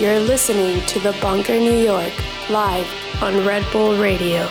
You're 0.00 0.18
listening 0.18 0.80
to 0.86 0.98
The 0.98 1.12
Bunker 1.20 1.52
New 1.52 1.76
York, 1.76 2.10
live 2.48 3.22
on 3.22 3.46
Red 3.46 3.70
Bull 3.70 3.98
Radio. 3.98 4.46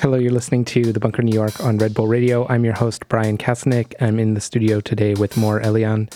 Hello, 0.00 0.16
you're 0.16 0.32
listening 0.32 0.64
to 0.64 0.90
The 0.90 0.98
Bunker 0.98 1.20
New 1.20 1.34
York 1.34 1.60
on 1.60 1.76
Red 1.76 1.92
Bull 1.92 2.06
Radio. 2.06 2.48
I'm 2.48 2.64
your 2.64 2.72
host, 2.72 3.06
Bryan 3.10 3.36
Kasnick. 3.36 3.92
I'm 4.00 4.18
in 4.18 4.32
the 4.32 4.40
studio 4.40 4.80
today 4.80 5.12
with 5.12 5.36
Mor 5.36 5.60
Elian, 5.60 6.08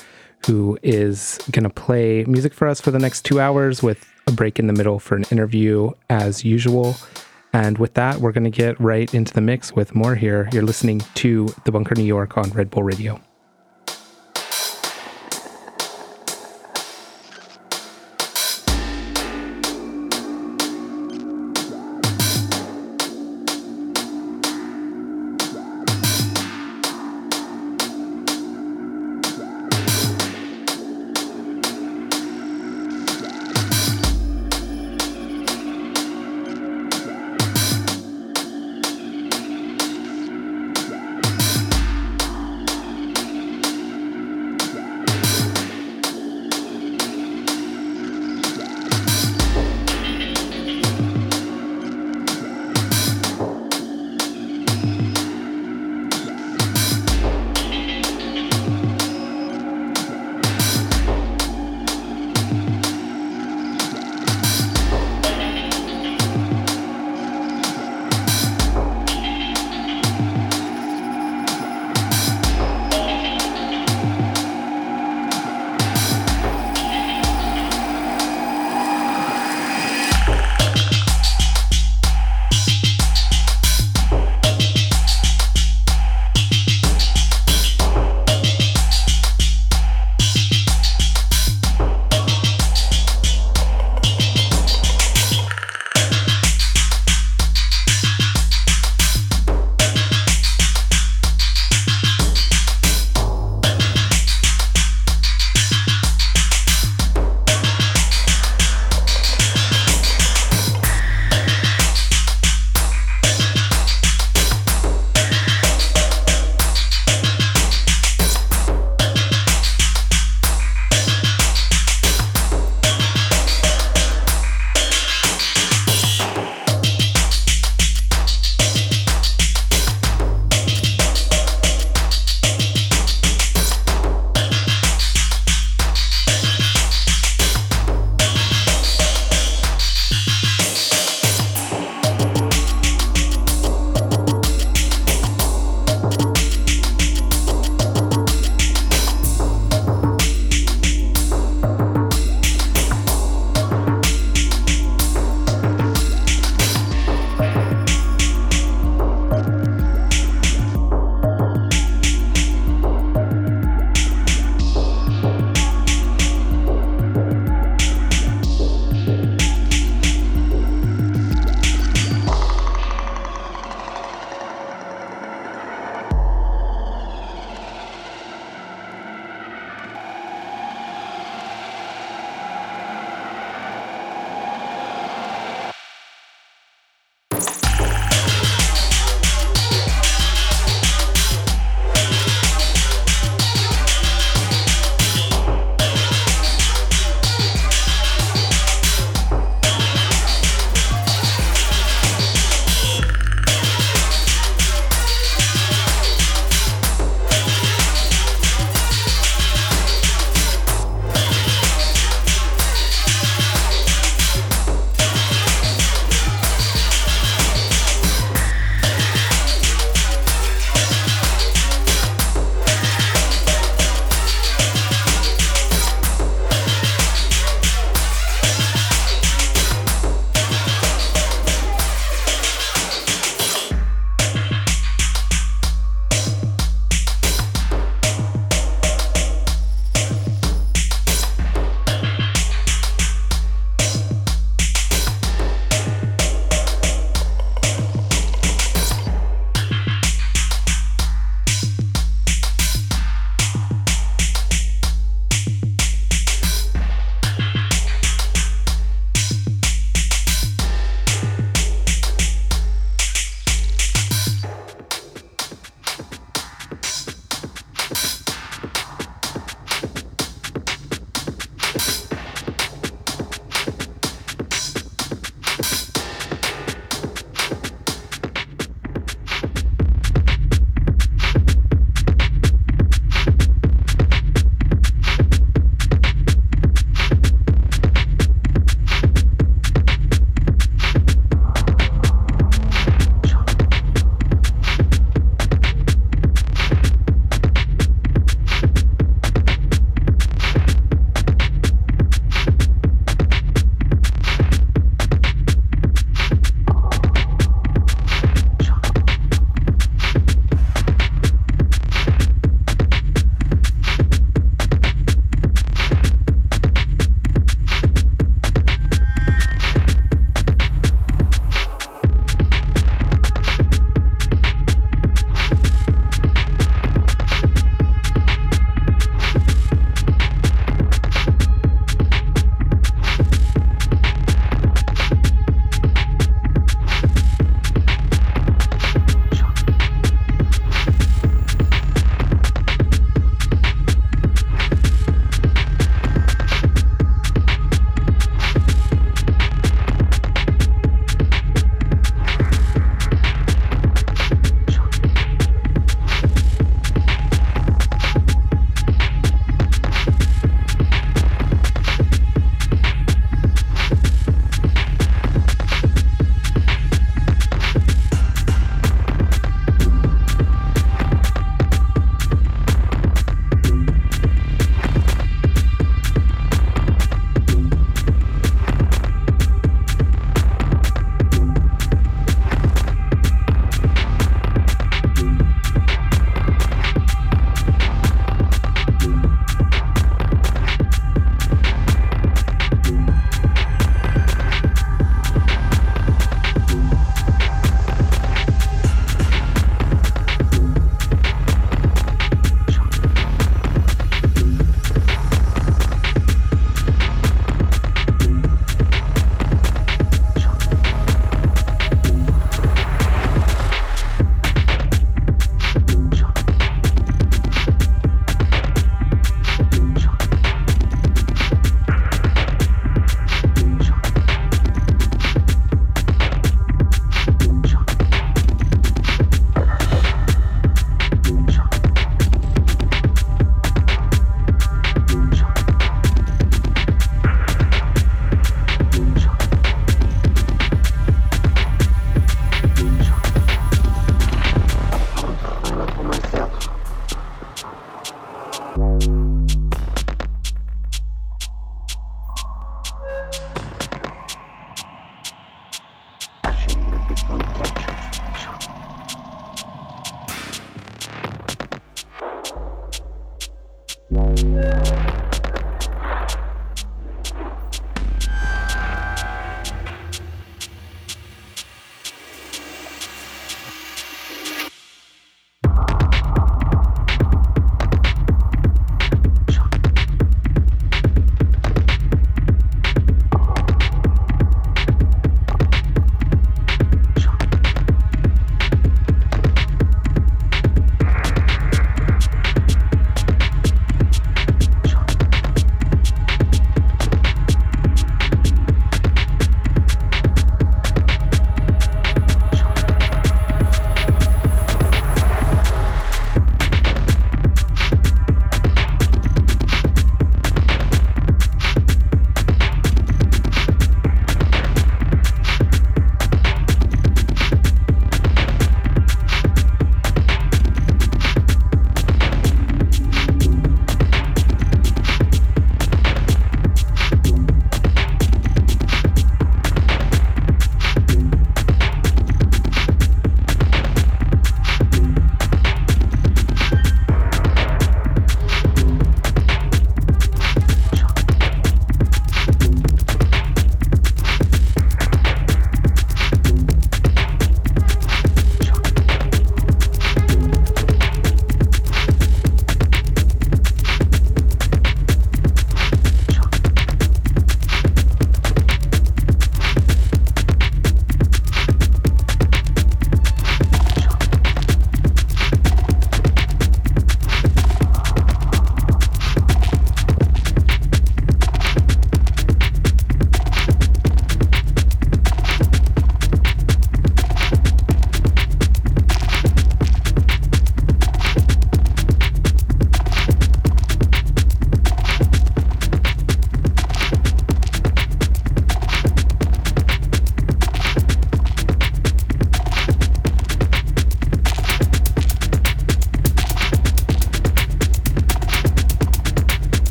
who 0.46 0.78
is 0.82 1.38
going 1.50 1.64
to 1.64 1.68
play 1.68 2.24
music 2.24 2.55
for 2.55 2.66
us 2.66 2.80
for 2.80 2.91
the 2.91 2.98
next 2.98 3.27
two 3.27 3.38
hours 3.38 3.82
with 3.82 4.09
a 4.30 4.33
break 4.33 4.59
in 4.59 4.66
the 4.66 4.73
middle 4.73 4.98
for 4.98 5.16
an 5.16 5.25
interview 5.30 5.91
as 6.09 6.45
usual. 6.45 6.97
And 7.52 7.77
with 7.79 7.95
that, 7.95 8.19
we're 8.19 8.33
going 8.33 8.45
to 8.45 8.51
get 8.51 8.80
right 8.80 9.12
into 9.12 9.34
the 9.34 9.41
mix 9.41 9.73
with 9.73 9.95
Mor 9.95 10.15
here. 10.15 10.48
You're 10.53 10.62
listening 10.62 11.01
to 11.16 11.53
The 11.65 11.73
Bunker 11.73 11.95
New 11.95 12.05
York 12.05 12.39
on 12.39 12.51
Red 12.51 12.70
Bull 12.70 12.84
Radio. 12.84 13.20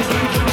Thank 0.00 0.42
you. 0.42 0.47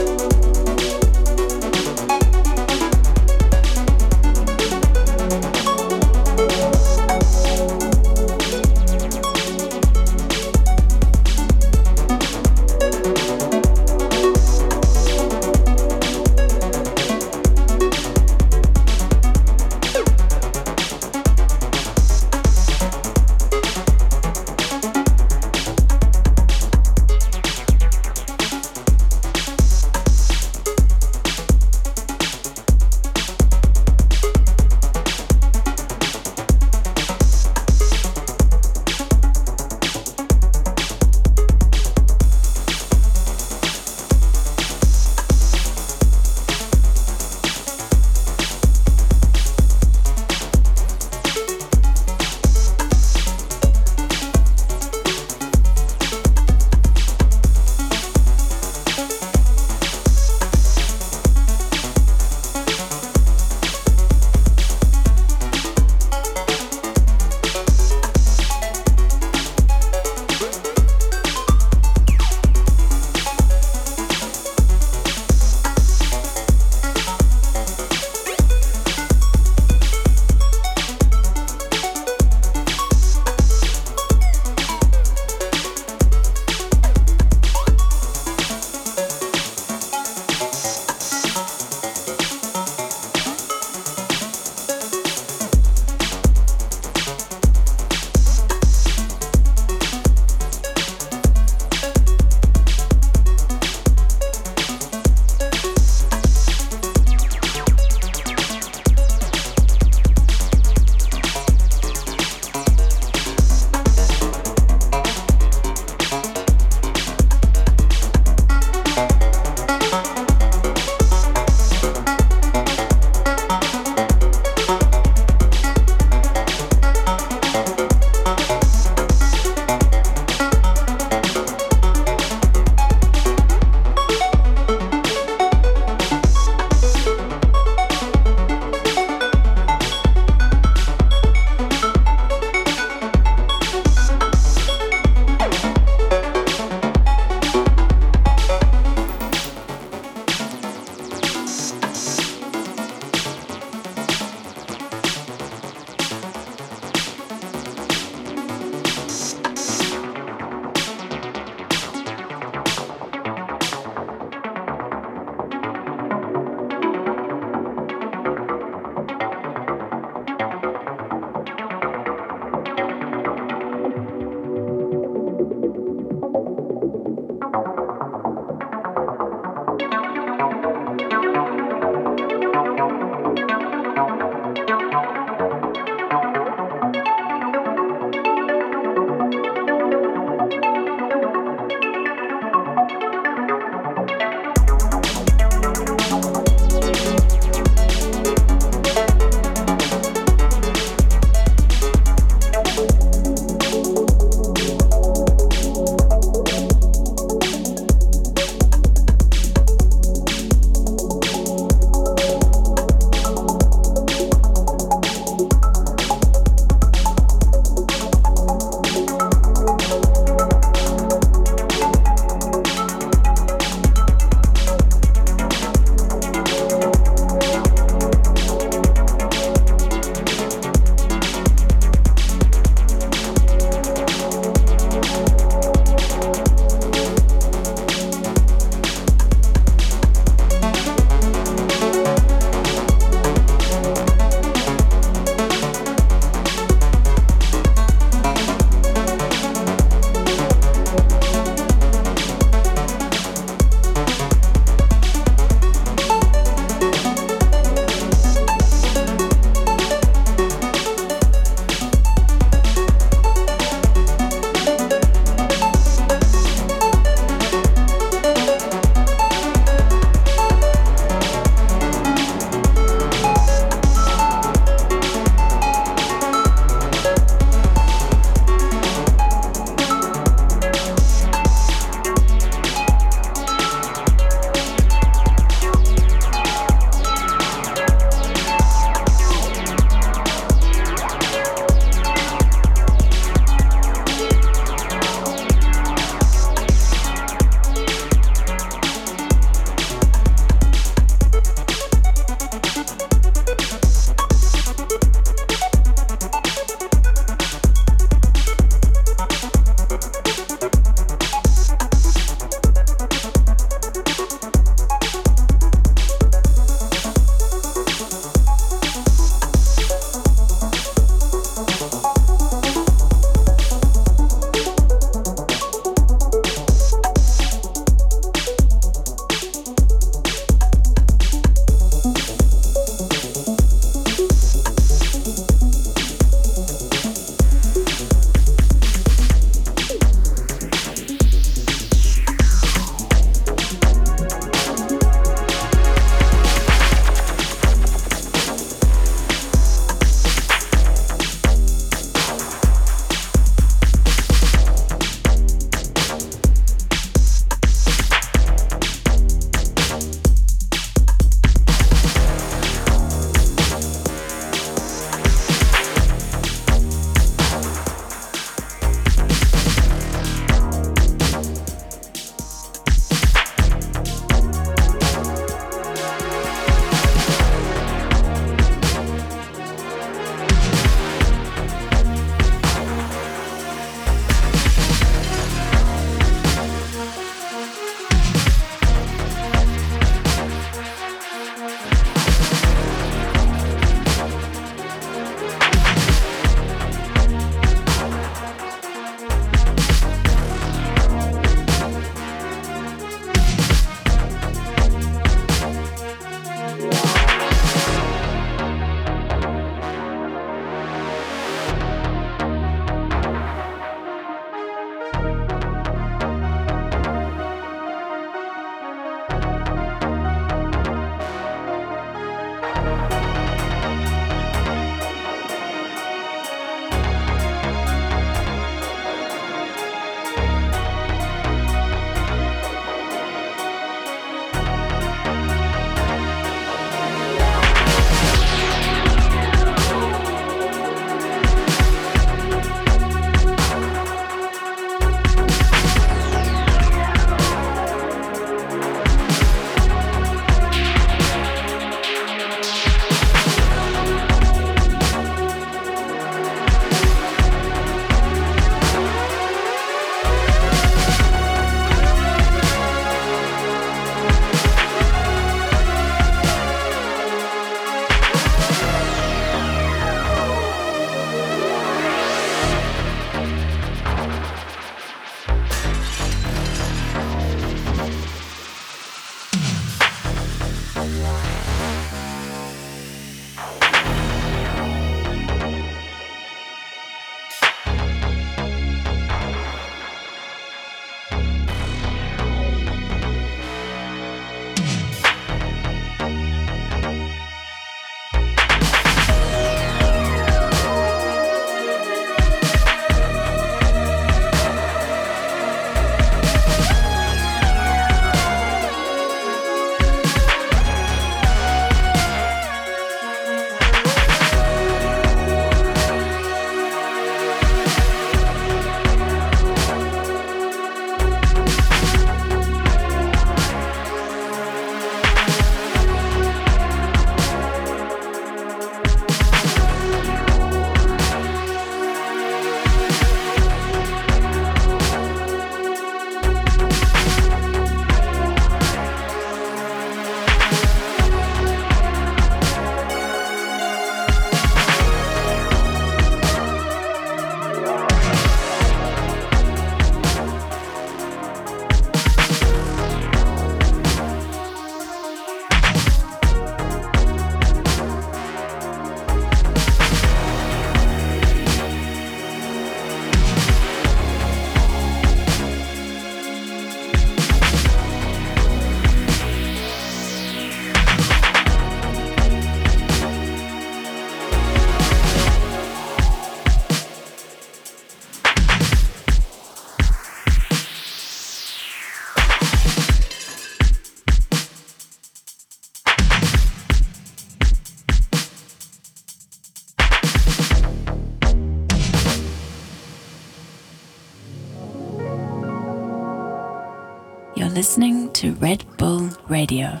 To 598.40 598.52
Red 598.54 598.86
Bull 598.96 599.28
Radio. 599.50 600.00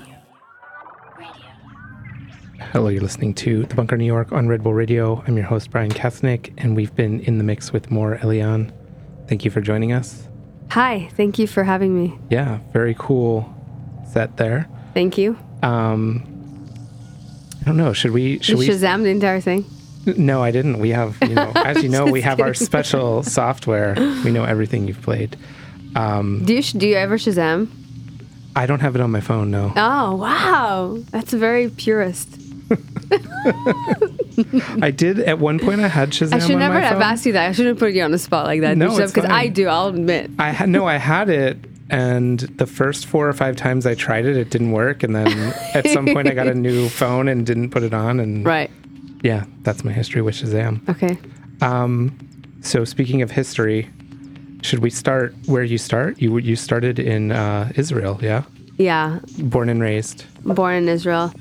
Hello, 2.72 2.88
you're 2.88 3.02
listening 3.02 3.34
to 3.34 3.64
The 3.64 3.74
Bunker 3.74 3.98
New 3.98 4.06
York 4.06 4.32
on 4.32 4.48
Red 4.48 4.62
Bull 4.62 4.72
Radio. 4.72 5.22
I'm 5.26 5.36
your 5.36 5.44
host, 5.44 5.70
Bryan 5.70 5.90
Kasnick, 5.90 6.50
and 6.56 6.74
we've 6.74 6.94
been 6.94 7.20
in 7.20 7.36
the 7.36 7.44
mix 7.44 7.70
with 7.70 7.90
Mor 7.90 8.18
Elian. 8.22 8.72
Thank 9.28 9.44
you 9.44 9.50
for 9.50 9.60
joining 9.60 9.92
us. 9.92 10.26
Hi, 10.70 11.10
thank 11.18 11.38
you 11.38 11.46
for 11.46 11.64
having 11.64 11.94
me. 11.94 12.18
Yeah, 12.30 12.60
very 12.72 12.96
cool 12.98 13.54
set 14.10 14.38
there. 14.38 14.66
Thank 14.94 15.18
you. 15.18 15.38
Um, 15.62 16.24
I 17.60 17.64
don't 17.66 17.76
know. 17.76 17.92
Should 17.92 18.12
we? 18.12 18.38
Should 18.38 18.52
you 18.52 18.56
we? 18.56 18.68
Shazam 18.70 19.02
the 19.02 19.10
entire 19.10 19.42
thing? 19.42 19.66
No, 20.16 20.42
I 20.42 20.50
didn't. 20.50 20.78
We 20.78 20.88
have, 20.90 21.18
you 21.20 21.34
know, 21.34 21.52
as 21.56 21.82
you 21.82 21.90
know, 21.90 22.06
we 22.06 22.22
have 22.22 22.40
our 22.40 22.54
special 22.54 23.22
software. 23.22 23.92
We 24.24 24.30
know 24.30 24.44
everything 24.44 24.88
you've 24.88 25.02
played. 25.02 25.36
Um, 25.94 26.42
Do 26.46 26.54
you 26.54 26.62
sh- 26.62 26.72
do 26.72 26.88
you 26.88 26.96
ever 26.96 27.18
Shazam? 27.18 27.68
I 28.56 28.66
don't 28.66 28.80
have 28.80 28.94
it 28.96 29.00
on 29.00 29.10
my 29.10 29.20
phone. 29.20 29.50
No. 29.50 29.72
Oh 29.76 30.14
wow, 30.16 30.98
that's 31.10 31.32
very 31.32 31.68
purist. 31.70 32.36
I 34.80 34.90
did 34.90 35.20
at 35.20 35.38
one 35.38 35.58
point. 35.58 35.80
I 35.80 35.88
had 35.88 36.10
Shazam 36.10 36.34
I 36.34 36.38
should 36.46 36.58
never 36.58 36.80
have 36.80 36.94
phone. 36.94 37.02
asked 37.02 37.26
you 37.26 37.32
that. 37.32 37.48
I 37.48 37.52
shouldn't 37.52 37.78
put 37.78 37.92
you 37.92 38.02
on 38.02 38.10
the 38.10 38.18
spot 38.18 38.46
like 38.46 38.60
that. 38.62 38.76
No, 38.76 38.96
because 38.96 39.16
I 39.24 39.48
do. 39.48 39.68
I'll 39.68 39.88
admit. 39.88 40.30
I 40.38 40.50
had 40.50 40.68
no. 40.68 40.86
I 40.86 40.96
had 40.96 41.28
it, 41.28 41.58
and 41.90 42.40
the 42.40 42.66
first 42.66 43.06
four 43.06 43.28
or 43.28 43.32
five 43.32 43.56
times 43.56 43.86
I 43.86 43.94
tried 43.94 44.24
it, 44.26 44.36
it 44.36 44.50
didn't 44.50 44.72
work. 44.72 45.02
And 45.02 45.14
then 45.14 45.28
at 45.74 45.86
some 45.88 46.06
point, 46.06 46.28
I 46.28 46.34
got 46.34 46.46
a 46.48 46.54
new 46.54 46.88
phone 46.88 47.28
and 47.28 47.44
didn't 47.46 47.70
put 47.70 47.82
it 47.82 47.94
on. 47.94 48.20
And 48.20 48.44
Right. 48.44 48.70
yeah, 49.22 49.44
that's 49.62 49.84
my 49.84 49.92
history 49.92 50.22
with 50.22 50.36
Shazam. 50.36 50.88
Okay. 50.88 51.18
Um, 51.60 52.16
so 52.62 52.84
speaking 52.84 53.22
of 53.22 53.30
history, 53.30 53.88
should 54.62 54.80
we 54.80 54.90
start 54.90 55.34
where 55.46 55.64
you 55.64 55.78
start? 55.78 56.20
You 56.20 56.38
you 56.38 56.56
started 56.56 56.98
in 56.98 57.32
uh, 57.32 57.72
Israel, 57.76 58.18
yeah, 58.22 58.42
Yeah. 58.78 59.18
born 59.38 59.68
and 59.68 59.80
raised. 59.82 60.24
Born 60.44 60.74
in 60.74 60.88
Israel, 60.88 61.32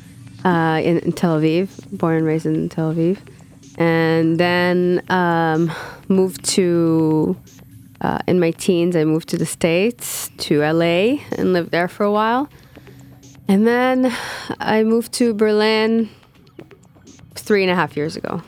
uh, 0.46 0.80
in, 0.84 1.00
in 1.00 1.12
Tel 1.12 1.40
Aviv. 1.40 1.68
Born 1.98 2.16
and 2.18 2.26
raised 2.26 2.46
in 2.46 2.70
Tel 2.70 2.94
Aviv, 2.94 3.18
and 3.78 4.38
then 4.40 5.02
um, 5.10 5.72
moved 6.08 6.44
to. 6.56 7.36
Uh, 8.02 8.18
in 8.28 8.40
my 8.40 8.52
teens, 8.52 8.96
I 8.96 9.04
moved 9.04 9.28
to 9.30 9.38
the 9.38 9.46
States, 9.46 10.30
to 10.46 10.62
LA, 10.62 11.20
and 11.38 11.52
lived 11.52 11.72
there 11.72 11.90
for 11.90 12.06
a 12.06 12.12
while. 12.12 12.48
And 13.50 13.68
then 13.68 14.10
I 14.62 14.84
moved 14.84 15.12
to 15.20 15.34
Berlin 15.34 16.08
three 17.36 17.62
and 17.62 17.70
a 17.72 17.76
half 17.76 17.98
years 17.98 18.16
ago. 18.16 18.42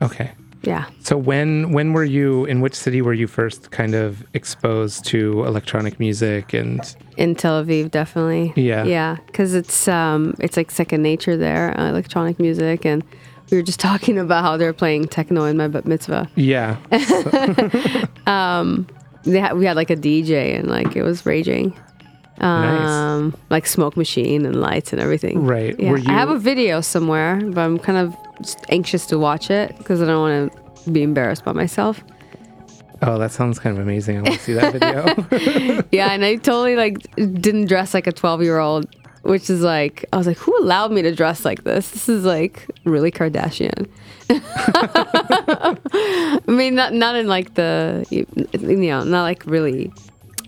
Okay. 0.00 0.32
Yeah. 0.66 0.86
So 1.00 1.16
when 1.16 1.72
when 1.72 1.92
were 1.92 2.04
you 2.04 2.44
in 2.46 2.60
which 2.60 2.74
city 2.74 3.02
were 3.02 3.14
you 3.14 3.26
first 3.26 3.70
kind 3.70 3.94
of 3.94 4.24
exposed 4.34 5.04
to 5.06 5.44
electronic 5.44 5.98
music 6.00 6.52
and 6.54 6.80
in 7.16 7.34
Tel 7.34 7.64
Aviv, 7.64 7.90
definitely. 7.90 8.52
Yeah. 8.56 8.84
yeah, 8.84 9.16
because 9.26 9.54
it's 9.54 9.86
um, 9.88 10.34
it's 10.40 10.56
like 10.56 10.70
second 10.70 11.02
nature 11.02 11.36
there, 11.36 11.78
uh, 11.78 11.88
electronic 11.90 12.38
music, 12.40 12.84
and 12.84 13.04
we 13.50 13.56
were 13.58 13.62
just 13.62 13.80
talking 13.90 14.18
about 14.18 14.42
how 14.42 14.56
they're 14.56 14.72
playing 14.72 15.06
techno 15.08 15.44
in 15.44 15.56
my 15.56 15.68
bat 15.68 15.84
mitzvah. 15.86 16.28
yeah 16.34 16.76
um 18.26 18.86
They 19.24 19.40
had, 19.40 19.56
we 19.56 19.64
had 19.64 19.76
like 19.76 19.90
a 19.90 19.96
DJ, 19.96 20.58
and 20.58 20.68
like 20.68 20.96
it 20.96 21.02
was 21.02 21.24
raging, 21.24 21.72
nice 22.40 22.90
um, 22.90 23.34
like 23.50 23.66
smoke 23.66 23.96
machine 23.96 24.44
and 24.46 24.60
lights 24.60 24.92
and 24.92 25.00
everything. 25.00 25.44
Right. 25.46 25.78
Yeah. 25.78 25.96
You- 25.96 26.04
I 26.08 26.12
have 26.12 26.30
a 26.30 26.38
video 26.38 26.80
somewhere, 26.80 27.40
but 27.42 27.60
I'm 27.60 27.78
kind 27.78 27.98
of 27.98 28.14
anxious 28.68 29.06
to 29.06 29.18
watch 29.18 29.50
it 29.50 29.76
because 29.78 30.02
I 30.02 30.06
don't 30.06 30.20
want 30.20 30.52
to 30.84 30.90
be 30.90 31.02
embarrassed 31.02 31.44
by 31.44 31.52
myself. 31.52 32.02
oh 33.02 33.18
that 33.18 33.32
sounds 33.32 33.58
kind 33.58 33.76
of 33.76 33.82
amazing 33.82 34.18
I 34.18 34.22
want 34.22 34.34
to 34.34 34.40
see 34.40 34.52
that 34.54 34.72
video 34.72 35.84
yeah, 35.92 36.12
and 36.12 36.24
I 36.24 36.36
totally 36.36 36.76
like 36.76 36.98
didn't 37.16 37.66
dress 37.66 37.94
like 37.94 38.06
a 38.06 38.12
12 38.12 38.42
year 38.42 38.58
old, 38.58 38.86
which 39.22 39.48
is 39.50 39.62
like 39.62 40.04
I 40.12 40.16
was 40.16 40.26
like, 40.26 40.38
who 40.38 40.56
allowed 40.62 40.92
me 40.92 41.02
to 41.02 41.14
dress 41.14 41.44
like 41.44 41.64
this? 41.64 41.90
This 41.90 42.08
is 42.08 42.24
like 42.24 42.68
really 42.84 43.10
Kardashian. 43.10 43.88
I 44.30 46.40
mean, 46.46 46.74
not 46.74 46.92
not 46.92 47.16
in 47.16 47.26
like 47.26 47.54
the 47.54 48.04
you 48.10 48.26
know, 48.90 49.04
not 49.04 49.22
like 49.22 49.44
really 49.46 49.92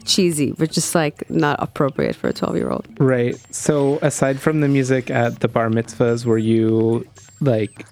cheesy, 0.07 0.53
but 0.53 0.71
just 0.71 0.95
like 0.95 1.29
not 1.31 1.57
appropriate 1.61 2.15
for 2.17 2.29
a 2.29 2.33
12 2.33 2.57
year 2.57 2.71
old. 2.71 2.87
right 2.99 3.37
so 3.55 3.99
aside 4.03 4.39
from 4.41 4.61
the 4.61 4.69
music 4.69 5.11
at 5.11 5.41
the 5.41 5.49
bar 5.49 5.69
mitzvahs 5.69 6.25
were 6.25 6.39
you 6.39 7.05
like 7.41 7.85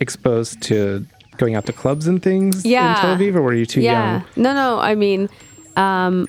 exposed 0.00 0.60
to 0.62 1.06
going 1.36 1.54
out 1.54 1.64
to 1.66 1.72
clubs 1.72 2.06
and 2.06 2.22
things 2.22 2.64
Yeah. 2.66 2.94
in 2.96 3.00
Tel 3.00 3.16
Aviv 3.16 3.34
or 3.34 3.42
were 3.42 3.54
you 3.54 3.66
too 3.66 3.80
yeah, 3.80 4.12
young 4.12 4.24
no, 4.36 4.52
no. 4.54 4.78
I 4.78 4.94
mean, 4.94 5.28
um, 5.76 6.28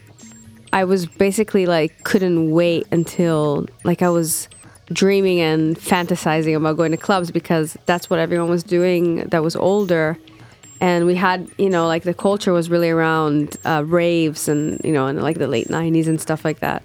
I 0.74 0.84
was 0.86 1.06
basically 1.06 1.66
like 1.66 2.04
couldn't 2.04 2.52
wait 2.52 2.88
until 2.92 3.66
like 3.84 4.02
I 4.02 4.10
was 4.10 4.48
dreaming 4.94 5.40
and 5.42 5.78
fantasizing 5.78 6.56
about 6.56 6.78
going 6.78 6.92
to 6.92 6.98
clubs 6.98 7.32
because 7.32 7.78
that's 7.86 8.10
what 8.10 8.20
everyone 8.20 8.50
was 8.50 8.64
doing 8.64 9.26
that 9.32 9.44
was 9.44 9.56
older 9.56 10.18
and 10.82 11.06
we 11.06 11.16
had 11.16 11.50
you 11.58 11.70
know 11.70 11.88
like 11.88 12.04
the 12.04 12.14
culture 12.14 12.52
was 12.52 12.70
really 12.70 12.90
around 12.90 13.56
uh, 13.64 13.84
raves 13.86 14.50
and 14.50 14.82
you 14.84 14.92
know 14.92 15.08
in 15.08 15.22
like 15.22 15.38
the 15.38 15.48
late 15.48 15.70
90s 15.70 16.08
and 16.08 16.20
stuff 16.20 16.44
like 16.44 16.60
that 16.60 16.84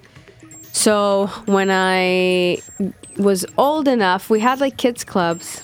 so 0.71 1.27
when 1.45 1.69
i 1.69 2.57
was 3.17 3.45
old 3.57 3.87
enough 3.87 4.29
we 4.29 4.39
had 4.39 4.61
like 4.61 4.77
kids 4.77 5.03
clubs 5.03 5.63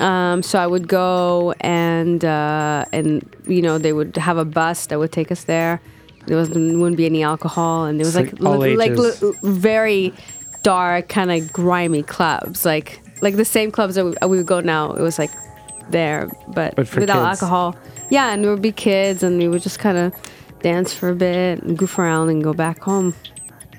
um, 0.00 0.42
so 0.42 0.58
I 0.58 0.66
would 0.66 0.88
go 0.88 1.52
and 1.60 2.24
uh, 2.24 2.84
and 2.92 3.28
you 3.46 3.60
know 3.60 3.78
they 3.78 3.92
would 3.92 4.16
have 4.16 4.38
a 4.38 4.44
bus 4.44 4.86
that 4.86 4.98
would 4.98 5.12
take 5.12 5.30
us 5.30 5.44
there. 5.44 5.80
There 6.26 6.36
was 6.36 6.50
wouldn't 6.50 6.96
be 6.96 7.04
any 7.04 7.22
alcohol, 7.22 7.84
and 7.84 7.98
there 7.98 8.06
was 8.06 8.16
like 8.16 8.40
like 8.40 8.92
ages. 8.92 9.22
very 9.42 10.14
dark, 10.62 11.08
kind 11.08 11.30
of 11.30 11.52
grimy 11.52 12.02
clubs, 12.02 12.64
like 12.64 13.02
like 13.20 13.36
the 13.36 13.44
same 13.44 13.70
clubs 13.70 13.96
that 13.96 14.04
we, 14.04 14.14
we 14.28 14.38
would 14.38 14.46
go 14.46 14.60
now. 14.60 14.92
It 14.92 15.02
was 15.02 15.18
like 15.18 15.30
there, 15.92 16.28
but, 16.48 16.74
But 16.76 16.92
without 16.94 17.28
kids. 17.30 17.42
alcohol. 17.42 17.76
Yeah, 18.10 18.32
and 18.32 18.42
there 18.42 18.50
would 18.50 18.62
be 18.62 18.72
kids, 18.72 19.22
and 19.22 19.38
we 19.38 19.48
would 19.48 19.62
just 19.62 19.78
kind 19.78 19.96
of 19.98 20.12
dance 20.62 20.92
for 20.92 21.08
a 21.08 21.14
bit 21.14 21.62
and 21.62 21.76
goof 21.78 21.98
around 21.98 22.28
and 22.30 22.42
go 22.42 22.52
back 22.52 22.80
home 22.80 23.14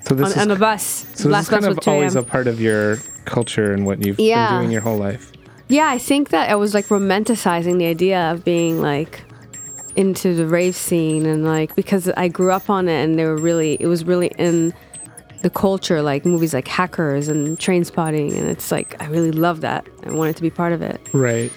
so 0.06 0.14
this 0.16 0.26
on, 0.26 0.32
is 0.34 0.38
on 0.38 0.48
the 0.50 0.56
bus. 0.58 0.84
so 1.16 1.30
this 1.30 1.44
is 1.44 1.50
kind 1.50 1.66
of 1.66 1.80
always 1.88 2.16
a 2.16 2.22
part 2.22 2.46
of 2.48 2.60
your 2.60 2.98
culture 3.24 3.72
and 3.72 3.86
what 3.86 4.06
you've 4.06 4.20
Yeah. 4.20 4.50
been 4.50 4.60
doing 4.64 4.72
your 4.72 4.82
whole 4.82 4.98
life 4.98 5.32
Yeah, 5.70 5.88
I 5.88 5.98
think 5.98 6.30
that 6.30 6.50
I 6.50 6.56
was 6.56 6.74
like 6.74 6.88
romanticizing 6.88 7.78
the 7.78 7.86
idea 7.86 8.32
of 8.34 8.44
being 8.44 8.82
like 8.82 9.22
into 9.96 10.36
the 10.36 10.46
rave 10.46 10.76
scene 10.76 11.26
and 11.26 11.46
like 11.46 11.74
because 11.78 12.10
I 12.18 12.28
grew 12.28 12.52
up 12.52 12.70
on 12.70 12.90
it 12.90 13.02
and 13.02 13.18
they 13.18 13.24
were 13.26 13.38
really 13.38 13.78
it 13.80 13.88
was 13.88 14.04
really 14.04 14.28
in 14.38 14.74
the 15.42 15.50
culture 15.50 16.02
like 16.02 16.26
movies 16.26 16.54
like 16.54 16.68
Hackers 16.68 17.30
and 17.30 17.58
Trainspotting 17.58 18.38
and 18.38 18.50
it's 18.50 18.72
like 18.72 19.02
I 19.02 19.06
really 19.08 19.32
love 19.32 19.62
that. 19.62 19.88
I 20.06 20.12
wanted 20.12 20.36
to 20.36 20.42
be 20.42 20.50
part 20.50 20.74
of 20.74 20.82
it. 20.82 21.00
Right. 21.14 21.50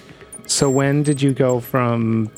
So 0.46 0.70
when 0.70 1.02
did 1.02 1.20
you 1.20 1.32
go 1.32 1.60
from 1.60 2.30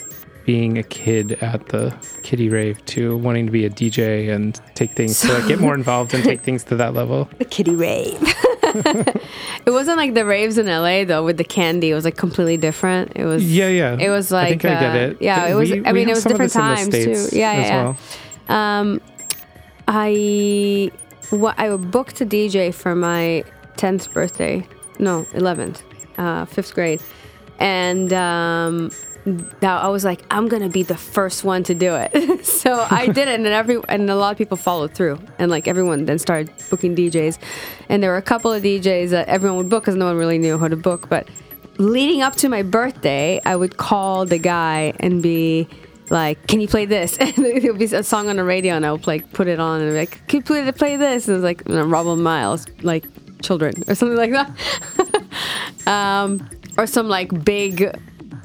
being 0.45 0.79
a 0.79 0.83
kid 0.83 1.33
at 1.43 1.67
the 1.67 1.95
kitty 2.23 2.49
rave 2.49 2.83
to 2.87 3.19
wanting 3.19 3.45
to 3.45 3.53
be 3.53 3.67
a 3.67 3.71
DJ 3.71 4.35
and 4.35 4.59
take 4.75 4.93
things 4.93 5.21
to 5.21 5.31
like 5.31 5.47
get 5.47 5.61
more 5.61 5.75
involved 5.75 6.15
and 6.15 6.25
take 6.25 6.41
things 6.41 6.65
to 6.65 6.77
that 6.77 6.95
level? 6.95 7.29
The 7.39 7.45
kitty 7.45 7.75
rave. 7.75 8.19
it 8.63 9.71
wasn't 9.71 9.99
like 9.99 10.15
the 10.15 10.25
raves 10.25 10.59
in 10.59 10.67
LA 10.67 11.05
though 11.05 11.25
with 11.25 11.37
the 11.37 11.45
candy. 11.45 11.91
It 11.91 11.95
was 11.95 12.05
like 12.05 12.17
completely 12.17 12.57
different. 12.57 13.13
It 13.15 13.25
was 13.25 13.45
Yeah, 13.45 13.69
yeah. 13.69 13.97
It 14.01 14.09
was 14.09 14.31
like 14.31 14.47
I 14.47 14.49
think 14.51 14.65
I 14.65 14.81
get 14.81 14.95
uh, 14.95 14.99
it. 14.99 15.23
Yeah, 15.23 15.47
it 15.47 15.55
was. 15.55 15.71
we- 15.71 15.85
I 15.87 15.93
mean, 15.93 16.09
it 16.09 16.15
was 16.15 16.25
different 16.25 16.53
this 16.53 16.57
in 16.57 16.91
the 16.91 17.15
times 17.15 17.31
too. 17.31 17.37
Yeah, 17.37 17.53
yeah. 17.53 17.61
yeah. 17.61 17.95
well. 18.49 18.57
Um, 18.57 19.01
I 19.87 20.91
what 21.31 21.59
I 21.59 21.75
booked 21.77 22.21
a 22.21 22.27
DJ 22.27 22.73
for 22.73 22.95
my 22.95 23.45
tenth 23.77 24.13
birthday. 24.13 24.67
No, 24.99 25.27
eleventh, 25.35 25.83
uh, 26.19 26.45
fifth 26.47 26.75
grade, 26.75 27.01
and 27.59 28.13
um, 28.13 28.91
that 29.25 29.83
I 29.85 29.89
was 29.89 30.05
like, 30.05 30.23
I'm 30.31 30.49
gonna 30.49 30.69
be 30.69 30.83
the 30.83 30.97
first 30.97 31.45
one 31.45 31.63
to 31.65 31.75
do 31.75 31.95
it. 31.95 32.45
so 32.45 32.87
I 32.91 33.07
did 33.07 33.29
it, 33.29 33.35
and 33.35 33.47
every 33.47 33.81
and 33.89 34.09
a 34.09 34.17
lot 34.17 34.33
of 34.33 34.39
people 34.39 34.57
followed 34.57 34.95
through, 34.95 35.19
and 35.39 35.51
like 35.51 35.69
everyone 35.69 36.05
then 36.05 36.19
started 36.19 36.51
booking 36.71 36.95
DJs, 36.97 37.39
and 37.89 38.03
there 38.03 38.11
were 38.11 38.17
a 38.17 38.23
couple 38.23 38.53
of 38.53 38.63
DJs 38.63 39.11
that 39.11 39.29
everyone 39.29 39.59
would 39.59 39.69
book 39.69 39.85
because 39.85 39.97
no 39.97 40.07
one 40.07 40.17
really 40.17 40.39
knew 40.39 40.59
how 40.59 40.69
to 40.69 40.77
book, 40.77 41.09
but. 41.09 41.29
Leading 41.81 42.23
up 42.23 42.35
to 42.35 42.49
my 42.49 42.65
birthday, 42.65 43.41
I 43.45 43.55
would 43.55 43.77
call 43.77 44.27
the 44.27 44.37
guy 44.39 44.95
and 44.99 45.23
be 45.23 45.69
like, 46.11 46.45
"Can 46.49 46.61
you 46.61 46.67
play 46.67 46.87
this?" 46.87 47.17
And 47.21 47.37
would 47.37 47.79
be 47.79 47.85
a 47.85 48.03
song 48.03 48.29
on 48.29 48.35
the 48.35 48.43
radio, 48.43 48.75
and 48.75 48.85
I 48.85 48.91
would 48.91 49.07
like 49.07 49.33
put 49.33 49.47
it 49.47 49.61
on 49.61 49.81
and 49.81 49.93
be 49.93 49.97
like, 49.97 50.27
"Can 50.27 50.39
you 50.39 50.43
play, 50.43 50.73
play 50.73 50.97
this?" 50.97 51.29
And 51.29 51.35
it 51.35 51.37
was 51.37 51.45
like 51.45 51.63
you 51.69 51.77
know, 51.77 51.85
Robert 51.85 52.17
Miles, 52.17 52.67
like 52.83 53.05
children 53.43 53.85
or 53.87 53.95
something 53.95 54.17
like 54.17 54.33
that, 54.33 55.87
um, 55.87 56.49
or 56.79 56.87
some 56.87 57.09
like 57.09 57.45
big 57.45 57.95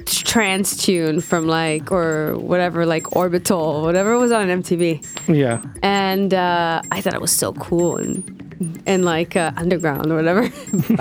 trance 0.04 0.76
tune 0.84 1.20
from 1.20 1.46
like 1.46 1.90
or 1.90 2.36
whatever, 2.38 2.84
like 2.84 3.16
Orbital, 3.16 3.82
whatever 3.82 4.18
was 4.18 4.32
on 4.32 4.48
MTV 4.48 5.02
Yeah. 5.28 5.62
and 5.82 6.34
uh, 6.34 6.82
I 6.90 7.00
thought 7.00 7.14
it 7.14 7.20
was 7.22 7.32
so 7.32 7.52
cool 7.54 7.96
and 7.96 8.40
and 8.86 9.04
like 9.04 9.34
uh, 9.36 9.52
underground 9.56 10.10
or 10.12 10.16
whatever. 10.16 10.42
I 10.42 10.48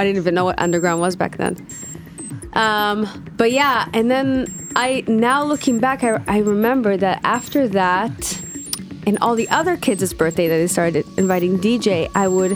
didn't 0.06 0.18
even 0.18 0.34
know 0.34 0.46
what 0.46 0.58
underground 0.60 1.02
was 1.02 1.16
back 1.16 1.38
then. 1.38 1.56
Um, 2.54 3.08
but 3.38 3.52
yeah, 3.52 3.88
and 3.94 4.10
then 4.12 4.70
I 4.76 5.04
now 5.08 5.44
looking 5.44 5.80
back, 5.80 6.04
I, 6.04 6.22
I 6.28 6.38
remember 6.40 6.98
that 6.98 7.20
after 7.24 7.68
that, 7.70 8.42
and 9.08 9.18
all 9.22 9.36
the 9.36 9.50
other 9.50 9.76
kids' 9.78 10.14
birthday 10.14 10.48
that 10.48 10.58
they 10.58 10.68
started 10.68 11.06
inviting 11.18 11.58
DJ, 11.60 12.10
I 12.16 12.28
would 12.28 12.56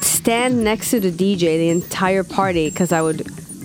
stand 0.00 0.64
next 0.64 0.90
to 0.90 1.00
the 1.00 1.10
DJ 1.10 1.58
the 1.58 1.68
entire 1.68 2.24
party 2.24 2.70
because 2.70 2.92
I 2.92 3.02
would 3.02 3.22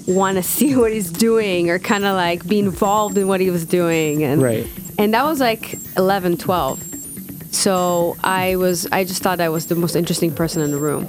want 0.07 0.37
to 0.37 0.43
see 0.43 0.75
what 0.75 0.91
he's 0.91 1.09
doing 1.11 1.69
or 1.69 1.79
kind 1.79 2.05
of 2.05 2.15
like 2.15 2.45
be 2.47 2.59
involved 2.59 3.17
in 3.17 3.27
what 3.27 3.39
he 3.41 3.49
was 3.49 3.65
doing 3.65 4.23
and 4.23 4.41
Right. 4.41 4.67
and 4.97 5.13
that 5.13 5.23
was 5.25 5.39
like 5.39 5.79
11 5.97 6.37
12 6.37 6.83
so 7.51 8.15
i 8.23 8.55
was 8.55 8.87
i 8.91 9.03
just 9.03 9.23
thought 9.23 9.39
i 9.41 9.49
was 9.49 9.65
the 9.67 9.75
most 9.75 9.95
interesting 9.95 10.31
person 10.33 10.61
in 10.61 10.71
the 10.71 10.77
room 10.77 11.07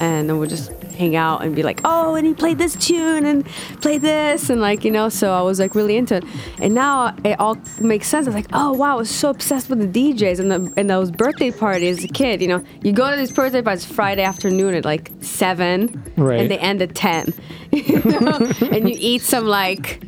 and 0.00 0.30
I 0.30 0.34
would 0.34 0.48
just 0.50 0.72
hang 0.94 1.16
out 1.16 1.42
and 1.44 1.54
be 1.56 1.62
like 1.62 1.80
oh 1.84 2.14
and 2.14 2.26
he 2.26 2.34
played 2.34 2.58
this 2.58 2.74
tune 2.76 3.24
and 3.24 3.44
played 3.80 4.02
this 4.02 4.50
and 4.50 4.60
like 4.60 4.84
you 4.84 4.90
know 4.90 5.08
so 5.08 5.32
i 5.32 5.40
was 5.42 5.58
like 5.58 5.74
really 5.74 5.96
into 5.96 6.16
it 6.16 6.24
and 6.60 6.74
now 6.74 7.14
it 7.24 7.38
all 7.40 7.56
makes 7.80 8.06
sense 8.08 8.26
i 8.26 8.28
was 8.28 8.34
like 8.34 8.46
oh 8.52 8.72
wow 8.72 8.92
i 8.92 8.94
was 8.94 9.10
so 9.10 9.30
obsessed 9.30 9.68
with 9.70 9.78
the 9.80 9.86
djs 10.14 10.38
and, 10.38 10.50
the, 10.50 10.72
and 10.76 10.88
those 10.90 11.10
birthday 11.10 11.50
parties 11.50 11.98
as 11.98 12.04
a 12.04 12.08
kid 12.08 12.40
you 12.42 12.48
know 12.48 12.62
you 12.82 12.92
go 12.92 13.10
to 13.10 13.16
these 13.16 13.32
birthday 13.32 13.62
parties 13.62 13.84
friday 13.84 14.22
afternoon 14.22 14.74
at 14.74 14.84
like 14.84 15.10
7 15.20 16.12
Right. 16.16 16.40
and 16.40 16.50
they 16.50 16.58
end 16.58 16.82
at 16.82 16.94
10 16.94 17.32
you 17.72 18.02
know? 18.04 18.38
and 18.70 18.88
you 18.88 18.96
eat 18.98 19.22
some 19.22 19.46
like 19.46 20.02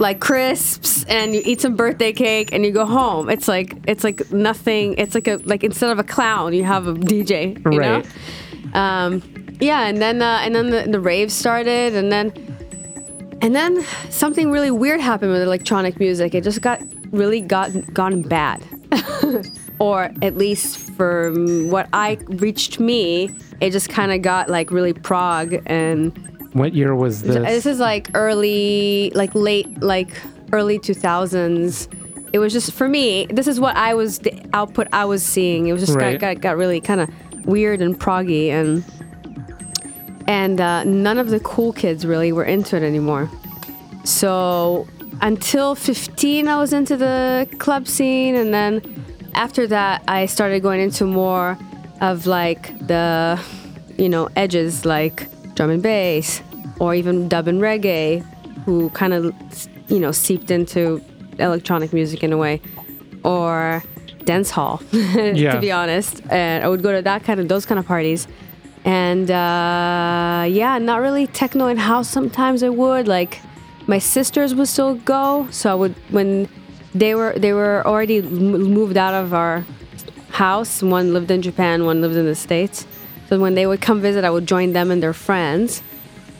like 0.00 0.20
crisps 0.20 1.04
and 1.06 1.34
you 1.34 1.42
eat 1.44 1.60
some 1.60 1.74
birthday 1.74 2.12
cake 2.12 2.50
and 2.52 2.64
you 2.64 2.70
go 2.70 2.86
home. 2.86 3.28
It's 3.28 3.48
like 3.48 3.74
it's 3.88 4.04
like 4.04 4.30
nothing. 4.32 4.94
It's 4.96 5.12
like 5.12 5.26
a 5.26 5.38
like 5.44 5.64
instead 5.64 5.90
of 5.90 5.98
a 5.98 6.04
clown, 6.04 6.52
you 6.52 6.62
have 6.62 6.86
a 6.86 6.94
DJ. 6.94 7.58
You 7.72 7.80
Right. 7.80 8.06
know. 8.72 8.80
Um, 8.80 9.22
yeah, 9.60 9.86
and 9.86 9.98
then 9.98 10.22
uh, 10.22 10.40
and 10.42 10.54
then 10.54 10.70
the, 10.70 10.82
the 10.90 11.00
raves 11.00 11.34
started, 11.34 11.94
and 11.94 12.10
then 12.12 12.32
and 13.40 13.54
then 13.54 13.84
something 14.10 14.50
really 14.50 14.70
weird 14.70 15.00
happened 15.00 15.32
with 15.32 15.42
electronic 15.42 15.98
music. 15.98 16.34
It 16.34 16.44
just 16.44 16.60
got 16.60 16.80
really 17.12 17.40
got 17.40 17.70
gotten 17.94 18.22
bad, 18.22 18.62
or 19.78 20.10
at 20.22 20.36
least 20.36 20.78
for 20.78 21.30
what 21.68 21.88
I 21.92 22.18
reached 22.26 22.80
me, 22.80 23.30
it 23.60 23.70
just 23.70 23.88
kind 23.88 24.12
of 24.12 24.22
got 24.22 24.48
like 24.50 24.70
really 24.70 24.92
prog 24.92 25.54
and 25.66 26.16
What 26.52 26.74
year 26.74 26.94
was 26.94 27.22
this? 27.22 27.36
this 27.36 27.66
is 27.66 27.78
like 27.78 28.10
early, 28.14 29.10
like 29.14 29.34
late, 29.34 29.80
like 29.82 30.10
early 30.52 30.78
2000s. 30.78 31.88
It 32.32 32.38
was 32.40 32.52
just 32.52 32.72
for 32.72 32.88
me. 32.88 33.26
This 33.30 33.46
is 33.46 33.58
what 33.58 33.74
I 33.76 33.94
was 33.94 34.18
the 34.18 34.38
output 34.52 34.86
I 34.92 35.04
was 35.06 35.22
seeing. 35.22 35.66
It 35.68 35.72
was 35.72 35.80
just 35.86 35.96
Right. 35.96 36.18
got, 36.20 36.34
got 36.34 36.40
got 36.42 36.56
really 36.58 36.80
kind 36.80 37.00
of 37.00 37.08
weird 37.46 37.80
and 37.80 37.98
proggy, 37.98 38.48
and 38.50 38.84
and 40.28 40.60
uh, 40.60 40.84
none 40.84 41.18
of 41.18 41.30
the 41.30 41.40
cool 41.40 41.72
kids 41.72 42.06
really 42.06 42.30
were 42.32 42.44
into 42.44 42.76
it 42.76 42.82
anymore. 42.84 43.28
So 44.04 44.86
until 45.20 45.74
15, 45.74 46.46
I 46.46 46.58
was 46.58 46.72
into 46.72 46.96
the 46.96 47.48
club 47.58 47.88
scene, 47.88 48.34
and 48.36 48.54
then 48.54 48.82
after 49.34 49.66
that, 49.66 50.02
I 50.06 50.26
started 50.26 50.60
going 50.62 50.80
into 50.80 51.04
more 51.04 51.58
of 52.00 52.26
like 52.26 52.62
the, 52.86 53.40
you 53.96 54.08
know, 54.08 54.28
edges 54.36 54.84
like 54.84 55.26
drum 55.54 55.70
and 55.70 55.82
bass, 55.82 56.42
or 56.78 56.94
even 56.94 57.28
dub 57.28 57.48
and 57.48 57.60
reggae, 57.60 58.22
who 58.64 58.90
kind 58.90 59.12
of, 59.14 59.34
you 59.88 59.98
know, 59.98 60.12
seeped 60.12 60.50
into 60.50 61.02
electronic 61.38 61.92
music 61.92 62.22
in 62.22 62.32
a 62.32 62.36
way, 62.36 62.60
or 63.24 63.82
dance 64.24 64.50
hall, 64.50 64.80
Yeah. 64.92 65.54
to 65.54 65.60
be 65.60 65.72
honest. 65.72 66.22
And 66.30 66.62
I 66.64 66.68
would 66.68 66.82
go 66.82 66.92
to 66.94 67.02
that 67.02 67.24
kind 67.24 67.40
of 67.40 67.48
those 67.48 67.64
kind 67.66 67.78
of 67.78 67.86
parties 67.86 68.28
and 68.84 69.30
uh, 69.30 70.44
yeah, 70.48 70.78
not 70.78 71.00
really 71.00 71.26
techno 71.26 71.66
and 71.66 71.78
house. 71.78 72.08
Sometimes 72.08 72.62
I 72.62 72.68
would 72.68 73.08
like 73.08 73.40
my 73.88 73.98
sisters 73.98 74.54
would 74.54 74.68
still 74.68 74.94
go, 74.96 75.48
so 75.50 75.70
I 75.70 75.74
would 75.74 75.94
when 76.10 76.48
they 76.94 77.14
were 77.14 77.32
they 77.36 77.52
were 77.52 77.82
already 77.86 78.22
moved 78.22 78.96
out 78.96 79.14
of 79.14 79.34
our 79.34 79.64
house. 80.30 80.82
One 80.82 81.12
lived 81.12 81.30
in 81.30 81.42
Japan, 81.42 81.84
one 81.84 82.00
lived 82.00 82.16
in 82.16 82.26
the 82.26 82.34
states. 82.34 82.86
So 83.28 83.38
when 83.40 83.54
they 83.54 83.66
would 83.66 83.80
come 83.80 84.00
visit, 84.00 84.24
I 84.24 84.30
would 84.30 84.46
join 84.46 84.72
them 84.72 84.90
and 84.90 85.02
their 85.02 85.12
friends 85.12 85.82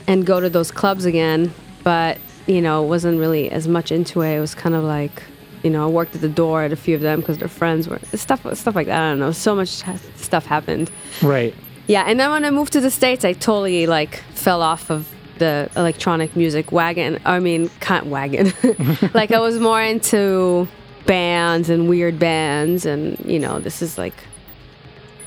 and 0.07 0.25
go 0.25 0.41
to 0.41 0.49
those 0.49 0.71
clubs 0.71 1.05
again. 1.05 1.53
But 1.83 2.19
you 2.47 2.63
know, 2.63 2.83
wasn't 2.83 3.19
really 3.19 3.51
as 3.51 3.67
much 3.67 3.91
into 3.91 4.21
it. 4.23 4.37
It 4.37 4.41
was 4.41 4.55
kind 4.55 4.75
of 4.75 4.85
like. 4.85 5.23
You 5.65 5.71
know, 5.71 5.89
I 5.89 5.91
worked 5.91 6.15
at 6.15 6.21
the 6.21 6.29
door 6.29 6.63
at 6.63 6.73
a 6.73 6.77
few 6.77 6.95
of 6.95 7.01
them 7.01 7.19
because 7.19 7.39
their 7.39 7.49
friends 7.49 7.89
were 7.89 7.99
stuff, 8.15 8.47
stuff 8.55 8.77
like 8.77 8.87
that. 8.87 9.03
I 9.03 9.11
don't 9.11 9.19
know. 9.19 9.33
So 9.33 9.57
much 9.57 9.83
stuff 10.15 10.47
happened. 10.47 10.89
right. 11.21 11.53
Yeah, 11.89 12.05
and 12.07 12.21
then 12.21 12.31
when 12.31 12.45
I 12.45 12.51
moved 12.51 12.75
to 12.75 12.81
the 12.81 12.91
states, 12.91 13.25
I 13.25 13.33
totally 13.33 13.87
like 13.87 14.17
fell 14.35 14.63
off 14.63 14.91
of 14.91 15.09
the 15.39 15.71
electronic 15.75 16.37
music 16.37 16.71
wagon. 16.71 17.19
I 17.25 17.41
mean, 17.41 17.71
can't 17.81 18.07
wagon. 18.07 18.53
like 19.15 19.33
I 19.33 19.41
was 19.41 19.59
more 19.59 19.83
into 19.83 20.69
bands 21.07 21.71
and 21.71 21.89
weird 21.89 22.19
bands, 22.19 22.85
and 22.85 23.19
you 23.25 23.39
know, 23.39 23.59
this 23.59 23.81
is 23.81 23.97
like 23.97 24.15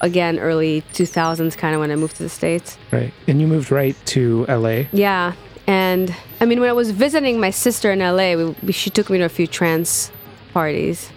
again 0.01 0.39
early 0.39 0.83
2000s 0.93 1.57
kind 1.57 1.75
of 1.75 1.81
when 1.81 1.91
I 1.91 1.95
moved 1.95 2.17
to 2.17 2.23
the 2.23 2.29
states. 2.29 2.77
Right. 2.91 3.11
And 3.27 3.41
you 3.41 3.47
moved 3.47 3.71
right 3.71 3.95
to 4.07 4.45
LA. 4.47 4.83
Yeah, 4.93 5.33
and 5.65 6.15
I 6.39 6.45
mean, 6.45 6.59
when 6.59 6.69
I 6.69 6.73
was 6.73 6.91
visiting 6.91 7.39
my 7.39 7.49
sister 7.49 7.91
in 7.91 7.99
LA, 7.99 8.35
we, 8.35 8.55
we, 8.61 8.71
she 8.71 8.91
took 8.91 9.09
me 9.09 9.17
to 9.17 9.23
a 9.23 9.29
few 9.29 9.47
trance 9.47 10.11
parties. 10.53 11.09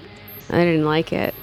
I 0.49 0.65
didn't 0.65 0.87
like 0.87 1.13
it. 1.13 1.35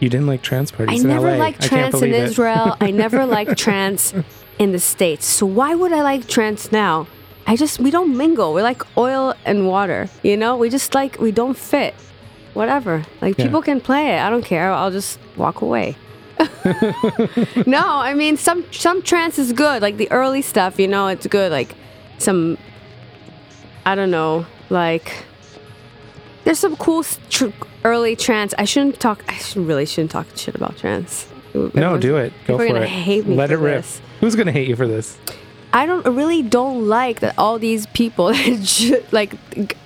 You 0.00 0.08
didn't 0.08 0.26
like 0.26 0.42
trance 0.42 0.72
I 0.72 0.76
parties 0.76 1.02
in 1.02 1.08
never 1.08 1.30
LA. 1.32 1.36
liked 1.38 1.64
I 1.64 1.68
trance 1.68 2.00
in. 2.02 2.12
Israel. 2.14 2.76
I 2.80 2.90
never 2.90 3.26
liked 3.36 3.56
trance 3.58 4.14
in 4.58 4.72
the 4.72 4.78
States. 4.78 5.26
So 5.26 5.44
why 5.46 5.74
would 5.74 5.92
I 5.92 6.02
like 6.02 6.28
trance 6.28 6.70
now? 6.72 7.06
I 7.46 7.56
just 7.56 7.80
we 7.80 7.90
don't 7.90 8.16
mingle. 8.16 8.52
We're 8.54 8.62
like 8.62 8.82
oil 8.96 9.34
and 9.44 9.66
water. 9.66 10.08
You 10.22 10.36
know, 10.36 10.56
we 10.56 10.68
just 10.70 10.94
like 10.94 11.18
we 11.18 11.32
don't 11.32 11.56
fit. 11.56 11.94
Whatever. 12.54 13.04
Like 13.20 13.38
Yeah. 13.38 13.44
people 13.46 13.62
can 13.62 13.80
play 13.80 14.14
it. 14.14 14.20
I 14.20 14.30
don't 14.30 14.44
care. 14.44 14.70
I'll 14.72 14.90
just 14.90 15.18
walk 15.36 15.60
away. 15.62 15.96
no, 17.66 17.82
I 17.84 18.14
mean 18.14 18.36
some 18.36 18.64
some 18.72 19.02
trance 19.02 19.38
is 19.38 19.52
good. 19.52 19.82
Like 19.82 19.96
the 19.96 20.10
early 20.10 20.42
stuff, 20.42 20.78
you 20.78 20.86
know, 20.88 21.08
it's 21.08 21.26
good. 21.26 21.50
Like 21.50 21.74
some 22.18 22.58
I 23.84 23.94
don't 23.94 24.10
know, 24.10 24.46
like 24.70 25.24
there's 26.48 26.58
some 26.60 26.76
cool 26.76 27.04
tr- 27.28 27.48
early 27.84 28.16
trance. 28.16 28.54
I 28.56 28.64
shouldn't 28.64 28.98
talk. 28.98 29.22
I 29.28 29.34
should, 29.34 29.66
really 29.66 29.84
shouldn't 29.84 30.10
talk 30.10 30.26
shit 30.34 30.54
about 30.54 30.78
trance. 30.78 31.28
No, 31.52 31.98
do 31.98 32.16
it. 32.16 32.32
Go 32.46 32.56
for 32.56 32.66
gonna 32.66 32.80
it. 32.80 32.88
hate 32.88 33.26
me 33.26 33.34
Let 33.34 33.50
it 33.50 33.58
rip. 33.58 33.82
this. 33.82 34.00
Who's 34.20 34.34
gonna 34.34 34.50
hate 34.52 34.66
you 34.66 34.74
for 34.74 34.86
this? 34.88 35.18
I 35.74 35.84
don't 35.84 36.06
I 36.06 36.08
really 36.08 36.40
don't 36.40 36.88
like 36.88 37.20
that 37.20 37.34
all 37.36 37.58
these 37.58 37.84
people 37.88 38.32
like 39.12 39.34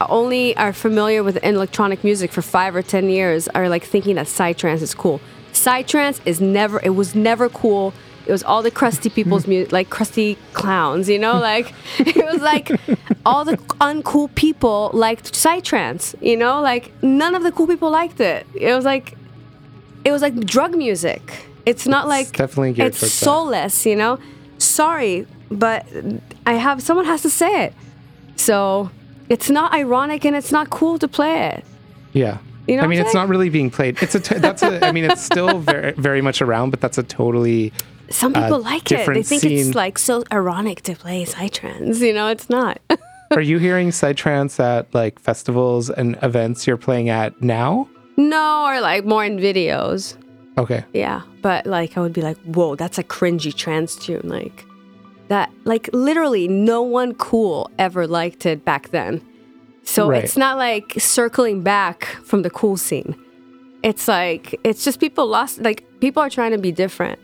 only 0.01 0.57
are 0.57 0.73
familiar 0.73 1.25
with 1.25 1.43
electronic 1.43 2.05
music 2.05 2.31
for 2.31 2.43
five 2.43 2.77
or 2.77 2.83
ten 2.83 3.09
years 3.09 3.49
are 3.49 3.69
like 3.69 3.83
thinking 3.83 4.15
that 4.15 4.27
psytrance 4.27 4.83
is 4.83 4.95
cool. 4.95 5.21
Psytrance 5.53 6.21
is 6.25 6.41
never. 6.41 6.79
It 6.85 6.91
was 6.91 7.17
never 7.17 7.49
cool. 7.49 7.93
It 8.27 8.33
was 8.33 8.43
all 8.43 8.63
the 8.63 8.71
crusty 8.71 9.11
people's 9.11 9.47
music, 9.47 9.73
like 9.73 9.91
crusty 9.91 10.37
clowns, 10.53 11.09
you 11.09 11.19
know. 11.19 11.39
Like 11.41 11.73
it 11.99 12.25
was 12.25 12.41
like 12.41 12.71
all 13.27 13.45
the 13.45 13.57
uncool 13.81 14.35
people 14.35 14.91
liked 14.93 15.33
psytrance, 15.33 16.15
you 16.23 16.37
know. 16.37 16.61
Like 16.61 16.93
none 17.03 17.35
of 17.35 17.43
the 17.43 17.53
cool 17.53 17.67
people 17.67 17.91
liked 17.91 18.21
it. 18.21 18.47
It 18.55 18.75
was 18.75 18.85
like 18.85 19.17
it 20.05 20.13
was 20.13 20.23
like 20.23 20.35
drug 20.41 20.77
music. 20.77 21.47
It's 21.67 21.87
not 21.87 22.09
like 22.09 22.33
definitely 22.37 22.73
geared 22.73 22.89
it's 22.89 23.01
towards 23.01 23.21
that. 23.21 23.25
soulless, 23.25 23.87
you 23.87 23.97
know. 23.97 24.19
Sorry, 24.59 25.27
but 25.51 25.87
I 26.47 26.55
have 26.55 26.83
someone 26.83 27.07
has 27.07 27.23
to 27.23 27.31
say 27.31 27.65
it. 27.65 27.75
So 28.37 28.91
it's 29.29 29.51
not 29.51 29.73
ironic 29.73 30.25
and 30.25 30.37
it's 30.37 30.53
not 30.53 30.71
cool 30.71 30.99
to 30.99 31.09
play 31.09 31.47
it. 31.49 31.65
Yeah. 32.13 32.39
You 32.67 32.77
know 32.77 32.85
I 32.85 32.87
mean, 32.87 33.01
it's 33.01 33.15
not 33.15 33.29
really 33.29 33.49
being 33.49 33.71
played. 33.71 34.01
It's 34.03 34.15
a. 34.15 34.21
T- 34.21 34.39
that's 34.39 34.63
a. 34.63 34.85
I 34.87 34.93
mean, 34.93 35.05
it's 35.05 35.23
still 35.23 35.59
very, 35.73 35.93
very 35.93 36.21
much 36.23 36.41
around, 36.41 36.71
but 36.71 36.81
that's 36.81 36.97
a 36.97 37.03
totally. 37.03 37.73
Some 38.13 38.33
people 38.35 38.61
like 38.61 38.91
it. 38.93 39.07
They 39.07 39.23
think 39.23 39.43
scene. 39.43 39.59
it's 39.59 39.75
like 39.75 39.99
so 39.99 40.23
ironic 40.33 40.83
to 40.83 40.95
play 40.95 41.25
psytrance. 41.25 42.01
You 42.01 42.13
know, 42.13 42.29
it's 42.29 42.49
not. 42.51 42.81
Are 43.31 43.41
you 43.41 43.59
hearing 43.59 43.89
psytrance 43.91 44.61
at 44.61 44.93
like 44.95 45.19
festivals 45.19 45.89
and 45.91 46.19
events 46.23 46.67
you're 46.67 46.77
playing 46.77 47.09
at 47.09 47.41
now? 47.43 47.89
no, 48.19 48.67
or 48.67 48.81
like 48.81 49.05
more 49.07 49.25
in 49.25 49.39
videos. 49.39 50.17
Okay. 50.59 50.85
Yeah, 50.93 51.23
but 51.41 51.65
like 51.67 51.97
I 51.97 52.01
would 52.03 52.13
be 52.13 52.21
like, 52.21 52.37
whoa, 52.45 52.77
that's 52.77 52.99
a 52.99 53.03
cringy 53.05 53.55
trance 53.55 53.97
tune. 53.97 54.21
Like 54.29 54.65
that, 55.29 55.51
like 55.65 55.89
literally, 55.95 56.47
no 56.47 56.83
one 56.83 57.15
cool 57.15 57.71
ever 57.79 58.07
liked 58.07 58.45
it 58.45 58.65
back 58.67 58.91
then. 58.91 59.23
So 59.85 60.09
Right. 60.11 60.23
it's 60.23 60.37
not 60.37 60.59
like 60.59 60.93
circling 60.99 61.63
back 61.63 62.05
from 62.23 62.43
the 62.43 62.51
cool 62.51 62.77
scene. 62.77 63.17
It's 63.83 64.07
like 64.09 64.61
it's 64.63 64.85
just 64.85 65.01
people 65.01 65.27
lost. 65.27 65.63
Like 65.63 65.85
people 66.01 66.23
are 66.23 66.31
trying 66.31 66.53
to 66.53 66.59
be 66.59 66.71
different. 66.71 67.19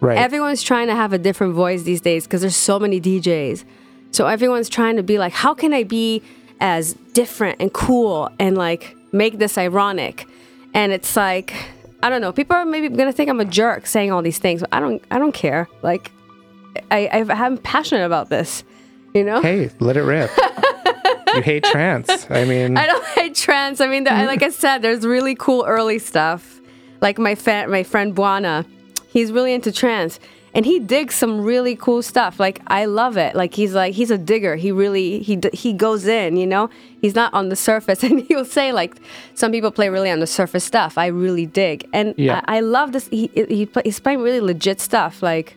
Right. 0.00 0.18
Everyone's 0.18 0.62
trying 0.62 0.86
to 0.88 0.94
have 0.94 1.12
a 1.12 1.18
different 1.18 1.54
voice 1.54 1.82
these 1.82 2.00
days 2.00 2.24
because 2.24 2.40
there's 2.40 2.56
so 2.56 2.78
many 2.78 3.00
DJs. 3.00 3.64
So 4.12 4.26
everyone's 4.26 4.68
trying 4.68 4.96
to 4.96 5.02
be 5.02 5.18
like, 5.18 5.32
how 5.32 5.54
can 5.54 5.72
I 5.72 5.84
be 5.84 6.22
as 6.60 6.94
different 7.12 7.60
and 7.60 7.72
cool 7.72 8.30
and 8.38 8.56
like 8.56 8.96
make 9.12 9.38
this 9.38 9.58
ironic? 9.58 10.26
And 10.74 10.92
it's 10.92 11.16
like, 11.16 11.54
I 12.02 12.08
don't 12.08 12.20
know. 12.20 12.32
People 12.32 12.56
are 12.56 12.64
maybe 12.64 12.88
gonna 12.88 13.12
think 13.12 13.28
I'm 13.28 13.40
a 13.40 13.44
jerk 13.44 13.86
saying 13.86 14.10
all 14.10 14.22
these 14.22 14.38
things, 14.38 14.60
but 14.62 14.70
I 14.72 14.80
don't. 14.80 15.02
I 15.10 15.18
don't 15.18 15.32
care. 15.32 15.68
Like, 15.82 16.10
I, 16.90 17.06
I 17.08 17.44
I'm 17.44 17.58
passionate 17.58 18.06
about 18.06 18.30
this. 18.30 18.64
You 19.12 19.24
know. 19.24 19.42
hey, 19.42 19.70
let 19.80 19.96
it 19.96 20.02
rip. 20.02 20.30
you 21.34 21.42
hate 21.42 21.64
trance. 21.64 22.08
I 22.30 22.44
mean, 22.44 22.76
I 22.76 22.86
don't 22.86 23.04
hate 23.06 23.34
trance. 23.34 23.80
I 23.80 23.88
mean, 23.88 24.04
like 24.04 24.42
I 24.42 24.50
said, 24.50 24.78
there's 24.78 25.04
really 25.04 25.34
cool 25.34 25.64
early 25.66 25.98
stuff. 25.98 26.60
like 27.00 27.18
my 27.18 27.34
fa- 27.34 27.66
my 27.68 27.82
friend 27.82 28.14
Buana, 28.14 28.64
he's 29.10 29.32
really 29.32 29.52
into 29.52 29.72
trance 29.72 30.18
and 30.54 30.66
he 30.66 30.78
digs 30.80 31.14
some 31.14 31.40
really 31.40 31.76
cool 31.76 32.02
stuff. 32.02 32.40
Like 32.40 32.60
I 32.66 32.84
love 32.86 33.16
it. 33.16 33.34
Like 33.34 33.54
he's 33.54 33.74
like 33.74 33.94
he's 33.94 34.10
a 34.10 34.18
digger. 34.18 34.56
He 34.56 34.72
really 34.72 35.20
he 35.20 35.40
he 35.52 35.72
goes 35.72 36.06
in. 36.06 36.36
You 36.36 36.46
know, 36.46 36.70
he's 37.00 37.14
not 37.14 37.32
on 37.34 37.48
the 37.48 37.56
surface. 37.56 38.02
And 38.10 38.22
he'll 38.22 38.44
say 38.44 38.72
like 38.72 38.96
some 39.34 39.52
people 39.52 39.70
play 39.70 39.88
really 39.88 40.10
on 40.10 40.20
the 40.20 40.26
surface 40.26 40.64
stuff. 40.64 40.98
I 40.98 41.06
really 41.06 41.46
dig, 41.46 41.88
and 41.92 42.14
Yeah. 42.16 42.40
I, 42.46 42.56
I 42.56 42.60
love 42.60 42.92
this. 42.92 43.08
He, 43.08 43.30
he 43.34 43.66
play, 43.66 43.82
he's 43.84 44.00
playing 44.00 44.20
really 44.22 44.40
legit 44.40 44.80
stuff. 44.80 45.22
Like 45.22 45.56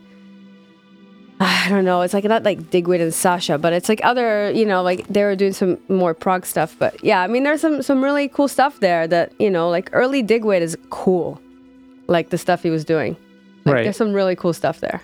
I 1.39 1.67
don't 1.69 1.85
know. 1.85 2.01
It's 2.01 2.13
like 2.13 2.25
not 2.25 2.43
like 2.43 2.69
Digweed 2.69 3.01
and 3.01 3.13
Sasha, 3.13 3.57
but 3.57 3.73
it's 3.73 3.89
like 3.89 4.01
other, 4.03 4.51
you 4.51 4.65
know, 4.65 4.83
like 4.83 5.07
they 5.07 5.23
were 5.23 5.35
doing 5.35 5.53
some 5.53 5.79
more 5.89 6.13
prog 6.13 6.45
stuff. 6.45 6.75
But 6.77 7.03
yeah, 7.03 7.21
I 7.21 7.27
mean, 7.27 7.43
there's 7.43 7.61
some 7.61 7.81
some 7.81 8.03
really 8.03 8.27
cool 8.27 8.47
stuff 8.47 8.79
there 8.79 9.07
that 9.07 9.31
you 9.39 9.49
know, 9.49 9.69
like 9.69 9.89
early 9.93 10.21
Digweed 10.21 10.61
is 10.61 10.77
cool, 10.91 11.41
like 12.07 12.29
the 12.29 12.37
stuff 12.37 12.61
he 12.61 12.69
was 12.69 12.85
doing. 12.85 13.17
Like, 13.65 13.75
Right. 13.75 13.83
There's 13.83 13.97
some 13.97 14.13
really 14.13 14.35
cool 14.35 14.53
stuff 14.53 14.79
there. 14.79 15.01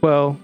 Well, 0.00 0.38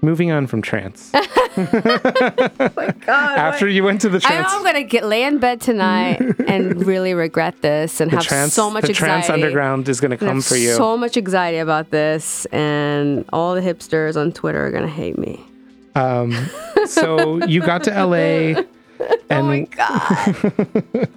moving 0.00 0.30
on 0.32 0.46
from 0.46 0.62
trance. 0.62 1.12
Oh 1.54 2.70
my 2.76 2.94
God, 3.04 3.38
After 3.38 3.68
you 3.68 3.84
went 3.84 4.00
to 4.00 4.08
the 4.08 4.16
I 4.24 4.30
know 4.30 4.36
trance, 4.36 4.52
I'm 4.54 4.64
gonna 4.64 4.82
get 4.84 5.04
lay 5.04 5.22
in 5.24 5.36
bed 5.36 5.60
tonight 5.60 6.18
and 6.46 6.86
really 6.86 7.12
regret 7.12 7.60
this 7.60 8.00
and 8.00 8.10
the 8.10 8.16
have 8.16 8.24
trance, 8.24 8.54
so 8.54 8.70
much 8.70 8.84
the 8.86 8.94
trance 8.94 9.28
underground 9.28 9.86
is 9.90 10.00
going 10.00 10.12
to 10.12 10.16
come 10.16 10.40
for 10.40 10.56
you. 10.56 10.72
So 10.72 10.96
much 10.96 11.18
anxiety 11.18 11.58
about 11.58 11.90
this, 11.90 12.46
and 12.46 13.26
all 13.34 13.54
the 13.54 13.60
hipsters 13.60 14.16
on 14.16 14.32
Twitter 14.32 14.66
are 14.66 14.70
gonna 14.70 14.88
hate 14.88 15.18
me. 15.18 15.44
Um, 15.94 16.34
so 16.86 17.44
you 17.44 17.60
got 17.60 17.84
to 17.84 17.90
LA, 18.06 18.16
and 18.16 18.66
oh 19.30 19.42
my 19.42 19.60
god! 19.64 21.08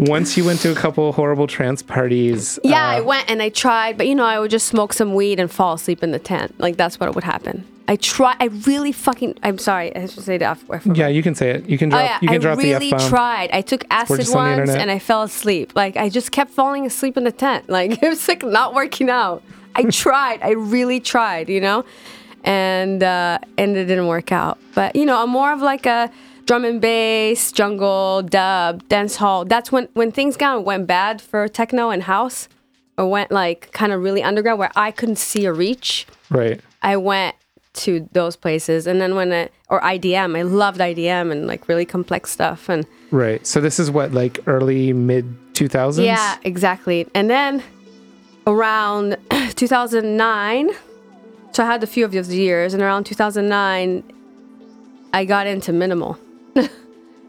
Once 0.00 0.36
you 0.36 0.44
went 0.44 0.60
to 0.60 0.72
a 0.72 0.74
couple 0.74 1.12
horrible 1.12 1.46
trance 1.46 1.82
parties. 1.82 2.58
Yeah, 2.64 2.82
uh, 2.82 2.92
I 2.96 3.00
went 3.00 3.30
and 3.30 3.42
I 3.42 3.50
tried, 3.50 3.98
but 3.98 4.06
you 4.06 4.14
know, 4.14 4.24
I 4.24 4.38
would 4.40 4.50
just 4.50 4.66
smoke 4.66 4.92
some 4.92 5.14
weed 5.14 5.38
and 5.38 5.50
fall 5.50 5.74
asleep 5.74 6.02
in 6.02 6.10
the 6.10 6.18
tent. 6.18 6.58
Like 6.58 6.76
that's 6.76 6.98
what 6.98 7.14
would 7.14 7.24
happen. 7.24 7.66
I 7.86 7.96
try. 7.96 8.36
I 8.38 8.44
really 8.46 8.92
fucking. 8.92 9.34
I'm 9.42 9.58
sorry. 9.58 9.94
I 9.96 10.06
should 10.06 10.22
say 10.22 10.38
the 10.38 10.44
F 10.46 10.66
word. 10.68 10.96
yeah, 10.96 11.08
you 11.08 11.22
can 11.22 11.34
say 11.34 11.50
it. 11.50 11.68
You 11.68 11.76
can 11.76 11.88
drop. 11.88 12.02
Oh 12.02 12.04
yeah, 12.04 12.18
you 12.22 12.28
can 12.28 12.36
I 12.36 12.38
drop 12.38 12.58
really 12.58 12.90
the 12.90 12.94
f 12.94 13.00
bomb. 13.00 13.10
tried. 13.10 13.50
I 13.52 13.62
took 13.62 13.84
acid 13.90 14.28
on 14.30 14.58
once 14.58 14.70
and 14.70 14.90
I 14.90 15.00
fell 15.00 15.24
asleep. 15.24 15.72
Like 15.74 15.96
I 15.96 16.08
just 16.08 16.30
kept 16.30 16.52
falling 16.52 16.86
asleep 16.86 17.16
in 17.16 17.24
the 17.24 17.32
tent. 17.32 17.68
Like 17.68 18.02
it 18.02 18.08
was 18.08 18.26
like 18.28 18.42
not 18.42 18.74
working 18.74 19.10
out. 19.10 19.42
I 19.74 19.82
tried. 19.90 20.40
I 20.42 20.50
really 20.50 21.00
tried. 21.00 21.48
You 21.48 21.60
know, 21.60 21.84
and 22.44 23.02
uh, 23.02 23.38
and 23.58 23.76
it 23.76 23.86
didn't 23.86 24.06
work 24.06 24.30
out. 24.32 24.58
But 24.74 24.94
you 24.94 25.04
know, 25.04 25.20
I'm 25.22 25.30
more 25.30 25.52
of 25.52 25.60
like 25.60 25.84
a 25.86 26.10
drum 26.50 26.64
and 26.64 26.80
bass, 26.80 27.52
jungle, 27.52 28.22
dub, 28.22 28.88
dance 28.88 29.14
hall. 29.14 29.44
That's 29.44 29.70
when 29.70 29.86
when 29.92 30.10
things 30.10 30.36
got 30.36 30.64
went 30.64 30.88
bad 30.88 31.22
for 31.22 31.46
techno 31.46 31.90
and 31.90 32.02
house, 32.02 32.48
or 32.98 33.08
went 33.08 33.30
like 33.30 33.70
kind 33.70 33.92
of 33.92 34.02
really 34.02 34.20
underground 34.20 34.58
where 34.58 34.72
I 34.74 34.90
couldn't 34.90 35.18
see 35.18 35.44
a 35.44 35.52
reach. 35.52 36.08
Right. 36.28 36.60
I 36.82 36.96
went 36.96 37.36
to 37.74 38.08
those 38.10 38.34
places, 38.34 38.88
and 38.88 39.00
then 39.00 39.14
when 39.14 39.30
it 39.30 39.52
or 39.68 39.80
IDM, 39.80 40.36
I 40.36 40.42
loved 40.42 40.80
IDM 40.80 41.30
and 41.30 41.46
like 41.46 41.68
really 41.68 41.84
complex 41.84 42.32
stuff, 42.32 42.68
and 42.68 42.84
Right. 43.12 43.46
So 43.46 43.60
this 43.60 43.78
is 43.78 43.88
what 43.88 44.10
like 44.10 44.40
early 44.48 44.92
mid 44.92 45.54
2000s. 45.54 46.04
yeah, 46.04 46.36
exactly. 46.42 47.06
And 47.14 47.30
then 47.30 47.62
around 48.48 49.18
2009, 49.54 50.70
so 51.52 51.62
I 51.62 51.66
had 51.66 51.84
a 51.84 51.86
few 51.86 52.04
of 52.04 52.10
those 52.10 52.34
years, 52.34 52.74
and 52.74 52.82
around 52.82 53.04
2009, 53.04 54.02
I 55.12 55.24
got 55.24 55.46
into 55.46 55.72
minimal. 55.72 56.18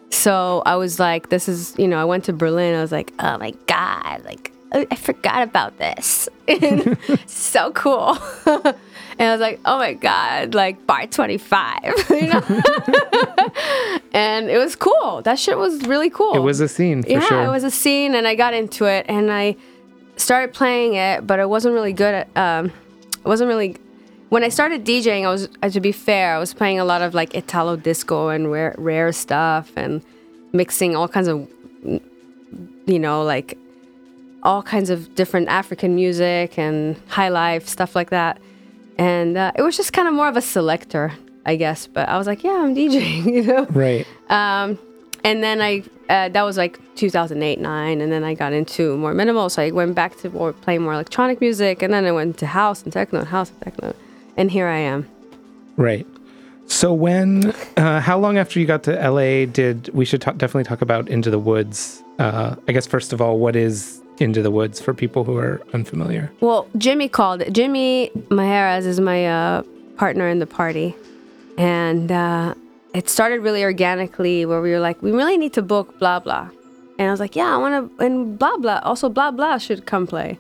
So 0.10 0.62
I 0.66 0.76
was 0.76 1.00
like, 1.00 1.30
this 1.30 1.48
is, 1.48 1.74
you 1.78 1.88
know, 1.88 1.98
I 1.98 2.06
went 2.06 2.26
to 2.26 2.34
Berlin. 2.34 2.76
I 2.76 2.82
was 2.82 2.92
like, 2.92 3.14
oh 3.20 3.38
my 3.38 3.52
God, 3.68 4.24
like, 4.26 4.52
I 4.74 4.88
I 4.92 4.96
forgot 4.96 5.44
about 5.44 5.78
this. 5.78 6.30
So 7.28 7.72
cool. 7.72 8.18
and 8.46 8.76
I 9.20 9.32
was 9.32 9.42
like, 9.42 9.60
oh 9.66 9.78
my 9.78 9.94
God, 9.94 10.54
like 10.54 10.86
bar 10.88 11.08
25, 11.08 11.84
you 12.10 12.28
know? 12.28 12.42
and 14.14 14.50
it 14.50 14.58
was 14.58 14.76
cool. 14.76 15.22
That 15.24 15.38
shit 15.38 15.58
was 15.58 15.82
really 15.86 16.10
cool 16.10 16.34
It 16.36 16.40
was 16.40 16.62
a 16.62 16.68
scene 16.70 17.04
for 17.04 17.10
yeah, 17.10 17.20
sure. 17.22 17.44
it 17.44 17.50
was 17.50 17.64
a 17.64 17.72
scene, 17.72 18.16
and 18.16 18.28
I 18.28 18.36
got 18.36 18.54
into 18.54 18.86
it, 18.86 19.06
and 19.10 19.32
I 19.32 19.58
started 20.16 20.54
playing 20.54 20.94
it, 20.94 21.28
but 21.28 21.40
I 21.40 21.46
wasn't 21.46 21.74
really 21.74 21.94
good 21.94 22.14
at. 22.14 22.38
Um, 22.38 22.72
I 23.26 23.30
wasn't 23.30 23.50
really. 23.50 23.76
When 24.32 24.46
I 24.46 24.48
started 24.48 24.86
DJing, 24.86 25.26
I 25.26 25.30
was, 25.30 25.50
uh, 25.62 25.68
to 25.68 25.82
be 25.82 25.92
fair, 25.92 26.36
I 26.36 26.40
was 26.40 26.54
playing 26.54 26.80
a 26.80 26.86
lot 26.86 27.02
of 27.02 27.14
like 27.14 27.36
Italo 27.36 27.76
disco 27.76 28.30
and 28.30 28.50
rare, 28.50 28.74
rare 28.78 29.12
stuff, 29.12 29.74
and 29.76 30.02
mixing 30.54 30.96
all 30.96 31.10
kinds 31.10 31.28
of, 31.28 31.50
you 32.86 32.98
know, 32.98 33.24
like 33.24 33.58
all 34.42 34.64
kinds 34.64 34.90
of 34.90 35.14
different 35.16 35.50
African 35.50 35.96
music 35.96 36.58
and 36.58 36.96
high 37.10 37.28
life 37.28 37.68
stuff 37.68 37.94
like 37.94 38.12
that. 38.12 38.40
And 38.98 39.36
uh, 39.36 39.52
it 39.56 39.64
was 39.64 39.76
just 39.76 39.92
kind 39.92 40.08
of 40.08 40.14
more 40.14 40.30
of 40.30 40.38
a 40.38 40.42
selector, 40.42 41.12
I 41.46 41.58
guess. 41.58 41.86
But 41.88 42.08
I 42.08 42.18
was 42.18 42.26
like, 42.26 42.42
yeah, 42.42 42.64
I'm 42.64 42.74
DJing, 42.74 43.26
you 43.36 43.44
know. 43.44 43.66
right. 43.66 44.08
Um, 44.30 44.80
and 45.26 45.44
then 45.44 45.62
I 45.62 45.84
uh, 46.08 46.30
that 46.30 46.44
was 46.44 46.56
like 46.56 46.80
2008 46.96 47.60
9 47.60 48.00
and 48.00 48.10
then 48.10 48.24
I 48.24 48.34
got 48.34 48.54
into 48.54 48.96
more 48.98 49.14
minimal 49.14 49.50
so 49.50 49.62
I 49.62 49.72
went 49.72 49.94
back 49.94 50.16
to 50.20 50.30
more 50.30 50.54
playing 50.54 50.84
more 50.84 50.94
electronic 50.94 51.42
music 51.42 51.82
and 51.82 51.94
then 51.94 52.06
I 52.06 52.12
went 52.12 52.38
to 52.40 52.48
house 52.48 52.82
and 52.84 52.92
techno 52.92 53.20
and 53.20 53.28
house 53.28 53.50
and 53.50 53.62
techno 53.62 53.94
and 54.38 54.52
here 54.52 54.68
I 54.68 54.78
am 54.78 55.08
Right. 55.78 56.06
So 56.68 56.94
when, 56.94 57.54
uh, 57.78 58.00
how 58.00 58.18
long 58.18 58.38
after 58.38 58.60
you 58.60 58.66
got 58.66 58.84
to 58.84 58.92
LA 58.92 59.46
did 59.46 59.90
we 59.94 60.06
should 60.06 60.22
talk, 60.22 60.38
definitely 60.38 60.64
talk 60.64 60.82
about 60.82 61.10
Into 61.10 61.30
the 61.30 61.40
Woods? 61.40 62.02
Uh, 62.20 62.56
I 62.68 62.72
guess 62.72 62.88
first 62.88 63.14
of 63.14 63.22
all, 63.22 63.40
what 63.40 63.56
is 63.56 64.02
Into 64.20 64.42
the 64.42 64.52
Woods 64.52 64.80
for 64.80 64.94
people 64.94 65.24
who 65.24 65.36
are 65.38 65.62
unfamiliar? 65.74 66.32
well 66.40 66.68
Jimmy 66.78 67.10
called 67.10 67.42
it 67.42 67.52
Jimmy 67.54 68.12
Maheras 68.30 68.86
is 68.86 69.00
my 69.00 69.26
uh, 69.28 69.64
partner 69.98 70.28
in 70.30 70.40
the 70.40 70.48
party 70.48 70.96
and 71.58 72.12
uh, 72.12 72.54
it 72.94 73.10
started 73.10 73.42
really 73.42 73.64
organically 73.64 74.46
where 74.46 74.62
we 74.62 74.72
were 74.72 74.80
like 74.80 75.02
we 75.02 75.12
really 75.12 75.38
need 75.38 75.54
to 75.54 75.62
book 75.62 75.98
blah 76.00 76.20
blah 76.20 76.50
and 77.00 77.08
I 77.08 77.12
was 77.12 77.20
like 77.20 77.36
yeah 77.36 77.54
I 77.56 77.58
want 77.58 77.98
to 77.98 78.06
and 78.06 78.38
blah 78.38 78.58
blah 78.58 78.80
also 78.84 79.10
blah 79.10 79.32
blah 79.32 79.58
should 79.58 79.86
come 79.86 80.06
play 80.06 80.38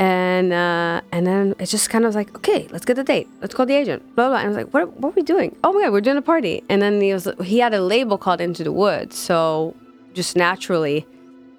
and 0.00 0.50
uh, 0.50 1.02
and 1.12 1.26
then 1.26 1.54
it 1.58 1.66
just 1.66 1.90
kind 1.90 2.04
of 2.04 2.08
was 2.08 2.16
like, 2.16 2.34
okay, 2.34 2.66
let's 2.70 2.86
get 2.86 2.96
the 2.96 3.04
date. 3.04 3.28
Let's 3.42 3.54
call 3.54 3.66
the 3.66 3.74
agent. 3.74 4.16
Blah 4.16 4.30
blah. 4.30 4.38
And 4.38 4.46
I 4.46 4.48
was 4.48 4.56
like, 4.56 4.72
what, 4.72 4.94
what 4.94 5.10
are 5.10 5.14
we 5.14 5.22
doing? 5.22 5.54
Oh 5.62 5.74
my 5.74 5.82
god, 5.82 5.92
we're 5.92 6.00
doing 6.00 6.16
a 6.16 6.22
party. 6.22 6.64
And 6.70 6.80
then 6.80 7.00
he 7.02 7.12
was 7.12 7.28
he 7.44 7.58
had 7.58 7.74
a 7.74 7.82
label 7.82 8.16
called 8.16 8.40
Into 8.40 8.64
the 8.64 8.72
Woods, 8.72 9.16
so 9.16 9.76
just 10.14 10.36
naturally, 10.36 11.06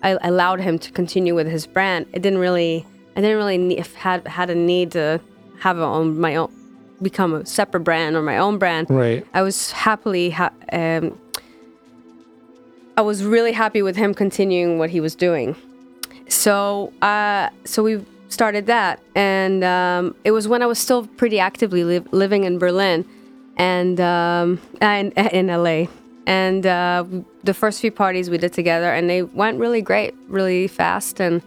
I 0.02 0.18
allowed 0.24 0.60
him 0.60 0.80
to 0.80 0.92
continue 0.92 1.36
with 1.36 1.48
his 1.48 1.68
brand. 1.68 2.08
It 2.14 2.24
didn't 2.24 2.40
really, 2.40 2.86
I 3.16 3.22
didn't 3.22 3.38
really 3.38 3.60
need, 3.60 3.86
had 3.96 4.28
had 4.28 4.50
a 4.50 4.56
need 4.56 4.92
to 4.94 5.22
have 5.60 5.78
a 5.78 5.84
own 5.84 6.20
my 6.20 6.36
own 6.36 6.52
become 7.00 7.36
a 7.36 7.46
separate 7.46 7.82
brand 7.82 8.16
or 8.16 8.24
my 8.24 8.40
own 8.40 8.58
brand. 8.58 8.90
Right. 8.90 9.26
I 9.36 9.44
was 9.44 9.72
happily, 9.72 10.32
ha- 10.32 10.54
um, 10.72 11.18
I 12.98 13.02
was 13.02 13.24
really 13.24 13.52
happy 13.52 13.82
with 13.84 13.96
him 13.96 14.14
continuing 14.14 14.80
what 14.80 14.90
he 14.90 15.00
was 15.00 15.16
doing. 15.16 15.56
So, 16.28 16.94
uh, 17.02 17.50
so 17.66 17.84
we 17.84 18.06
started 18.32 18.66
that, 18.68 19.00
and 19.16 19.64
um, 19.64 20.16
it 20.24 20.32
was 20.32 20.48
when 20.48 20.62
I 20.62 20.66
was 20.66 20.80
still 20.80 21.06
pretty 21.06 21.40
actively 21.40 21.84
li- 21.84 22.06
living 22.12 22.44
in 22.46 22.58
Berlin, 22.60 23.06
and 23.58 24.00
um, 24.00 24.60
and 24.82 25.14
in 25.32 25.48
LA. 25.48 25.86
And 26.28 26.66
uh, 26.66 27.04
the 27.44 27.54
first 27.54 27.82
few 27.82 27.92
parties 27.92 28.30
we 28.30 28.38
did 28.38 28.54
together, 28.54 28.92
and 28.94 29.10
they 29.10 29.24
went 29.24 29.60
really 29.60 29.82
great, 29.82 30.14
really 30.28 30.68
fast. 30.68 31.20
And 31.20 31.42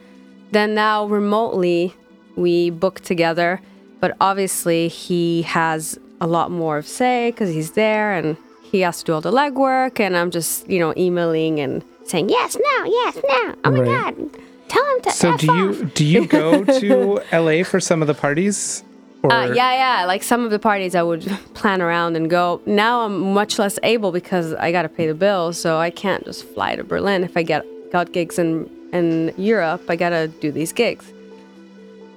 then 0.51 0.75
now 0.75 1.07
remotely, 1.07 1.95
we 2.37 2.71
book 2.71 3.01
together. 3.01 3.61
But 4.01 4.17
obviously, 4.21 4.89
he 4.89 5.43
has 5.43 5.99
a 6.21 6.27
lot 6.27 6.51
more 6.51 6.77
of 6.77 6.87
say 6.87 7.31
because 7.31 7.51
he's 7.51 7.73
there, 7.73 8.13
and 8.13 8.37
he 8.63 8.81
has 8.81 8.99
to 8.99 9.05
do 9.05 9.13
all 9.15 9.21
the 9.21 9.31
legwork. 9.33 10.01
And 10.01 10.17
I'm 10.17 10.31
just, 10.31 10.69
you 10.69 10.81
know, 10.81 10.93
emailing 10.97 11.61
and 11.61 11.83
saying 12.05 12.29
yes, 12.29 12.57
now, 12.57 12.85
yes, 12.85 13.17
now, 13.29 13.55
Oh 13.65 13.71
my 13.71 13.79
Right. 13.81 14.17
god, 14.17 14.44
tell 14.75 14.87
him 14.95 15.01
to. 15.03 15.11
So 15.13 15.33
F 15.35 15.41
do 15.41 15.51
off." 15.51 15.57
you 15.57 15.85
do 15.87 16.05
you 16.05 16.27
go 16.27 16.65
to 16.81 17.21
LA 17.33 17.63
for 17.65 17.81
some 17.81 18.03
of 18.03 18.09
the 18.09 18.15
parties? 18.15 18.83
Or 19.23 19.33
Uh, 19.33 19.47
yeah, 19.55 19.73
yeah. 19.75 20.05
Like 20.05 20.23
some 20.23 20.45
of 20.45 20.51
the 20.51 20.59
parties 20.59 20.95
I 20.95 21.03
would 21.03 21.23
plan 21.55 21.81
around 21.81 22.17
and 22.17 22.29
go. 22.29 22.61
Now 22.67 23.03
I'm 23.07 23.33
much 23.33 23.59
less 23.59 23.79
able 23.83 24.13
because 24.13 24.53
I 24.55 24.71
got 24.73 24.83
to 24.83 24.89
pay 24.89 25.07
the 25.07 25.15
bills, 25.15 25.59
so 25.59 25.79
I 25.79 25.91
can't 25.91 26.25
just 26.25 26.45
fly 26.55 26.77
to 26.77 26.85
Berlin. 26.85 27.25
If 27.25 27.37
I 27.37 27.43
get 27.43 27.65
got 27.91 28.13
gigs 28.13 28.39
in 28.39 28.71
in 28.93 29.33
Europe, 29.37 29.83
I 29.89 29.97
gotta 29.97 30.29
do 30.29 30.53
these 30.53 30.73
gigs. 30.73 31.11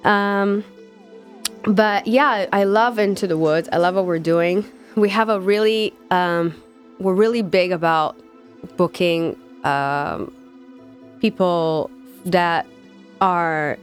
Um, 0.03 0.63
but 1.67 2.07
yeah, 2.07 2.45
I 2.53 2.63
love 2.63 2.97
Into 2.99 3.27
the 3.27 3.37
Woods. 3.37 3.67
I 3.71 3.77
love 3.77 3.95
what 3.95 4.05
we're 4.05 4.19
doing. 4.19 4.63
We 4.95 5.09
have 5.09 5.29
a 5.29 5.39
really, 5.39 5.93
um, 6.11 6.55
we're 6.99 7.13
really 7.13 7.41
big 7.41 7.71
about 7.71 8.15
booking 8.77 9.35
um, 9.63 10.31
people 11.19 11.91
that 12.31 12.65
are, 13.21 13.77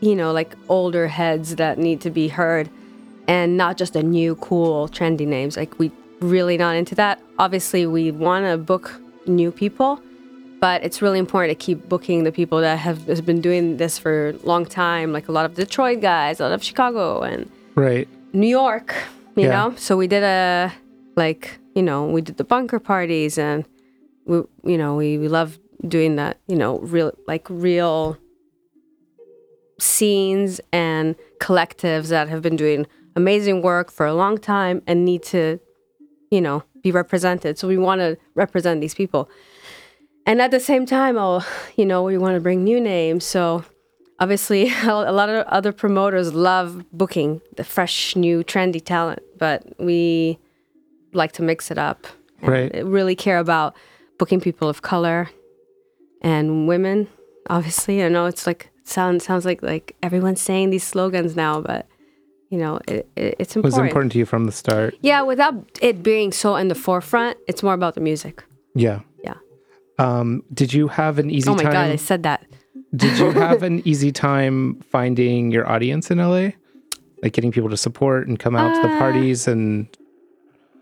you 0.00 0.14
know, 0.14 0.32
like 0.32 0.54
older 0.68 1.08
heads 1.08 1.56
that 1.56 1.78
need 1.78 2.00
to 2.02 2.10
be 2.10 2.28
heard 2.28 2.68
and 3.28 3.56
not 3.56 3.76
just 3.76 3.92
the 3.94 4.02
new, 4.02 4.36
cool, 4.36 4.88
trendy 4.88 5.26
names. 5.26 5.56
Like, 5.56 5.78
we 5.78 5.90
really 6.20 6.56
not 6.56 6.76
into 6.76 6.94
that. 6.94 7.20
Obviously, 7.38 7.86
we 7.86 8.10
want 8.10 8.46
to 8.46 8.56
book 8.56 9.00
new 9.26 9.50
people, 9.50 10.00
but 10.60 10.82
it's 10.84 11.02
really 11.02 11.18
important 11.18 11.58
to 11.58 11.64
keep 11.64 11.88
booking 11.88 12.24
the 12.24 12.32
people 12.32 12.60
that 12.60 12.78
have 12.78 13.04
has 13.06 13.20
been 13.20 13.40
doing 13.40 13.76
this 13.78 13.98
for 13.98 14.28
a 14.30 14.32
long 14.46 14.64
time, 14.64 15.12
like 15.12 15.28
a 15.28 15.32
lot 15.32 15.44
of 15.44 15.54
Detroit 15.54 16.00
guys, 16.00 16.38
a 16.40 16.44
lot 16.44 16.52
of 16.52 16.62
Chicago 16.62 17.22
and 17.22 17.50
Right. 17.74 18.08
New 18.32 18.46
York, 18.46 18.94
you 19.34 19.44
Yeah. 19.44 19.50
know. 19.68 19.74
So 19.76 19.96
we 19.96 20.06
did 20.06 20.22
a 20.22 20.72
like, 21.16 21.58
you 21.74 21.82
know, 21.82 22.06
we 22.06 22.20
did 22.22 22.36
the 22.36 22.44
bunker 22.44 22.78
parties 22.78 23.36
and 23.38 23.64
we 24.24 24.42
you 24.64 24.78
know, 24.78 24.94
we, 24.96 25.18
we 25.18 25.28
love 25.28 25.58
doing 25.86 26.16
that, 26.16 26.40
you 26.46 26.56
know, 26.56 26.78
real 26.80 27.12
like 27.26 27.46
real 27.50 28.18
scenes 29.78 30.60
and 30.72 31.16
collectives 31.38 32.08
that 32.08 32.28
have 32.28 32.42
been 32.42 32.56
doing 32.56 32.86
amazing 33.14 33.62
work 33.62 33.90
for 33.90 34.06
a 34.06 34.14
long 34.14 34.38
time 34.38 34.82
and 34.86 35.04
need 35.04 35.22
to, 35.22 35.58
you 36.30 36.40
know, 36.40 36.62
be 36.82 36.90
represented. 36.90 37.58
So 37.58 37.68
we 37.68 37.78
want 37.78 38.00
to 38.00 38.16
represent 38.34 38.80
these 38.80 38.94
people. 38.94 39.28
And 40.26 40.40
at 40.40 40.50
the 40.50 40.60
same 40.60 40.86
time, 40.86 41.16
oh, 41.16 41.46
you 41.76 41.86
know, 41.86 42.02
we 42.02 42.18
want 42.18 42.34
to 42.34 42.40
bring 42.40 42.64
new 42.64 42.80
names. 42.80 43.24
So 43.24 43.64
obviously, 44.18 44.70
a 44.82 45.12
lot 45.12 45.28
of 45.28 45.46
other 45.46 45.72
promoters 45.72 46.34
love 46.34 46.84
booking 46.92 47.40
the 47.56 47.64
fresh, 47.64 48.16
new, 48.16 48.42
trendy 48.42 48.84
talent, 48.84 49.20
but 49.38 49.64
we 49.78 50.38
like 51.12 51.32
to 51.32 51.42
mix 51.42 51.70
it 51.70 51.78
up. 51.78 52.06
Right. 52.42 52.84
Really 52.84 53.16
care 53.16 53.38
about 53.38 53.74
booking 54.18 54.40
people 54.40 54.68
of 54.68 54.82
color 54.82 55.30
and 56.30 56.66
women. 56.72 57.06
Obviously, 57.48 58.02
I 58.06 58.08
know 58.08 58.26
it's 58.26 58.46
like 58.46 58.62
sounds 58.84 59.24
sounds 59.28 59.44
like 59.44 59.62
like 59.72 59.86
everyone's 60.02 60.42
saying 60.42 60.70
these 60.70 60.82
slogans 60.92 61.36
now, 61.36 61.60
but 61.60 61.86
you 62.50 62.58
know, 62.58 62.74
it, 62.88 63.08
it, 63.16 63.36
it's 63.40 63.56
It 63.56 63.62
was 63.64 63.74
important. 63.74 63.90
important 63.90 64.12
to 64.12 64.18
you 64.18 64.26
from 64.26 64.44
the 64.46 64.52
start. 64.52 64.94
Yeah, 65.10 65.22
without 65.22 65.54
it 65.80 66.02
being 66.02 66.32
so 66.32 66.56
in 66.56 66.68
the 66.68 66.74
forefront, 66.86 67.36
it's 67.48 67.62
more 67.62 67.74
about 67.74 67.94
the 67.94 68.00
music. 68.00 68.44
Yeah. 68.74 69.00
Yeah. 69.24 69.34
Um, 69.98 70.42
did 70.52 70.72
you 70.72 70.88
have 70.88 71.18
an 71.18 71.28
easy 71.30 71.48
oh 71.50 71.54
my 71.54 71.62
time? 71.64 71.72
god, 71.72 71.90
I 71.90 71.96
said 71.96 72.22
that. 72.24 72.40
Did 72.94 73.18
you 73.18 73.30
have 73.46 73.62
an 73.62 73.82
easy 73.84 74.12
time 74.12 74.80
finding 74.92 75.50
your 75.50 75.66
audience 75.68 76.10
in 76.10 76.18
LA? 76.18 76.50
Like 77.22 77.32
getting 77.32 77.50
people 77.52 77.70
to 77.70 77.76
support 77.76 78.28
and 78.28 78.38
come 78.38 78.54
out 78.54 78.74
to 78.74 78.82
the 78.88 78.94
Uh, 78.94 78.98
parties 78.98 79.48
and 79.48 79.88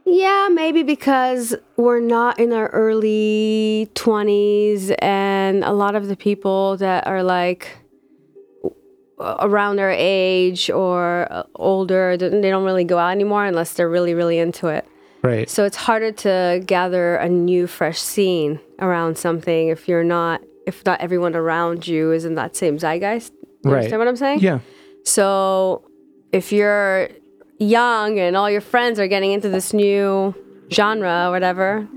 Yeah, 0.06 0.48
maybe 0.52 0.82
because 0.82 1.54
we're 1.76 2.00
not 2.00 2.38
in 2.38 2.52
our 2.52 2.68
early 2.68 3.88
20s, 3.94 4.94
and 4.98 5.64
a 5.64 5.72
lot 5.72 5.94
of 5.94 6.08
the 6.08 6.16
people 6.16 6.76
that 6.76 7.06
are 7.06 7.22
like 7.22 7.68
around 9.18 9.80
our 9.80 9.90
age 9.90 10.68
or 10.70 11.26
uh, 11.30 11.44
older, 11.54 12.16
they 12.16 12.50
don't 12.50 12.64
really 12.64 12.84
go 12.84 12.98
out 12.98 13.10
anymore 13.10 13.46
unless 13.46 13.72
they're 13.72 13.88
really, 13.88 14.12
really 14.12 14.38
into 14.38 14.68
it. 14.68 14.86
right. 15.22 15.48
So 15.48 15.64
it's 15.64 15.76
harder 15.76 16.12
to 16.12 16.62
gather 16.66 17.16
a 17.16 17.28
new, 17.28 17.66
fresh 17.66 17.98
scene 17.98 18.60
around 18.80 19.16
something 19.16 19.68
if 19.68 19.88
you're 19.88 20.04
not, 20.04 20.42
if 20.66 20.84
not 20.84 21.00
everyone 21.00 21.34
around 21.34 21.86
you 21.86 22.12
is 22.12 22.24
in 22.24 22.34
that 22.34 22.56
same 22.56 22.78
zeitgeist. 22.78 23.32
You 23.64 23.70
Right. 23.70 23.76
Understand 23.76 24.00
what 24.00 24.08
I'm 24.08 24.16
saying? 24.16 24.40
Yeah. 24.40 24.58
So 25.04 25.88
if 26.32 26.52
you're 26.52 27.08
young 27.58 28.18
and 28.18 28.36
all 28.36 28.50
your 28.50 28.60
friends 28.60 28.98
are 28.98 29.08
getting 29.08 29.32
into 29.32 29.48
this 29.48 29.72
new 29.72 30.34
genre 30.72 31.28
or 31.28 31.30
whatever, 31.30 31.88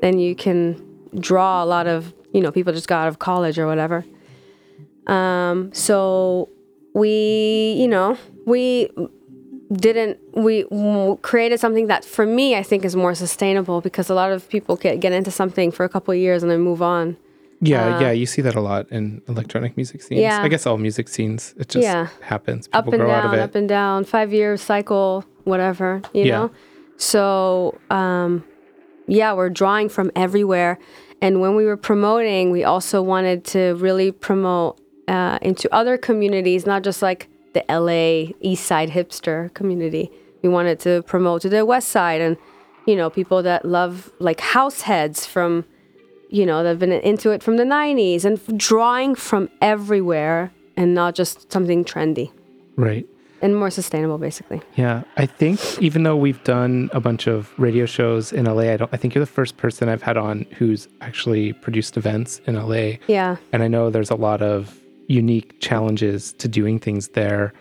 then 0.00 0.18
you 0.18 0.34
can 0.34 0.82
draw 1.18 1.62
a 1.62 1.66
lot 1.66 1.86
of, 1.86 2.12
you 2.32 2.40
know, 2.40 2.50
people 2.50 2.72
just 2.72 2.88
got 2.88 3.02
out 3.02 3.08
of 3.08 3.18
college 3.18 3.58
or 3.58 3.66
whatever. 3.66 4.04
Um, 5.06 5.72
so 5.72 6.48
we, 6.94 7.76
you 7.78 7.88
know, 7.88 8.16
we 8.46 8.90
didn't 9.72 10.18
we 10.34 10.64
created 11.22 11.58
something 11.58 11.86
that 11.86 12.04
for 12.04 12.26
me 12.26 12.54
I 12.54 12.62
think 12.62 12.84
is 12.84 12.94
more 12.94 13.14
sustainable 13.14 13.80
because 13.80 14.10
a 14.10 14.14
lot 14.14 14.30
of 14.30 14.48
people 14.48 14.76
get 14.76 15.00
get 15.00 15.12
into 15.12 15.30
something 15.30 15.70
for 15.72 15.84
a 15.84 15.88
couple 15.88 16.14
years 16.14 16.42
and 16.42 16.50
then 16.50 16.60
move 16.60 16.82
on. 16.82 17.16
Yeah, 17.60 18.00
yeah, 18.00 18.10
you 18.10 18.26
see 18.26 18.42
that 18.42 18.54
a 18.54 18.60
lot 18.60 18.90
in 18.90 19.22
electronic 19.28 19.76
music 19.76 20.02
scenes. 20.02 20.18
Uh, 20.18 20.22
yeah. 20.22 20.42
I 20.42 20.48
guess 20.48 20.66
all 20.66 20.76
music 20.76 21.08
scenes. 21.08 21.54
It 21.58 21.68
just 21.68 21.84
Yeah. 21.84 22.08
happens. 22.20 22.68
People 22.68 22.78
up 22.78 22.86
and 22.88 22.96
grow 23.00 23.10
out 23.10 23.22
down, 23.22 23.34
of 23.34 23.40
it. 23.40 23.42
up 23.42 23.54
and 23.54 23.68
down, 23.68 24.04
five 24.04 24.32
year 24.32 24.56
cycle, 24.56 25.24
whatever, 25.44 26.02
you 26.12 26.24
Yeah. 26.24 26.36
know? 26.38 26.50
So, 26.96 27.78
um, 27.90 28.44
yeah, 29.06 29.32
we're 29.34 29.50
drawing 29.50 29.88
from 29.88 30.10
everywhere. 30.16 30.78
And 31.20 31.40
when 31.40 31.54
we 31.56 31.64
were 31.64 31.76
promoting, 31.76 32.50
we 32.50 32.64
also 32.64 33.00
wanted 33.02 33.44
to 33.46 33.74
really 33.76 34.10
promote 34.12 34.78
uh, 35.06 35.38
into 35.42 35.68
other 35.74 35.98
communities, 35.98 36.64
not 36.64 36.82
just 36.82 37.02
like 37.02 37.28
the 37.52 37.62
LA 37.70 38.32
East 38.40 38.64
Side 38.64 38.88
hipster 38.90 39.52
community. 39.52 40.10
We 40.42 40.48
wanted 40.48 40.80
to 40.80 41.02
promote 41.02 41.42
to 41.42 41.50
the 41.50 41.66
West 41.66 41.88
Side 41.88 42.22
and, 42.22 42.38
you 42.86 42.96
know, 42.96 43.10
people 43.10 43.42
that 43.42 43.66
love 43.66 44.10
like 44.18 44.40
house 44.40 44.80
heads 44.82 45.26
from, 45.26 45.66
you 46.30 46.46
know, 46.46 46.62
they've 46.64 46.78
been 46.78 46.92
into 46.92 47.30
it 47.30 47.42
from 47.42 47.56
the 47.56 47.64
90s 47.64 48.24
and 48.24 48.58
drawing 48.58 49.14
from 49.14 49.48
everywhere 49.60 50.52
and 50.76 50.94
not 50.94 51.14
just 51.14 51.52
something 51.52 51.84
trendy 51.84 52.30
right. 52.76 53.06
and 53.42 53.56
more 53.56 53.70
sustainable, 53.70 54.18
basically. 54.18 54.60
Yeah, 54.76 55.04
I 55.16 55.26
think 55.26 55.60
even 55.80 56.02
though 56.02 56.16
we've 56.16 56.42
done 56.44 56.90
a 56.92 57.00
bunch 57.00 57.26
of 57.26 57.52
radio 57.58 57.86
shows 57.86 58.32
in 58.32 58.46
LA, 58.46 58.72
I 58.72 58.76
don't. 58.76 58.90
I 58.92 58.96
think 58.96 59.14
you're 59.14 59.24
the 59.24 59.30
first 59.30 59.56
person 59.56 59.88
I've 59.88 60.02
had 60.02 60.16
on 60.16 60.46
who's 60.58 60.88
actually 61.00 61.52
produced 61.52 61.96
events 61.96 62.40
in 62.46 62.54
LA, 62.56 62.98
Yeah. 63.06 63.36
and 63.52 63.62
I 63.62 63.68
know 63.68 63.90
there's 63.90 64.10
a 64.10 64.16
lot 64.16 64.42
of 64.42 64.80
unique 65.06 65.60
challenges 65.60 66.32
to 66.34 66.48
doing 66.48 66.78
things 66.80 67.08
there 67.08 67.52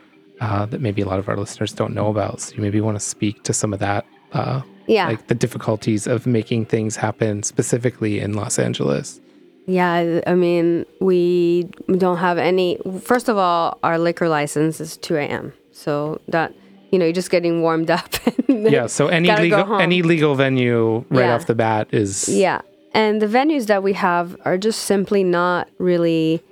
uh, 0.41 0.65
that 0.67 0.81
maybe 0.81 1.01
a 1.01 1.05
lot 1.05 1.19
of 1.19 1.29
our 1.29 1.37
listeners 1.37 1.71
don't 1.73 1.93
know 1.93 2.07
about. 2.07 2.41
So 2.41 2.55
you 2.55 2.61
maybe 2.61 2.81
want 2.81 2.95
to 2.95 2.99
speak 3.05 3.43
to 3.43 3.53
some 3.53 3.73
of 3.73 3.79
that, 3.79 4.05
uh, 4.31 4.61
Yeah. 4.87 5.07
like 5.07 5.27
the 5.27 5.35
difficulties 5.35 6.07
of 6.07 6.25
making 6.27 6.65
things 6.65 6.95
happen 6.97 7.43
specifically 7.43 8.19
in 8.19 8.33
Los 8.33 8.59
Angeles. 8.59 9.19
Yeah. 9.65 10.21
I 10.27 10.33
mean, 10.35 10.85
we 10.99 11.69
don't 11.97 12.17
have 12.17 12.37
any. 12.37 12.77
First 13.01 13.29
of 13.29 13.37
all, 13.37 13.77
our 13.83 13.97
liquor 13.97 14.27
license 14.27 14.81
is 14.81 14.97
2 14.97 15.15
a.m. 15.15 15.53
So 15.71 16.19
that, 16.27 16.53
you 16.91 16.99
know, 16.99 17.05
you're 17.05 17.13
just 17.13 17.29
getting 17.31 17.61
warmed 17.61 17.89
up. 17.89 18.09
and 18.49 18.69
Yeah, 18.69 18.87
so 18.87 19.07
any 19.07 19.31
legal 19.33 19.79
any 19.79 20.01
legal 20.01 20.35
venue 20.35 21.05
right 21.09 21.25
Yeah. 21.25 21.35
off 21.35 21.45
the 21.47 21.55
bat 21.55 21.87
is 21.91 22.27
Yeah. 22.29 22.61
And 22.93 23.21
the 23.21 23.25
venues 23.27 23.67
that 23.67 23.81
we 23.83 23.93
have 23.93 24.35
are 24.45 24.57
just 24.57 24.81
simply 24.81 25.23
not 25.23 25.67
really 25.79 26.43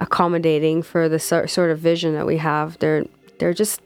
accommodating 0.00 0.82
for 0.82 1.08
the 1.08 1.18
sor- 1.18 1.46
sort 1.48 1.70
of 1.70 1.78
vision 1.78 2.14
that 2.14 2.26
we 2.26 2.36
have. 2.38 2.78
They're 2.78 3.04
they're 3.38 3.54
just 3.54 3.80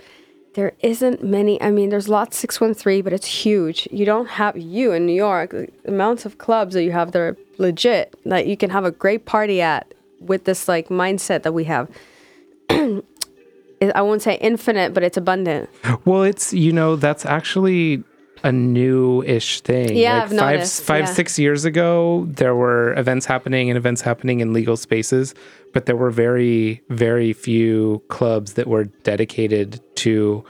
there 0.56 0.72
isn't 0.80 1.22
many. 1.22 1.60
I 1.60 1.70
mean, 1.70 1.90
there's 1.90 2.08
lots 2.08 2.38
613, 2.38 3.04
but 3.04 3.12
it's 3.12 3.26
huge. 3.26 3.86
You 3.92 4.06
don't 4.06 4.26
have 4.26 4.56
you 4.56 4.92
in 4.92 5.04
New 5.04 5.12
York 5.12 5.50
the 5.50 5.68
amounts 5.86 6.24
of 6.24 6.38
clubs 6.38 6.74
that 6.74 6.82
you 6.82 6.92
have 6.92 7.12
that 7.12 7.20
are 7.20 7.36
legit 7.58 8.18
that 8.24 8.46
you 8.46 8.56
can 8.56 8.70
have 8.70 8.84
a 8.84 8.90
great 8.90 9.26
party 9.26 9.60
at 9.60 9.92
with 10.18 10.44
this 10.44 10.66
like 10.66 10.88
mindset 10.88 11.42
that 11.42 11.52
we 11.52 11.64
have. 11.64 11.88
I 12.70 14.00
won't 14.00 14.22
say 14.22 14.36
infinite, 14.40 14.94
but 14.94 15.02
it's 15.02 15.18
abundant. 15.18 15.68
Well, 16.06 16.22
it's 16.22 16.54
you 16.54 16.72
know 16.72 16.96
that's 16.96 17.26
actually 17.26 18.02
a 18.46 18.52
new-ish 18.52 19.60
thing. 19.62 19.96
Yeah, 19.96 20.14
like 20.14 20.22
I've 20.22 20.28
five, 20.38 20.54
noticed, 20.56 20.82
five, 20.82 21.04
yeah. 21.04 21.12
six 21.14 21.38
years 21.38 21.64
ago, 21.64 22.26
there 22.28 22.54
were 22.54 22.94
events 22.98 23.26
happening 23.26 23.68
and 23.70 23.76
events 23.76 24.00
happening 24.00 24.40
in 24.40 24.52
legal 24.52 24.76
spaces, 24.76 25.34
but 25.72 25.86
there 25.86 25.96
were 25.96 26.10
very, 26.10 26.82
very 26.88 27.32
few 27.32 28.02
clubs 28.08 28.54
that 28.54 28.66
were 28.66 28.84
dedicated 28.84 29.80
to, 29.96 30.44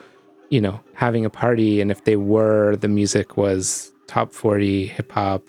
you 0.50 0.60
know, 0.60 0.78
having 0.94 1.24
a 1.24 1.30
party. 1.30 1.80
And 1.80 1.90
if 1.90 2.04
they 2.04 2.16
were, 2.16 2.76
the 2.76 2.88
music 2.88 3.36
was 3.36 3.92
top 4.06 4.32
forty 4.32 4.86
hip 4.86 5.10
hop, 5.12 5.42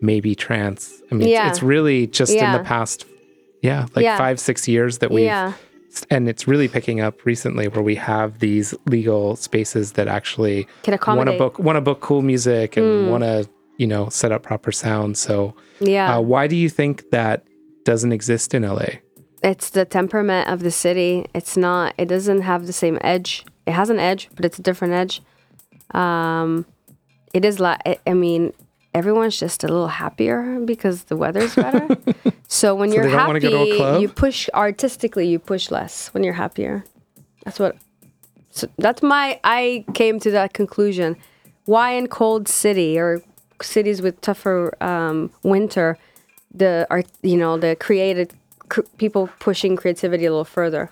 maybe 0.00 0.34
trance. 0.34 1.02
I 1.10 1.14
mean, 1.14 1.28
it's- 1.28 1.32
Yeah. 1.32 1.48
it's, 1.50 1.62
really 1.62 2.06
just 2.06 2.32
in 2.32 2.52
the 2.52 2.64
past, 2.64 3.04
yeah, 3.62 3.86
like 3.94 4.06
five, 4.16 4.40
six 4.40 4.66
years 4.66 4.98
that 4.98 5.10
we've 5.10 5.24
Yeah. 5.24 5.52
And 6.10 6.28
it's 6.28 6.46
really 6.46 6.68
picking 6.68 7.00
up 7.00 7.24
recently 7.24 7.68
where 7.68 7.82
we 7.82 7.94
have 7.96 8.38
these 8.38 8.74
legal 8.86 9.36
spaces 9.36 9.92
that 9.92 10.08
actually 10.08 10.66
Can 10.82 10.94
accommodate 10.94 11.26
want 11.26 11.38
to 11.38 11.44
book 11.44 11.58
want 11.66 11.76
to 11.76 11.80
book 11.80 12.00
cool 12.00 12.22
music 12.22 12.76
and 12.76 13.10
want 13.10 13.24
to 13.24 13.48
you 13.76 13.86
know 13.86 14.08
set 14.08 14.30
up 14.32 14.42
proper 14.42 14.72
sound 14.72 15.16
so 15.18 15.54
Yeah. 15.80 16.16
uh, 16.16 16.20
why 16.20 16.46
do 16.46 16.56
you 16.56 16.68
think 16.68 17.10
that 17.10 17.44
doesn't 17.84 18.12
exist 18.12 18.54
in 18.54 18.62
la 18.62 18.86
it's 19.42 19.70
the 19.70 19.86
temperament 19.86 20.48
of 20.48 20.60
the 20.60 20.70
city. 20.70 21.24
It's 21.34 21.56
not. 21.56 21.94
It 21.96 22.06
doesn't 22.06 22.42
have 22.42 22.66
the 22.66 22.74
same 22.74 22.98
edge. 23.00 23.46
It 23.66 23.72
has 23.72 23.88
an 23.88 23.98
edge, 23.98 24.28
but 24.34 24.44
it's 24.44 24.58
a 24.58 24.62
different 24.62 24.92
edge. 24.92 25.22
Um, 25.92 26.66
it 27.32 27.44
is 27.44 27.58
like. 27.58 27.80
I 28.06 28.12
mean, 28.12 28.52
everyone's 28.94 29.38
just 29.38 29.62
a 29.64 29.68
little 29.68 29.88
happier 29.88 30.60
because 30.60 31.04
the 31.04 31.16
weather's 31.16 31.54
better. 31.54 31.88
so 32.48 32.74
when 32.74 32.90
So 32.90 32.94
you're 32.96 33.04
they 33.04 33.10
don't 33.12 33.26
wanna 33.26 33.40
happy, 33.40 33.50
go 33.52 33.64
to 33.64 33.72
a 33.72 33.76
club? 33.76 34.02
you 34.02 34.08
push 34.08 34.48
artistically. 34.54 35.28
You 35.28 35.38
push 35.38 35.70
less 35.70 36.08
when 36.08 36.24
you're 36.24 36.34
happier. 36.34 36.84
That's 37.44 37.58
what. 37.58 37.76
So 38.50 38.68
that's 38.78 39.02
my. 39.02 39.38
I 39.44 39.84
came 39.94 40.18
to 40.20 40.30
that 40.32 40.52
conclusion. 40.52 41.16
Why 41.66 41.92
in 41.92 42.08
cold 42.08 42.48
city 42.48 42.98
or 42.98 43.22
cities 43.62 44.02
with 44.02 44.20
tougher 44.22 44.74
um, 44.82 45.30
winter, 45.42 45.96
the 46.52 46.86
art, 46.90 47.06
you 47.22 47.36
know, 47.36 47.56
the 47.58 47.76
created 47.76 48.32
cr- 48.68 48.80
people 48.98 49.28
pushing 49.38 49.76
creativity 49.76 50.24
a 50.26 50.30
little 50.30 50.44
further. 50.44 50.90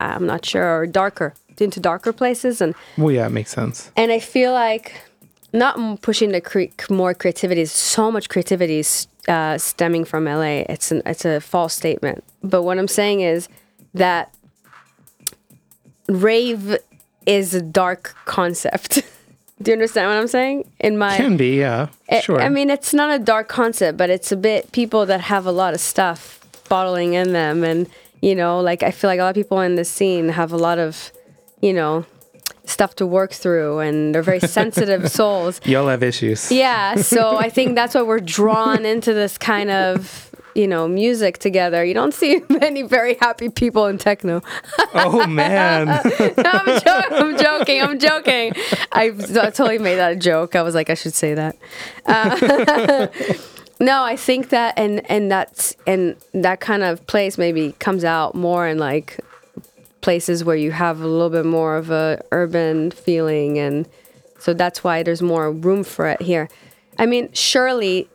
I'm 0.00 0.26
not 0.26 0.44
sure, 0.44 0.80
or 0.80 0.86
darker 0.86 1.34
into 1.58 1.78
darker 1.80 2.12
places, 2.12 2.60
and 2.60 2.74
well 2.98 3.12
yeah 3.12 3.26
it 3.26 3.30
makes 3.30 3.52
sense 3.52 3.90
and 3.96 4.10
I 4.10 4.18
feel 4.18 4.52
like 4.52 4.92
not 5.54 6.02
pushing 6.02 6.32
the 6.32 6.40
cre- 6.40 6.74
more 6.90 7.14
creativity. 7.14 7.64
So 7.64 8.10
much 8.10 8.28
creativity 8.28 8.80
is 8.80 9.06
uh, 9.28 9.56
stemming 9.56 10.04
from 10.04 10.24
LA. 10.26 10.64
It's 10.68 10.90
an 10.92 11.00
it's 11.06 11.24
a 11.24 11.40
false 11.40 11.72
statement. 11.72 12.22
But 12.42 12.62
what 12.64 12.78
I'm 12.78 12.88
saying 12.88 13.20
is 13.20 13.48
that 13.94 14.34
rave 16.08 16.76
is 17.26 17.54
a 17.54 17.62
dark 17.62 18.14
concept. 18.26 19.02
Do 19.62 19.70
you 19.70 19.74
understand 19.74 20.08
what 20.10 20.18
I'm 20.18 20.26
saying? 20.26 20.68
In 20.80 20.98
my 20.98 21.16
Can 21.16 21.36
be, 21.36 21.58
yeah. 21.58 21.86
I- 22.10 22.20
Sure. 22.20 22.40
I 22.42 22.48
mean, 22.48 22.68
it's 22.70 22.92
not 22.92 23.14
a 23.14 23.18
dark 23.22 23.48
concept, 23.48 23.96
but 23.96 24.10
it's 24.10 24.32
a 24.32 24.36
bit 24.36 24.72
people 24.72 25.06
that 25.06 25.20
have 25.22 25.46
a 25.46 25.52
lot 25.52 25.72
of 25.74 25.80
stuff 25.80 26.40
bottling 26.68 27.14
in 27.14 27.32
them, 27.32 27.62
and 27.64 27.88
you 28.20 28.34
know, 28.34 28.60
like 28.60 28.82
I 28.82 28.90
feel 28.90 29.08
like 29.08 29.20
a 29.20 29.22
lot 29.22 29.30
of 29.30 29.34
people 29.36 29.60
in 29.60 29.76
this 29.76 29.88
scene 29.90 30.28
have 30.30 30.52
a 30.52 30.56
lot 30.56 30.78
of, 30.78 31.12
you 31.62 31.72
know, 31.72 32.04
stuff 32.66 32.94
to 32.96 33.06
work 33.06 33.32
through, 33.32 33.78
and 33.80 34.14
they're 34.14 34.22
very 34.22 34.40
sensitive 34.40 35.10
souls. 35.18 35.60
Y'all 35.64 35.88
have 35.88 36.02
issues. 36.02 36.50
Yeah, 36.50 36.96
so 36.96 37.36
I 37.36 37.48
think 37.50 37.74
that's 37.74 37.94
why 37.94 38.02
we're 38.02 38.20
drawn 38.20 38.84
into 38.84 39.12
this 39.14 39.36
kind 39.38 39.70
of, 39.70 40.30
you 40.54 40.66
know, 40.66 40.86
music 40.88 41.38
together. 41.38 41.84
You 41.84 41.94
don't 41.94 42.14
see 42.14 42.42
many 42.48 42.82
very 42.82 43.14
happy 43.20 43.48
people 43.48 43.86
in 43.86 43.98
techno. 43.98 44.42
Oh 44.94 45.26
man. 45.26 45.88
I'm, 46.38 46.80
jo- 46.80 47.02
I'm 47.10 47.38
joking. 47.38 47.82
I'm 47.82 47.98
joking. 47.98 48.52
I 48.92 49.10
totally 49.10 49.78
made 49.78 49.96
that 49.96 50.12
a 50.12 50.16
joke. 50.16 50.54
I 50.56 50.62
was 50.62 50.74
like, 50.74 50.90
I 50.90 50.94
should 50.94 51.14
say 51.14 51.34
that. 51.34 51.56
Uh, 52.06 53.06
no, 53.80 54.02
I 54.04 54.16
think 54.16 54.50
that, 54.50 54.78
and 54.78 55.08
and 55.10 55.30
that's 55.30 55.76
and 55.86 56.16
that 56.32 56.60
kind 56.60 56.82
of 56.84 57.04
place 57.06 57.36
maybe 57.36 57.72
comes 57.80 58.04
out 58.04 58.34
more 58.34 58.66
in 58.68 58.78
like 58.78 59.18
places 60.04 60.44
where 60.44 60.54
you 60.54 60.70
have 60.70 61.00
a 61.00 61.06
little 61.06 61.30
bit 61.30 61.46
more 61.46 61.76
of 61.78 61.90
a 61.90 62.22
urban 62.30 62.90
feeling, 62.90 63.58
and 63.58 63.88
so 64.38 64.52
that's 64.52 64.84
why 64.84 65.02
there's 65.02 65.22
more 65.22 65.50
room 65.50 65.82
for 65.82 66.06
it 66.08 66.20
here. 66.20 66.48
I 66.98 67.06
mean, 67.06 67.32
surely 67.32 68.06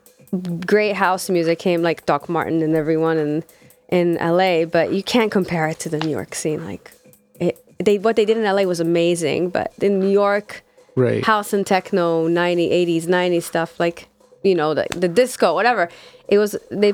great 0.67 0.93
house 0.95 1.31
music 1.31 1.57
came 1.57 1.81
like 1.81 2.05
Doc 2.05 2.29
Martin 2.29 2.61
and 2.61 2.75
everyone 2.75 3.17
in 3.17 3.43
in 3.89 4.15
LA, 4.21 4.65
but 4.65 4.93
you 4.93 5.01
can't 5.01 5.31
compare 5.31 5.67
it 5.67 5.79
to 5.79 5.89
the 5.89 5.97
New 5.97 6.11
York 6.11 6.35
scene. 6.35 6.63
Like 6.63 6.91
it, 7.39 7.57
they 7.83 7.97
what 7.97 8.15
they 8.15 8.25
did 8.25 8.37
in 8.37 8.43
LA 8.43 8.63
was 8.63 8.79
amazing, 8.79 9.49
but 9.49 9.73
in 9.81 9.99
New 9.99 10.11
York, 10.11 10.63
Right. 10.95 11.23
house 11.25 11.53
and 11.53 11.65
techno, 11.65 12.27
90s, 12.27 12.71
80s, 12.71 13.05
90s 13.07 13.43
stuff, 13.43 13.79
like 13.79 14.07
you 14.43 14.53
know 14.53 14.75
the, 14.75 14.85
the 14.95 15.07
disco, 15.07 15.55
whatever. 15.55 15.89
It 16.27 16.37
was 16.37 16.55
they, 16.69 16.93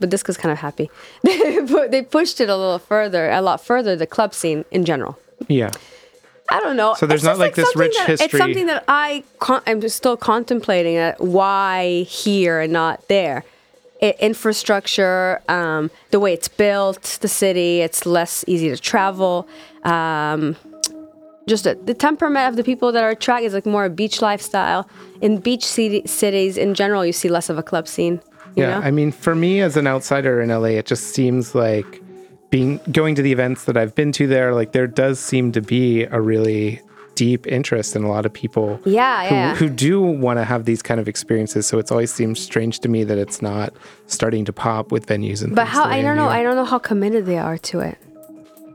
but 0.00 0.10
disco's 0.10 0.36
kind 0.36 0.52
of 0.52 0.58
happy. 0.58 0.90
They 1.22 1.88
they 1.88 2.02
pushed 2.02 2.40
it 2.40 2.48
a 2.48 2.56
little 2.56 2.78
further, 2.78 3.30
a 3.30 3.40
lot 3.42 3.64
further. 3.64 3.96
The 3.96 4.06
club 4.06 4.32
scene 4.34 4.64
in 4.70 4.84
general. 4.84 5.18
Yeah. 5.48 5.70
I 6.50 6.60
don't 6.60 6.76
know. 6.76 6.94
So 6.94 7.06
there's 7.06 7.20
It's 7.20 7.24
not 7.26 7.32
just 7.32 7.40
like 7.40 7.54
this 7.56 7.76
rich 7.76 7.96
that- 7.98 8.06
history. 8.08 8.24
It's 8.26 8.38
something 8.38 8.66
that 8.66 8.84
I 8.88 9.22
con- 9.38 9.62
I'm 9.66 9.86
still 9.88 10.16
contemplating. 10.16 10.94
That 10.96 11.20
why 11.20 12.02
here 12.08 12.60
and 12.60 12.72
not 12.72 13.06
there. 13.08 13.44
I 14.00 14.14
infrastructure, 14.20 15.42
um, 15.48 15.90
the 16.10 16.20
way 16.20 16.32
it's 16.32 16.48
built, 16.48 17.18
the 17.20 17.28
city, 17.28 17.80
it's 17.80 18.06
less 18.06 18.44
easy 18.46 18.68
to 18.70 18.76
travel. 18.78 19.46
Um, 19.84 20.56
just 21.48 21.64
the, 21.64 21.74
the 21.74 21.94
temperament 21.94 22.48
of 22.48 22.56
the 22.56 22.64
people 22.64 22.92
that 22.92 23.02
are 23.02 23.10
attracted 23.10 23.46
is 23.46 23.54
like 23.54 23.66
more 23.66 23.84
a 23.86 23.90
beach 23.90 24.20
lifestyle. 24.22 24.88
In 25.20 25.38
beach 25.38 25.64
city, 25.64 26.02
cities 26.06 26.56
in 26.56 26.74
general, 26.74 27.04
you 27.04 27.12
see 27.12 27.28
less 27.28 27.48
of 27.50 27.58
a 27.58 27.62
club 27.62 27.88
scene. 27.88 28.20
You 28.58 28.64
yeah. 28.64 28.80
know? 28.80 28.86
I 28.86 28.90
mean, 28.90 29.12
for 29.12 29.34
me 29.34 29.60
as 29.60 29.76
an 29.76 29.86
outsider 29.86 30.40
in 30.40 30.48
LA, 30.50 30.74
it 30.80 30.86
just 30.86 31.14
seems 31.14 31.54
like 31.54 32.02
being 32.50 32.80
going 32.90 33.14
to 33.14 33.22
the 33.22 33.30
events 33.32 33.64
that 33.64 33.76
I've 33.76 33.94
been 33.94 34.10
to 34.12 34.26
there, 34.26 34.52
like 34.54 34.72
there 34.72 34.86
does 34.86 35.20
seem 35.20 35.52
to 35.52 35.60
be 35.60 36.04
a 36.04 36.20
really 36.20 36.80
deep 37.14 37.46
interest 37.46 37.94
in 37.96 38.04
a 38.04 38.08
lot 38.08 38.24
of 38.24 38.32
people 38.32 38.80
Yeah, 38.84 39.28
who, 39.28 39.34
yeah. 39.34 39.54
who 39.56 39.68
do 39.68 40.00
want 40.00 40.38
to 40.38 40.44
have 40.44 40.64
these 40.64 40.82
kind 40.82 41.00
of 41.00 41.08
experiences. 41.08 41.66
So 41.66 41.78
it's 41.78 41.90
always 41.90 42.12
seems 42.12 42.40
strange 42.40 42.78
to 42.80 42.88
me 42.88 43.04
that 43.04 43.18
it's 43.18 43.42
not 43.42 43.74
starting 44.06 44.44
to 44.46 44.52
pop 44.52 44.92
with 44.92 45.06
venues 45.06 45.42
and 45.42 45.54
but 45.54 45.64
things 45.64 45.74
how 45.74 45.84
I 45.84 46.00
don't 46.02 46.16
know. 46.16 46.28
I 46.28 46.42
don't 46.42 46.56
know 46.56 46.64
how 46.64 46.78
committed 46.78 47.26
they 47.26 47.38
are 47.38 47.58
to 47.58 47.80
it. 47.80 47.98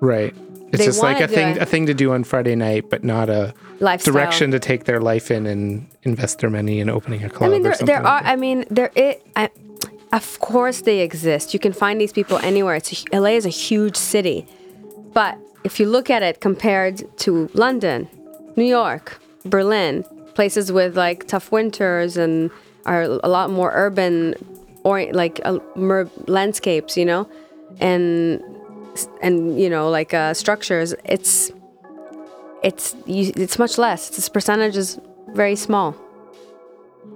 Right. 0.02 0.36
It's 0.70 0.80
They 0.80 0.86
just 0.86 1.02
like 1.04 1.22
a 1.22 1.28
thing 1.28 1.58
a 1.60 1.66
thing 1.66 1.86
to 1.86 1.94
do 1.94 2.14
on 2.14 2.24
Friday 2.24 2.56
night, 2.56 2.90
but 2.90 3.04
not 3.04 3.30
a 3.30 3.54
Lifestyle. 3.80 4.14
direction 4.14 4.52
to 4.52 4.60
take 4.60 4.86
their 4.86 5.00
life 5.00 5.30
in 5.30 5.46
and 5.46 5.88
invest 6.04 6.40
their 6.40 6.50
money 6.50 6.80
in 6.80 6.90
opening 6.90 7.24
a 7.24 7.30
club. 7.30 7.50
I 7.50 7.54
mean, 7.54 7.62
or 7.62 7.64
there, 7.64 7.74
something 7.76 7.96
there 7.96 8.04
like 8.04 8.24
are. 8.24 8.28
I 8.28 8.36
mean, 8.36 8.66
there. 8.72 8.92
It. 8.96 9.26
I, 9.36 9.50
of 10.14 10.40
course, 10.40 10.82
they 10.82 11.00
exist. 11.00 11.54
You 11.54 11.60
can 11.60 11.74
find 11.74 12.00
these 12.00 12.14
people 12.14 12.38
anywhere. 12.38 12.76
It's 12.76 13.04
a, 13.12 13.20
LA 13.20 13.32
is 13.32 13.46
a 13.46 13.50
huge 13.50 13.98
city, 13.98 14.46
but 15.12 15.38
if 15.64 15.80
you 15.80 15.88
look 15.88 16.10
at 16.10 16.22
it 16.22 16.40
compared 16.40 17.18
to 17.20 17.50
London, 17.54 18.08
New 18.56 18.64
York, 18.66 19.20
Berlin, 19.44 20.06
places 20.36 20.72
with 20.72 20.96
like 20.96 21.28
tough 21.28 21.52
winters 21.52 22.16
and 22.16 22.52
are 22.86 23.04
a 23.04 23.28
lot 23.28 23.50
more 23.50 23.72
urban, 23.74 24.36
or 24.84 25.04
like 25.14 25.42
uh, 25.46 25.58
mer- 25.76 26.10
landscapes, 26.28 26.96
you 26.96 27.06
know, 27.06 27.28
and 27.80 28.40
and 29.22 29.60
you 29.60 29.70
know 29.70 29.90
like 29.90 30.14
uh, 30.14 30.36
structures. 30.36 30.94
It's 31.06 31.52
it's 32.62 32.96
you, 33.08 33.32
it's 33.36 33.58
much 33.58 33.80
less. 33.80 34.10
This 34.10 34.30
percentage 34.30 34.78
is 34.78 35.00
very 35.30 35.56
small. 35.56 35.96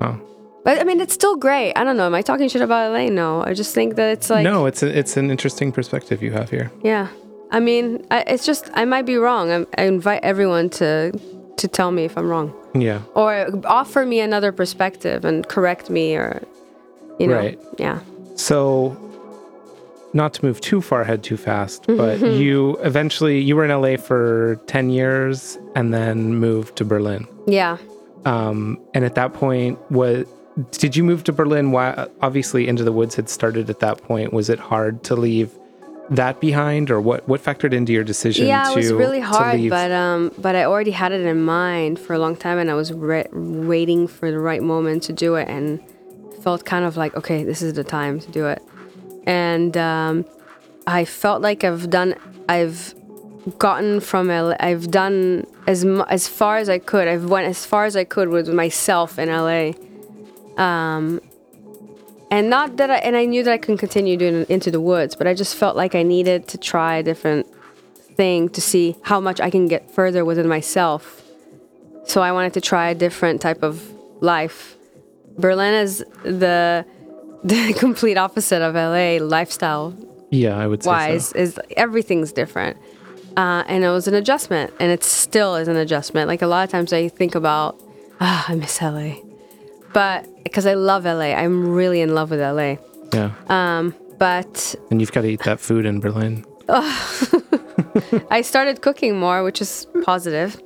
Oh. 0.01 0.19
But 0.67 0.79
I 0.81 0.83
mean, 0.83 0.99
it's 0.99 1.13
still 1.13 1.37
great. 1.37 1.71
I 1.79 1.85
don't 1.85 1.95
know. 1.95 2.05
Am 2.11 2.13
I 2.13 2.21
talking 2.21 2.49
shit 2.49 2.61
about 2.61 2.91
LA? 2.91 3.07
No. 3.07 3.41
I 3.49 3.53
just 3.53 3.73
think 3.73 3.95
that 3.95 4.09
it's 4.15 4.29
like, 4.29 4.43
no, 4.43 4.65
it's 4.65 4.83
a, 4.83 4.89
it's 4.99 5.15
an 5.15 5.31
interesting 5.31 5.71
perspective 5.71 6.21
you 6.21 6.31
have 6.33 6.49
here. 6.49 6.69
yeah. 6.83 7.07
I 7.51 7.61
mean, 7.61 8.05
I, 8.11 8.25
it's 8.33 8.45
just 8.45 8.69
I 8.73 8.83
might 8.83 9.05
be 9.05 9.15
wrong. 9.15 9.49
I'm, 9.49 9.65
I 9.77 9.83
invite 9.85 10.21
everyone 10.23 10.69
to 10.81 11.17
to 11.61 11.67
tell 11.69 11.91
me 11.91 12.03
if 12.03 12.17
I'm 12.17 12.27
wrong 12.29 12.53
Yeah. 12.75 12.99
or 13.15 13.47
offer 13.65 14.05
me 14.05 14.19
another 14.19 14.51
perspective 14.51 15.23
and 15.23 15.47
correct 15.47 15.89
me 15.89 16.15
or 16.17 16.43
you 17.19 17.27
know, 17.27 17.37
Right. 17.37 17.57
yeah. 17.79 17.99
So, 18.35 18.95
not 20.13 20.33
to 20.35 20.45
move 20.45 20.59
too 20.59 20.81
far 20.81 21.01
ahead 21.01 21.23
too 21.23 21.37
fast, 21.37 21.85
but 22.01 22.19
Mm-hmm. 22.19 22.41
you 22.41 22.75
eventually 22.83 23.39
you 23.39 23.55
were 23.55 23.63
in 23.63 23.71
LA 23.81 23.95
for 23.95 24.59
ten 24.67 24.89
years 24.89 25.57
and 25.77 25.93
then 25.93 26.35
moved 26.35 26.75
to 26.79 26.83
Berlin. 26.85 27.25
Yeah. 27.47 27.77
Um, 28.25 28.77
and 28.93 29.05
at 29.05 29.15
that 29.15 29.33
point, 29.33 29.79
was 29.89 30.25
did 30.71 30.95
you 30.95 31.03
move 31.03 31.23
to 31.25 31.33
Berlin? 31.33 31.71
Why? 31.71 32.07
Obviously, 32.21 32.67
Into 32.67 32.83
the 32.83 32.91
Woods 32.91 33.15
had 33.15 33.29
started 33.29 33.69
at 33.69 33.79
that 33.79 34.01
point. 34.03 34.33
Was 34.33 34.49
it 34.49 34.59
hard 34.59 35.03
to 35.05 35.15
leave 35.15 35.51
that 36.09 36.39
behind, 36.39 36.89
or 36.89 37.01
what? 37.01 37.27
What 37.27 37.43
factored 37.43 37.73
into 37.73 37.93
your 37.93 38.03
decision? 38.03 38.47
yeah, 38.47 38.63
to, 38.65 38.71
it 38.71 38.75
was 38.77 38.93
really 38.93 39.19
hard, 39.19 39.69
but 39.69 39.91
um, 39.91 40.31
but 40.37 40.55
I 40.55 40.63
already 40.65 40.91
had 40.91 41.11
it 41.11 41.21
in 41.21 41.43
mind 41.43 41.99
for 41.99 42.13
a 42.13 42.19
long 42.19 42.35
time, 42.35 42.57
and 42.57 42.71
I 42.71 42.73
was 42.73 42.91
re- 42.93 43.27
waiting 43.31 44.07
for 44.07 44.31
the 44.31 44.39
right 44.39 44.63
moment 44.63 45.03
to 45.03 45.13
do 45.13 45.35
it, 45.35 45.47
and 45.47 45.79
felt 46.41 46.65
kind 46.65 46.85
of 46.85 46.97
like, 46.97 47.15
okay, 47.15 47.43
this 47.43 47.61
is 47.61 47.73
the 47.73 47.83
time 47.83 48.19
to 48.19 48.31
do 48.31 48.47
it, 48.47 48.61
and 49.25 49.75
um, 49.77 50.25
I 50.87 51.05
felt 51.05 51.41
like 51.41 51.63
I've 51.63 51.89
done, 51.89 52.15
I've 52.47 52.95
gotten 53.59 53.99
from 53.99 54.27
LA, 54.27 54.55
I've 54.59 54.89
done 54.89 55.45
as 55.67 55.85
mu- 55.85 56.05
as 56.09 56.27
far 56.27 56.57
as 56.57 56.69
I 56.69 56.79
could. 56.79 57.07
I've 57.07 57.29
went 57.29 57.47
as 57.47 57.65
far 57.65 57.85
as 57.85 57.95
I 57.95 58.05
could 58.05 58.29
with 58.29 58.49
myself 58.49 59.19
in 59.19 59.29
LA. 59.29 59.73
Um, 60.57 61.21
and 62.29 62.49
not 62.49 62.77
that 62.77 62.89
I 62.89 62.97
and 62.97 63.15
I 63.15 63.25
knew 63.25 63.43
that 63.43 63.53
I 63.53 63.57
couldn't 63.57 63.77
continue 63.77 64.17
doing 64.17 64.45
into 64.49 64.69
the 64.71 64.81
woods, 64.81 65.15
but 65.15 65.27
I 65.27 65.33
just 65.33 65.55
felt 65.55 65.75
like 65.75 65.95
I 65.95 66.03
needed 66.03 66.47
to 66.49 66.57
try 66.57 66.97
a 66.97 67.03
different 67.03 67.47
thing 68.15 68.49
to 68.49 68.61
see 68.61 68.95
how 69.03 69.19
much 69.19 69.39
I 69.39 69.49
can 69.49 69.67
get 69.67 69.89
further 69.91 70.25
within 70.25 70.47
myself. 70.47 71.23
So 72.05 72.21
I 72.21 72.31
wanted 72.31 72.53
to 72.53 72.61
try 72.61 72.89
a 72.89 72.95
different 72.95 73.41
type 73.41 73.63
of 73.63 73.81
life. 74.21 74.75
Berlin 75.37 75.73
is 75.75 76.03
the 76.23 76.85
the 77.43 77.73
complete 77.73 78.17
opposite 78.17 78.61
of 78.61 78.73
LA 78.73 79.23
lifestyle 79.23 79.95
yeah, 80.29 80.57
I 80.57 80.67
would 80.67 80.83
say 80.83 80.89
wise 80.89 81.27
so. 81.27 81.39
is 81.39 81.59
everything's 81.75 82.31
different. 82.31 82.77
Uh, 83.35 83.63
and 83.67 83.83
it 83.83 83.89
was 83.89 84.07
an 84.07 84.15
adjustment, 84.15 84.73
and 84.79 84.91
it 84.91 85.03
still 85.03 85.55
is 85.55 85.67
an 85.67 85.75
adjustment. 85.75 86.27
Like 86.27 86.41
a 86.41 86.47
lot 86.47 86.63
of 86.63 86.71
times, 86.71 86.91
I 86.91 87.07
think 87.07 87.35
about, 87.35 87.79
ah, 88.19 88.45
I 88.47 88.55
miss 88.55 88.81
LA, 88.81 89.17
but 89.93 90.25
because 90.43 90.65
I 90.65 90.73
love 90.75 91.05
LA, 91.05 91.33
I'm 91.33 91.73
really 91.73 92.01
in 92.01 92.13
love 92.15 92.29
with 92.31 92.39
LA. 92.41 92.77
Yeah, 93.13 93.31
Um, 93.47 93.93
but 94.17 94.75
and 94.91 94.99
you've 94.99 95.11
got 95.11 95.21
to 95.21 95.27
eat 95.27 95.43
that 95.43 95.59
food 95.59 95.85
in 95.85 95.99
Berlin. 95.99 96.45
I 98.29 98.41
started 98.43 98.81
cooking 98.81 99.17
more, 99.19 99.43
which 99.43 99.61
is 99.61 99.87
positive. 100.03 100.59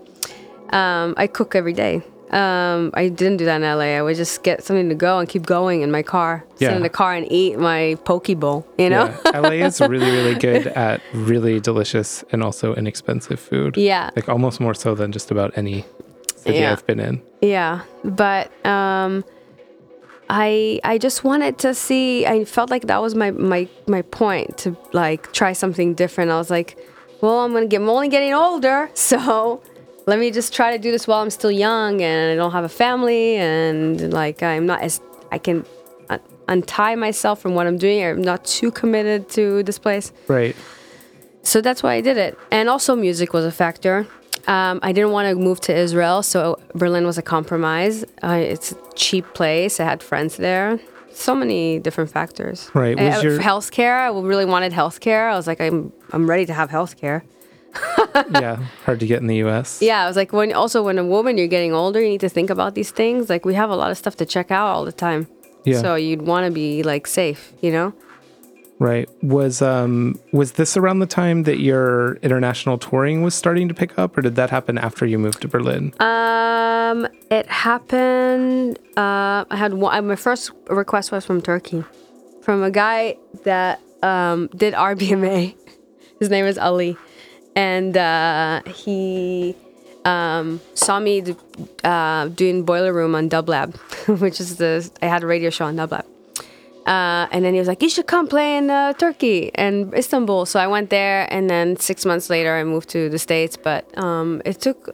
Um, 0.72 1.14
I 1.18 1.28
cook 1.28 1.56
every 1.56 1.74
day. 1.74 2.02
Um, 2.32 2.92
I 2.94 3.10
didn't 3.10 3.38
do 3.38 3.46
that 3.46 3.58
in 3.58 3.64
LA. 3.64 3.98
I 3.98 4.02
would 4.02 4.16
just 4.16 4.42
get 4.44 4.64
something 4.64 4.88
to 4.88 4.96
go 4.96 5.20
and 5.20 5.28
keep 5.28 5.46
going 5.46 5.82
in 5.82 5.92
my 5.92 6.02
car, 6.02 6.46
sit 6.56 6.62
Yeah. 6.70 6.76
in 6.78 6.82
the 6.82 6.90
car 6.90 7.14
and 7.14 7.30
eat 7.30 7.60
my 7.60 7.98
poke 8.06 8.28
bowl. 8.40 8.66
You 8.78 8.90
know? 8.90 9.14
Yeah, 9.26 9.40
LA 9.40 9.66
is 9.68 9.82
really, 9.82 10.10
really 10.10 10.36
good 10.48 10.68
at 10.68 11.02
really 11.14 11.60
delicious 11.60 12.24
and 12.32 12.42
also 12.42 12.74
inexpensive 12.76 13.40
food. 13.40 13.76
Yeah. 13.76 14.12
like 14.16 14.30
almost 14.30 14.62
more 14.62 14.74
so 14.74 14.96
than 14.96 15.12
just 15.12 15.30
about 15.30 15.52
any 15.58 15.84
Yeah. 16.46 16.72
I've 16.72 16.86
been 16.86 17.00
in. 17.00 17.22
Yeah, 17.42 17.82
but 18.04 18.52
um, 18.66 19.24
I 20.30 20.80
I 20.84 20.98
just 20.98 21.24
wanted 21.24 21.58
to 21.60 21.74
see. 21.74 22.26
I 22.26 22.46
felt 22.46 22.70
like 22.70 22.88
that 22.88 23.02
was 23.02 23.16
my 23.16 23.32
my 23.32 23.68
my 23.88 24.02
point 24.04 24.58
to 24.60 24.78
like 24.94 25.34
try 25.34 25.54
something 25.54 25.94
different. 25.94 26.32
I 26.32 26.38
was 26.38 26.50
like, 26.50 26.78
well, 27.22 27.40
I'm 27.40 27.54
gonna 27.54 27.68
get. 27.68 27.82
I'm 27.82 27.90
only 27.90 28.10
getting 28.10 28.34
older, 28.34 28.90
so 28.96 29.62
let 30.06 30.20
me 30.20 30.32
just 30.32 30.54
try 30.54 30.76
to 30.76 30.82
do 30.82 30.92
this 30.92 31.08
while 31.08 31.22
I'm 31.22 31.30
still 31.30 31.52
young 31.52 32.02
and 32.02 32.32
I 32.32 32.36
don't 32.36 32.52
have 32.52 32.64
a 32.64 32.70
family 32.70 33.36
and 33.36 34.12
like 34.12 34.42
I'm 34.44 34.66
not 34.66 34.82
as 34.82 35.00
I 35.32 35.38
can. 35.38 35.66
uh, 36.10 36.18
untie 36.48 36.96
myself 36.96 37.40
from 37.42 37.56
what 37.56 37.66
I'm 37.68 37.78
doing. 37.78 38.04
I'm 38.04 38.22
not 38.22 38.44
too 38.46 38.72
committed 38.72 39.30
to 39.30 39.64
this 39.64 39.80
place. 39.80 40.12
Right. 40.28 40.56
So 41.44 41.62
that's 41.62 41.82
why 41.82 41.94
I 41.94 42.02
did 42.02 42.18
it. 42.18 42.38
And 42.52 42.70
also, 42.70 42.96
music 42.96 43.34
was 43.34 43.46
a 43.46 43.52
factor. 43.52 44.06
Um, 44.48 44.80
I 44.82 44.92
didn't 44.92 45.12
want 45.12 45.30
to 45.30 45.36
move 45.36 45.60
to 45.62 45.76
Israel, 45.76 46.24
so 46.24 46.60
Berlin 46.76 47.06
was 47.06 47.18
a 47.18 47.22
compromise. 47.22 48.04
Uh, 48.24 48.40
it's 48.42 48.72
a 48.72 48.78
cheap 48.96 49.26
place. 49.34 49.80
I 49.80 49.84
had 49.86 50.02
friends 50.04 50.38
there. 50.38 50.80
So 51.14 51.36
many 51.36 51.80
different 51.80 52.10
factors. 52.10 52.70
Right. 52.74 52.98
Was 52.98 53.24
your- 53.24 53.40
healthcare? 53.40 54.00
I 54.00 54.08
really 54.08 54.46
wanted 54.46 54.72
healthcare. 54.72 55.32
I 55.32 55.36
was 55.36 55.48
like, 55.48 55.60
I'm 55.62 55.92
I'm 56.14 56.30
ready 56.30 56.46
to 56.46 56.54
have 56.54 56.70
healthcare. 56.70 57.22
yeah. 58.32 58.58
Hard 58.86 59.00
to 59.00 59.08
get 59.08 59.20
in 59.22 59.28
the 59.28 59.38
U.S. 59.38 59.82
Yeah, 59.82 60.04
I 60.04 60.08
was 60.08 60.16
like, 60.16 60.34
when 60.34 60.52
also 60.54 60.84
when 60.84 60.98
a 60.98 61.06
woman 61.06 61.38
you're 61.38 61.48
getting 61.48 61.74
older, 61.74 62.02
you 62.02 62.10
need 62.10 62.22
to 62.22 62.30
think 62.30 62.50
about 62.50 62.76
these 62.76 62.92
things. 62.92 63.30
Like 63.30 63.46
we 63.46 63.54
have 63.54 63.70
a 63.70 63.76
lot 63.76 63.92
of 63.92 63.98
stuff 63.98 64.16
to 64.18 64.26
check 64.26 64.52
out 64.52 64.68
all 64.68 64.86
the 64.86 64.92
time. 64.92 65.28
Yeah. 65.64 65.82
So 65.82 65.96
you'd 65.96 66.24
want 66.24 66.46
to 66.48 66.52
be 66.52 66.84
like 66.84 67.08
safe, 67.08 67.54
you 67.62 67.72
know? 67.72 67.94
Right. 68.82 69.08
Was 69.22 69.62
um 69.62 70.20
was 70.32 70.54
this 70.54 70.76
around 70.76 71.02
the 71.02 71.06
time 71.06 71.44
that 71.44 71.60
your 71.60 72.16
international 72.24 72.80
touring 72.80 73.22
was 73.22 73.36
starting 73.36 73.68
to 73.68 73.76
pick 73.76 74.00
up, 74.00 74.18
or 74.18 74.24
did 74.24 74.36
that 74.38 74.50
happen 74.50 74.80
after 74.80 75.06
you 75.06 75.20
moved 75.20 75.40
to 75.44 75.48
Berlin? 75.48 75.94
Um, 76.00 77.08
it 77.30 77.46
happened. 77.46 78.80
Uh, 78.98 79.46
I 79.52 79.56
had 79.56 79.76
one. 79.76 80.08
My 80.08 80.16
first 80.16 80.50
request 80.68 81.12
was 81.12 81.24
from 81.24 81.44
Turkey, 81.44 81.84
from 82.42 82.64
a 82.64 82.72
guy 82.72 83.18
that 83.44 83.82
um, 84.02 84.50
did 84.56 84.74
RBMA. 84.74 85.56
His 86.20 86.32
name 86.32 86.46
is 86.46 86.58
Ali, 86.58 86.98
and 87.56 87.96
uh, 87.96 88.64
he 88.66 89.56
um, 90.06 90.60
saw 90.74 91.00
me 91.00 91.36
uh, 91.84 92.30
doing 92.30 92.66
Boiler 92.66 92.94
Room 92.94 93.14
on 93.14 93.30
Dublab, 93.30 93.76
which 94.22 94.40
is 94.40 94.56
the 94.56 94.90
I 95.04 95.06
had 95.06 95.22
a 95.22 95.28
radio 95.28 95.52
show 95.52 95.66
on 95.66 95.76
Dublab. 95.76 96.11
Uh, 96.92 97.26
and 97.32 97.46
then 97.46 97.54
he 97.54 97.60
was 97.60 97.70
like, 97.70 97.82
"You 97.82 97.88
should 97.90 98.08
come 98.08 98.28
play 98.28 98.58
in 98.58 98.70
uh, 98.70 98.92
Turkey 98.92 99.50
and 99.56 99.94
Istanbul." 99.94 100.46
So 100.46 100.60
I 100.60 100.68
went 100.68 100.90
there, 100.90 101.26
and 101.34 101.50
then 101.50 101.78
six 101.78 102.06
months 102.06 102.30
later, 102.30 102.54
I 102.54 102.66
moved 102.66 102.90
to 102.90 103.08
the 103.08 103.18
states. 103.18 103.56
But 103.56 103.98
um, 103.98 104.42
it 104.44 104.60
took, 104.60 104.94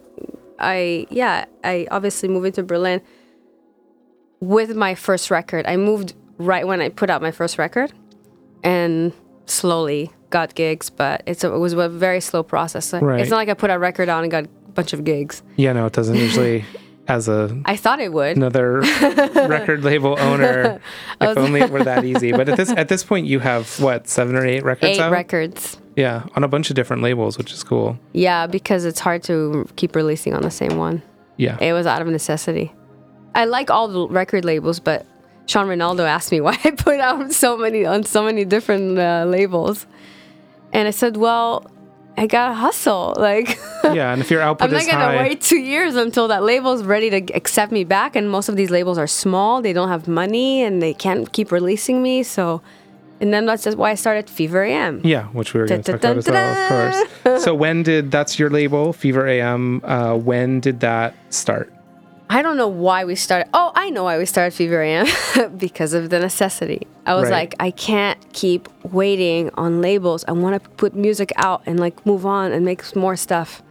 I 0.60 1.08
yeah, 1.10 1.46
I 1.64 1.88
obviously 1.90 2.28
moved 2.28 2.46
into 2.46 2.62
Berlin 2.62 3.00
with 4.38 4.76
my 4.76 4.94
first 4.94 5.28
record. 5.28 5.66
I 5.66 5.76
moved 5.76 6.14
right 6.38 6.64
when 6.64 6.80
I 6.80 6.88
put 6.88 7.10
out 7.10 7.20
my 7.20 7.32
first 7.32 7.58
record, 7.58 7.92
and 8.62 9.12
slowly 9.46 10.12
got 10.30 10.54
gigs. 10.54 10.90
But 10.90 11.24
it's 11.26 11.42
a, 11.42 11.52
it 11.52 11.58
was 11.58 11.72
a 11.72 11.88
very 11.88 12.20
slow 12.20 12.44
process. 12.44 12.92
Right. 12.92 13.20
It's 13.20 13.30
not 13.30 13.38
like 13.38 13.48
I 13.48 13.54
put 13.54 13.70
a 13.70 13.78
record 13.78 14.08
on 14.08 14.22
and 14.22 14.30
got 14.30 14.44
a 14.44 14.48
bunch 14.72 14.92
of 14.92 15.02
gigs. 15.02 15.42
Yeah, 15.56 15.72
no, 15.72 15.86
it 15.86 15.94
doesn't 15.94 16.14
usually. 16.14 16.64
As 17.08 17.26
a 17.26 17.60
I 17.64 17.76
thought 17.76 18.00
it 18.00 18.12
would. 18.12 18.36
another 18.36 18.80
record 19.48 19.82
label 19.82 20.16
owner, 20.20 20.78
if 21.20 21.38
only 21.38 21.60
it 21.62 21.70
were 21.70 21.82
that 21.82 22.04
easy. 22.12 22.32
But 22.32 22.48
at 22.50 22.56
this 22.58 22.70
at 22.70 22.88
this 22.88 23.02
point, 23.02 23.26
you 23.26 23.38
have 23.40 23.80
what 23.80 24.06
seven 24.08 24.36
or 24.36 24.44
eight 24.46 24.62
records 24.62 24.98
Eight 24.98 25.00
out? 25.00 25.10
records. 25.10 25.78
Yeah, 25.96 26.24
on 26.36 26.44
a 26.44 26.48
bunch 26.48 26.68
of 26.70 26.76
different 26.76 27.02
labels, 27.02 27.38
which 27.38 27.52
is 27.52 27.64
cool. 27.64 27.98
Yeah, 28.12 28.46
because 28.46 28.84
it's 28.84 29.00
hard 29.00 29.22
to 29.24 29.66
keep 29.76 29.96
releasing 29.96 30.32
on 30.34 30.42
the 30.42 30.50
same 30.50 30.76
one. 30.76 31.02
Yeah, 31.38 31.56
It 31.60 31.72
was 31.72 31.86
out 31.86 32.02
of 32.02 32.08
necessity. 32.08 32.72
I 33.34 33.46
like 33.46 33.70
all 33.70 33.88
the 33.88 34.06
record 34.08 34.44
labels, 34.44 34.78
but 34.78 35.06
Sean 35.46 35.66
Ronaldo 35.66 36.00
asked 36.06 36.30
me 36.30 36.40
why 36.46 36.58
I 36.62 36.70
put 36.72 37.00
out 37.00 37.32
so 37.32 37.56
many 37.56 37.84
on 37.86 38.04
so 38.04 38.22
many 38.22 38.44
different 38.44 38.98
uh, 38.98 39.24
labels, 39.26 39.86
and 40.72 40.86
I 40.86 40.90
said, 40.92 41.16
"Well, 41.16 41.70
I 42.18 42.26
gotta 42.26 42.54
hustle. 42.54 43.14
Like, 43.16 43.58
yeah. 43.84 44.12
And 44.12 44.20
if 44.20 44.30
your 44.30 44.40
output 44.46 44.68
I'm 44.68 44.74
not 44.74 44.86
gonna 44.86 45.04
high, 45.04 45.16
wait 45.16 45.40
two 45.40 45.58
years 45.58 45.94
until 45.94 46.28
that 46.28 46.42
label's 46.42 46.82
ready 46.82 47.10
to 47.10 47.32
accept 47.34 47.70
me 47.72 47.84
back. 47.84 48.16
And 48.16 48.30
most 48.30 48.48
of 48.48 48.56
these 48.56 48.70
labels 48.70 48.98
are 48.98 49.06
small; 49.06 49.62
they 49.62 49.72
don't 49.72 49.88
have 49.88 50.08
money, 50.08 50.62
and 50.62 50.82
they 50.82 50.94
can't 50.94 51.32
keep 51.32 51.52
releasing 51.52 52.02
me. 52.02 52.22
So, 52.24 52.60
and 53.20 53.32
then 53.32 53.46
that's 53.46 53.64
just 53.64 53.78
why 53.78 53.90
I 53.90 53.94
started 53.94 54.28
Fever 54.28 54.64
AM. 54.64 55.00
yeah, 55.04 55.26
which 55.28 55.54
we 55.54 55.60
were 55.60 55.66
going 55.66 55.82
to 55.82 55.92
talk 55.92 56.00
about 56.00 56.16
as 56.18 56.26
well, 56.28 56.98
of 57.00 57.22
course. 57.24 57.44
So 57.44 57.54
when 57.54 57.82
did 57.84 58.10
that's 58.10 58.38
your 58.38 58.50
label, 58.50 58.92
Fever 58.92 59.26
AM? 59.26 59.80
Uh, 59.84 60.16
when 60.16 60.60
did 60.60 60.80
that 60.80 61.14
start? 61.30 61.72
I 62.30 62.42
don't 62.42 62.56
know 62.58 62.68
why 62.68 63.04
we 63.04 63.14
started. 63.14 63.48
Oh, 63.54 63.72
I 63.74 63.88
know 63.90 64.04
why 64.04 64.18
we 64.18 64.26
started 64.26 64.52
Fever 64.52 64.82
AM 64.82 65.06
because 65.56 65.94
of 65.94 66.10
the 66.10 66.18
necessity. 66.18 66.86
I 67.06 67.14
was 67.14 67.24
Right. 67.24 67.32
like, 67.50 67.54
I 67.58 67.70
can't 67.70 68.18
keep 68.34 68.68
waiting 68.92 69.50
on 69.54 69.80
labels. 69.80 70.24
I 70.28 70.32
want 70.32 70.62
to 70.62 70.70
put 70.70 70.94
music 70.94 71.32
out 71.36 71.62
and 71.64 71.80
like 71.80 72.04
move 72.04 72.26
on 72.26 72.52
and 72.52 72.64
make 72.66 72.94
more 72.94 73.16
stuff. 73.16 73.62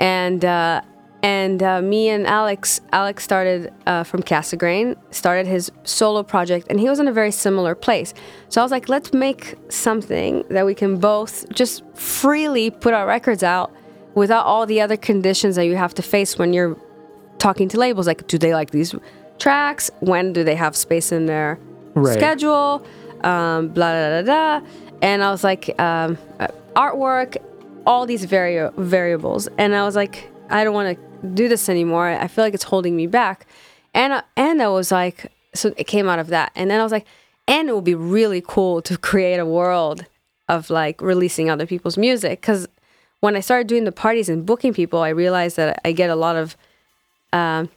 And 0.00 0.44
uh, 0.44 0.80
and 1.22 1.62
uh, 1.62 1.82
me 1.82 2.08
and 2.08 2.26
Alex, 2.26 2.80
Alex 2.92 3.24
started 3.24 3.72
uh, 3.86 4.04
from 4.04 4.22
Casagrain, 4.22 4.96
started 5.10 5.46
his 5.46 5.72
solo 5.82 6.22
project, 6.22 6.66
and 6.70 6.78
he 6.78 6.88
was 6.88 6.98
in 7.00 7.08
a 7.08 7.12
very 7.12 7.30
similar 7.32 7.74
place. 7.74 8.14
So 8.48 8.60
I 8.60 8.64
was 8.64 8.70
like, 8.70 8.88
let's 8.88 9.12
make 9.12 9.54
something 9.68 10.44
that 10.50 10.64
we 10.64 10.74
can 10.74 10.98
both 10.98 11.48
just 11.52 11.82
freely 11.94 12.70
put 12.70 12.94
our 12.94 13.06
records 13.06 13.42
out 13.42 13.72
without 14.14 14.44
all 14.46 14.66
the 14.66 14.80
other 14.80 14.96
conditions 14.96 15.56
that 15.56 15.64
you 15.66 15.76
have 15.76 15.94
to 15.94 16.02
face 16.02 16.38
when 16.38 16.52
you're 16.52 16.76
talking 17.46 17.68
to 17.68 17.78
labels 17.78 18.06
like 18.08 18.26
do 18.26 18.36
they 18.38 18.52
like 18.60 18.70
these 18.72 18.92
tracks? 19.38 19.84
When 20.00 20.32
do 20.32 20.42
they 20.42 20.56
have 20.56 20.74
space 20.86 21.12
in 21.12 21.26
their 21.26 21.58
Right. 21.94 22.18
schedule? 22.18 22.84
Um, 23.30 23.68
blah 23.76 23.90
blah 23.96 24.10
blah 24.14 24.22
blah. 24.30 24.68
And 25.08 25.22
i 25.26 25.30
was 25.30 25.42
like 25.50 25.64
um, 25.88 26.18
uh, 26.40 26.48
artwork 26.84 27.30
all 27.86 28.04
these 28.12 28.24
vari- 28.24 28.70
variables. 28.96 29.42
And 29.62 29.68
i 29.80 29.82
was 29.88 29.94
like 30.02 30.14
i 30.50 30.64
don't 30.64 30.74
want 30.80 30.88
to 30.92 30.96
do 31.40 31.44
this 31.52 31.68
anymore. 31.68 32.08
I 32.08 32.28
feel 32.32 32.42
like 32.46 32.54
it's 32.58 32.68
holding 32.72 32.94
me 32.96 33.06
back. 33.20 33.46
And 33.94 34.12
uh, 34.12 34.22
and 34.36 34.60
i 34.60 34.68
was 34.78 34.88
like 35.00 35.18
so 35.60 35.66
it 35.82 35.86
came 35.94 36.06
out 36.12 36.18
of 36.24 36.28
that. 36.36 36.48
And 36.58 36.66
then 36.70 36.78
i 36.80 36.82
was 36.82 36.92
like 36.98 37.06
and 37.54 37.68
it 37.68 37.74
would 37.76 37.84
be 37.94 37.98
really 38.18 38.42
cool 38.54 38.82
to 38.88 38.92
create 39.10 39.38
a 39.46 39.46
world 39.58 39.98
of 40.48 40.68
like 40.80 40.96
releasing 41.12 41.46
other 41.48 41.66
people's 41.72 41.96
music. 42.06 42.34
Because 42.40 42.62
when 43.24 43.36
i 43.36 43.40
started 43.48 43.66
doing 43.72 43.84
the 43.90 43.96
parties 44.04 44.28
and 44.32 44.38
booking 44.50 44.72
people 44.80 44.98
i 45.10 45.12
realized 45.24 45.56
that 45.60 45.70
i 45.88 45.92
get 46.02 46.10
a 46.10 46.20
lot 46.26 46.36
of 46.44 46.56
um, 47.32 47.68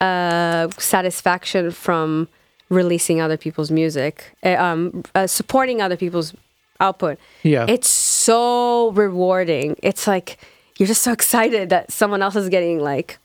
uh, 0.00 0.68
satisfaction 0.78 1.70
from 1.70 2.28
releasing 2.68 3.20
other 3.20 3.36
people's 3.36 3.70
music, 3.70 4.34
uh, 4.44 4.54
um, 4.54 5.02
uh, 5.14 5.26
supporting 5.26 5.80
other 5.82 5.96
people's 5.96 6.34
output. 6.78 7.18
Yeah. 7.42 7.66
It's 7.68 7.88
so 7.90 8.92
rewarding. 8.92 9.76
It's 9.82 10.06
like 10.06 10.38
you're 10.78 10.86
just 10.86 11.02
so 11.02 11.12
excited 11.12 11.68
that 11.70 11.90
someone 11.92 12.22
else 12.22 12.36
is 12.36 12.48
getting 12.48 12.80
like 12.80 13.18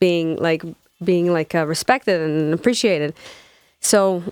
being 0.00 0.36
like 0.36 0.62
being 1.02 1.32
like 1.32 1.54
uh, 1.54 1.66
respected 1.66 2.20
and 2.20 2.54
appreciated. 2.54 3.14
So 3.80 4.22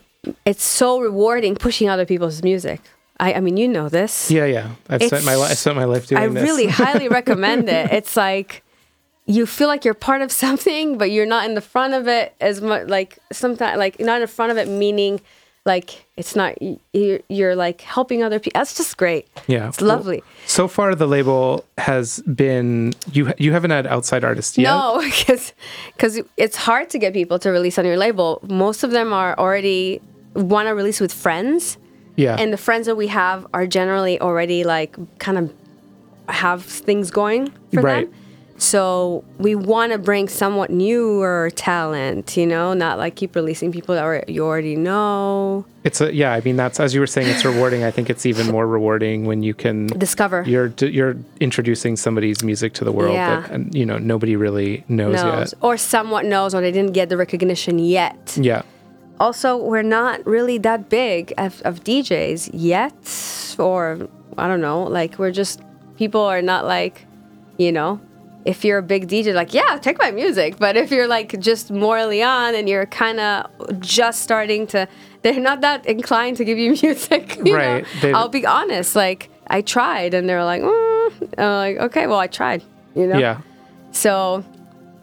it's 0.47 0.63
so 0.63 1.01
rewarding 1.01 1.57
pushing 1.57 1.89
other 1.89 2.07
people's 2.07 2.43
music. 2.43 2.81
I, 3.19 3.35
I 3.35 3.41
mean, 3.41 3.57
you 3.57 3.69
know 3.69 3.89
this. 3.89 4.31
Yeah, 4.31 4.45
yeah. 4.47 4.71
I've 4.89 5.03
spent 5.03 5.25
my 5.25 5.33
It's- 5.33 5.39
li- 5.49 5.51
I 5.51 5.55
spent 5.55 5.77
my 5.77 5.85
life 5.85 6.07
doing 6.07 6.23
I 6.23 6.29
this. 6.29 6.43
really 6.43 6.67
highly 6.67 7.09
recommend 7.21 7.69
it. 7.69 7.91
It's 7.93 8.17
like 8.17 8.62
you 9.27 9.47
feel 9.47 9.69
like 9.69 9.85
you're 9.85 9.95
part 9.95 10.23
of 10.23 10.33
something, 10.45 10.99
but 10.99 11.11
you're 11.11 11.27
not 11.27 11.45
in 11.49 11.55
the 11.55 11.61
front 11.61 11.95
of 11.95 12.09
it 12.09 12.35
as 12.41 12.61
much. 12.61 12.89
Like 12.89 13.19
sometimes, 13.33 13.79
like 13.79 14.01
not 14.01 14.21
in 14.21 14.27
front 14.29 14.53
of 14.53 14.59
it, 14.59 14.69
meaning 14.69 15.21
like 15.65 16.07
it's 16.17 16.35
not 16.35 16.57
you're, 16.93 17.21
you're 17.29 17.55
like 17.55 17.83
helping 17.83 18.23
other 18.25 18.41
people. 18.41 18.59
That's 18.59 18.77
just 18.77 18.97
great. 18.97 19.29
Yeah. 19.47 19.69
it's 19.69 19.81
lovely. 19.81 20.23
So 20.47 20.67
far, 20.67 20.95
the 20.97 21.07
label 21.07 21.65
has 21.79 22.21
been 22.23 22.95
you. 23.13 23.33
You 23.39 23.53
haven't 23.53 23.71
had 23.71 23.87
outside 23.87 24.25
artists 24.25 24.59
yet. 24.59 24.71
No, 24.73 25.01
because 25.05 25.53
because 25.97 26.21
it's 26.37 26.57
hard 26.57 26.91
to 26.91 26.99
get 26.99 27.13
people 27.13 27.39
to 27.39 27.51
release 27.51 27.79
on 27.79 27.85
your 27.85 27.97
label. 27.97 28.41
Most 28.49 28.83
of 28.83 28.91
them 28.91 29.13
are 29.13 29.39
already 29.39 30.01
want 30.35 30.67
to 30.67 30.75
release 30.75 31.01
with 31.01 31.13
friends. 31.13 31.79
Yeah. 32.15 32.37
and 32.39 32.53
the 32.53 32.59
friends 32.59 32.85
that 32.89 32.97
we 32.97 33.07
have 33.07 33.47
are 33.55 33.67
generally 33.67 34.21
already 34.21 34.65
like 34.65 34.95
kind 35.19 35.39
of 35.39 35.51
have 36.29 36.63
things 36.63 37.11
going 37.11 37.51
for 37.73 37.81
Right. 37.81 38.11
them. 38.11 38.15
So 38.63 39.25
we 39.39 39.57
want 39.57 39.91
to 39.93 39.99
bring 39.99 40.29
somewhat 40.29 40.71
newer 40.71 41.51
talent, 41.57 42.37
you 42.37 42.47
know, 42.47 42.75
not 42.75 42.97
like 42.97 43.17
keep 43.17 43.35
releasing 43.35 43.73
people 43.73 43.97
that 43.97 44.05
are, 44.05 44.23
you 44.29 44.45
already 44.45 44.77
know. 44.77 45.65
it's 45.83 46.01
a 46.01 46.15
yeah. 46.15 46.33
I 46.33 46.41
mean, 46.43 46.55
that's 46.57 46.79
as 46.79 46.95
you 46.95 47.01
were 47.01 47.09
saying. 47.09 47.27
It's 47.29 47.45
rewarding. 47.45 47.83
I 47.83 47.91
think 47.91 48.09
it's 48.09 48.25
even 48.25 48.47
more 48.53 48.67
rewarding 48.69 49.25
when 49.25 49.43
you 49.43 49.53
can 49.53 49.89
Discover. 49.89 50.45
you're 50.47 50.73
you're 50.79 51.17
introducing 51.41 51.97
somebody's 51.97 52.45
music 52.45 52.73
to 52.75 52.85
the 52.85 52.93
world 52.93 53.15
Yeah. 53.15 53.41
that 53.41 53.51
and 53.51 53.75
you 53.75 53.85
know 53.85 53.99
nobody 53.99 54.37
really 54.37 54.85
knows, 54.89 55.17
knows 55.17 55.55
or 55.61 55.77
somewhat 55.77 56.25
knows 56.25 56.55
or 56.55 56.61
they 56.61 56.71
didn't 56.73 56.93
get 56.93 57.09
the 57.09 57.17
recognition 57.17 57.81
yet. 57.81 58.35
yet. 58.37 58.45
Yeah. 58.45 58.63
Also, 59.19 59.57
we're 59.57 59.83
not 60.01 60.25
really 60.27 60.59
that 60.59 60.89
big 60.89 61.33
of, 61.37 61.63
of 61.63 61.83
DJs 61.85 62.51
yet, 62.53 62.95
or 63.59 64.09
I 64.39 64.47
don't 64.49 64.61
know, 64.61 64.85
like 64.85 65.19
we're 65.19 65.33
just 65.33 65.61
people 65.97 66.21
are 66.21 66.43
not 66.43 66.65
like, 66.65 67.07
you 67.59 67.73
know, 67.73 68.01
if 68.45 68.65
you're 68.65 68.79
a 68.79 68.83
big 68.83 69.09
DJ, 69.09 69.35
like 69.35 69.55
yeah, 69.55 69.79
take 69.81 69.99
my 69.99 70.11
music. 70.11 70.59
But 70.59 70.77
if 70.77 70.91
you're 70.91 71.07
like 71.09 71.39
just 71.41 71.71
Mor 71.71 71.99
Elian 71.99 72.55
and 72.55 72.69
you're 72.69 72.87
kind 72.87 73.21
of 73.21 73.47
just 73.81 74.23
starting 74.23 74.67
to, 74.69 74.89
they're 75.23 75.41
not 75.41 75.61
that 75.61 75.87
inclined 75.87 76.37
to 76.39 76.45
give 76.45 76.59
you 76.59 76.71
music. 76.83 77.39
you? 77.45 77.55
Right, 77.57 77.87
I'll 78.05 78.29
be 78.29 78.45
honest. 78.47 78.97
Like 78.97 79.31
I 79.47 79.61
tried, 79.63 80.15
and 80.15 80.29
they're 80.29 80.45
like, 80.45 80.63
mm. 80.63 81.13
I'm 81.39 81.45
like 81.77 81.77
okay, 81.91 82.07
well 82.07 82.19
I 82.19 82.27
tried. 82.27 82.63
You 82.95 83.07
know. 83.07 83.19
Yeah. 83.19 83.41
So 83.93 84.45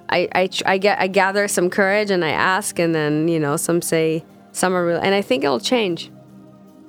I, 0.09 0.27
I, 0.33 0.49
I 0.65 0.77
get 0.79 0.99
I 0.99 1.07
gather 1.07 1.47
some 1.47 1.69
courage 1.69 2.09
and 2.11 2.25
I 2.25 2.29
ask 2.31 2.79
and 2.79 2.93
then 2.95 3.27
you 3.27 3.39
know 3.39 3.55
some 3.57 3.81
say 3.81 4.23
Some 4.51 4.73
are 4.73 4.85
real, 4.85 4.97
and 4.97 5.13
I 5.15 5.21
think 5.21 5.43
it'll 5.43 5.59
change. 5.59 6.11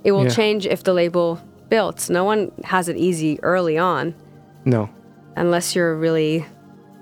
It 0.03 0.13
will 0.13 0.25
Yeah. 0.25 0.31
change 0.31 0.67
if 0.67 0.83
the 0.83 0.95
label 0.95 1.39
builds. 1.69 2.09
No 2.11 2.25
one 2.25 2.51
has 2.65 2.89
it 2.89 2.97
easy 2.97 3.39
early 3.43 3.77
on 3.79 4.15
No. 4.65 4.89
Unless 5.37 5.75
you're 5.75 5.95
really 5.97 6.45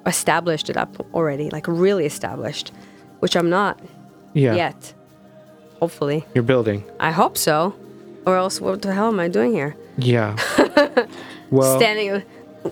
established 0.07 0.71
it 0.71 0.77
up 0.77 0.97
already, 1.15 1.51
like 1.51 1.67
really 1.69 2.07
established, 2.07 2.73
which 3.21 3.37
I'm 3.37 3.51
not 3.51 3.79
Yeah. 4.35 4.55
yet. 4.55 4.95
Hopefully. 5.81 6.25
You're 6.35 6.45
building. 6.45 6.85
I 6.99 7.11
hope 7.13 7.37
so. 7.37 7.75
Or 8.27 8.37
else, 8.37 8.61
what 8.61 8.83
the 8.83 8.93
hell 8.93 9.09
am 9.09 9.21
I 9.21 9.29
doing 9.29 9.53
here? 9.53 9.77
Yeah. 9.97 10.37
well, 11.51 11.77
Standing, 11.79 12.23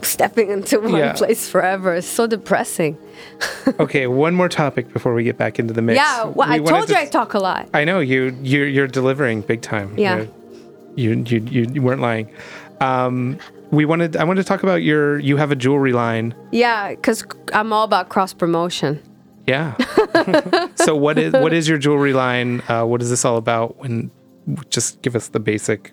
stepping 0.03 0.51
into 0.51 0.81
one 0.81 0.95
Yeah. 0.97 1.13
place 1.15 1.49
forever. 1.49 1.95
It's 1.95 2.07
so 2.07 2.27
depressing. 2.27 2.99
okay. 3.81 4.07
One 4.07 4.35
more 4.35 4.49
topic 4.49 4.93
before 4.93 5.15
we 5.15 5.25
get 5.25 5.39
back 5.39 5.59
into 5.59 5.73
the 5.73 5.83
mix. 5.83 5.97
yeah, 5.97 6.25
well, 6.25 6.49
We 6.49 6.55
I 6.57 6.59
told 6.59 6.89
to 6.89 6.93
you 6.95 6.99
I 7.01 7.07
talk 7.07 7.35
a 7.35 7.39
lot. 7.39 7.69
I 7.73 7.85
know 7.85 8.01
you. 8.01 8.37
You're 8.43 8.67
you're 8.67 8.89
delivering 8.89 9.43
big 9.43 9.63
time. 9.63 9.97
Yeah. 9.97 10.27
You 10.97 11.13
you 11.27 11.39
you, 11.51 11.67
you 11.73 11.83
weren't 11.83 12.01
lying. 12.01 12.29
Um, 12.81 13.39
we 13.71 13.85
wanted. 13.85 14.17
I 14.17 14.25
wanted 14.25 14.43
to 14.43 14.49
talk 14.49 14.63
about 14.63 14.83
your. 14.83 15.19
You 15.19 15.37
have 15.37 15.51
a 15.51 15.57
jewelry 15.57 15.93
line. 15.93 16.35
Yeah, 16.53 16.91
because 16.91 17.25
I'm 17.53 17.73
all 17.73 17.85
about 17.85 18.09
cross 18.09 18.33
promotion. 18.33 19.03
Yeah. 19.47 19.77
so 20.75 20.97
what 20.97 21.19
is 21.19 21.33
what 21.33 21.53
is 21.53 21.69
your 21.69 21.79
jewelry 21.79 22.13
line? 22.13 22.63
Uh, 22.69 22.85
what 22.85 23.01
is 23.03 23.11
this 23.11 23.25
all 23.25 23.37
about? 23.37 23.77
When 23.79 24.11
just 24.71 25.03
give 25.03 25.17
us 25.17 25.29
the 25.29 25.41
basic. 25.41 25.93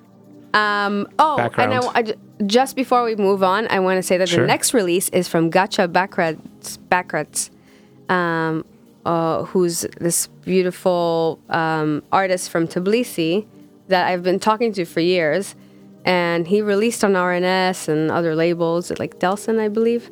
Um, 0.54 1.08
oh, 1.18 1.38
Background. 1.38 1.74
and 1.74 1.84
I, 1.84 2.12
I 2.12 2.46
just 2.46 2.76
before 2.76 3.04
we 3.04 3.16
move 3.16 3.42
on, 3.42 3.68
I 3.70 3.80
want 3.80 3.98
to 3.98 4.04
say 4.04 4.18
that 4.18 4.30
Sure. 4.30 4.42
the 4.42 4.48
next 4.48 4.74
release 4.74 5.10
is 5.10 5.28
from 5.28 5.50
Gacha 5.50 5.92
Bakradze, 5.92 6.78
Bakradze 6.90 7.50
um, 8.14 8.66
uh, 9.06 9.44
who's 9.46 9.82
this 10.00 10.28
beautiful 10.44 11.40
um, 11.50 12.04
artist 12.12 12.50
from 12.50 12.68
Tbilisi 12.68 13.46
that 13.88 14.08
I've 14.08 14.24
been 14.24 14.40
talking 14.40 14.72
to 14.74 14.86
for 14.86 15.00
years. 15.00 15.56
And 16.06 16.48
he 16.48 16.62
released 16.62 17.04
on 17.04 17.14
RNS 17.14 17.88
and 17.88 18.12
other 18.12 18.36
labels, 18.36 18.92
like 19.00 19.20
Delsin, 19.20 19.60
I 19.60 19.70
believe. 19.70 20.12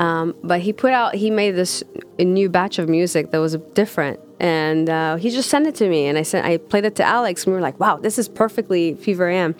Um, 0.00 0.34
but 0.42 0.60
he 0.60 0.72
put 0.72 0.92
out, 0.92 1.14
he 1.14 1.30
made 1.30 1.52
this 1.52 1.82
a 2.18 2.24
new 2.24 2.48
batch 2.48 2.78
of 2.78 2.88
music 2.88 3.30
that 3.32 3.38
was 3.38 3.56
different, 3.74 4.20
and 4.38 4.88
uh, 4.88 5.16
he 5.16 5.28
just 5.30 5.48
sent 5.50 5.66
it 5.66 5.74
to 5.76 5.88
me, 5.88 6.06
and 6.06 6.16
I 6.16 6.22
sent, 6.22 6.46
I 6.46 6.56
played 6.58 6.84
it 6.84 6.94
to 6.96 7.04
Alex, 7.04 7.44
and 7.44 7.52
we 7.52 7.56
were 7.56 7.60
like, 7.62 7.80
"Wow, 7.80 7.96
this 7.96 8.16
is 8.16 8.28
perfectly 8.28 8.94
Fever 8.94 9.28
AM." 9.28 9.56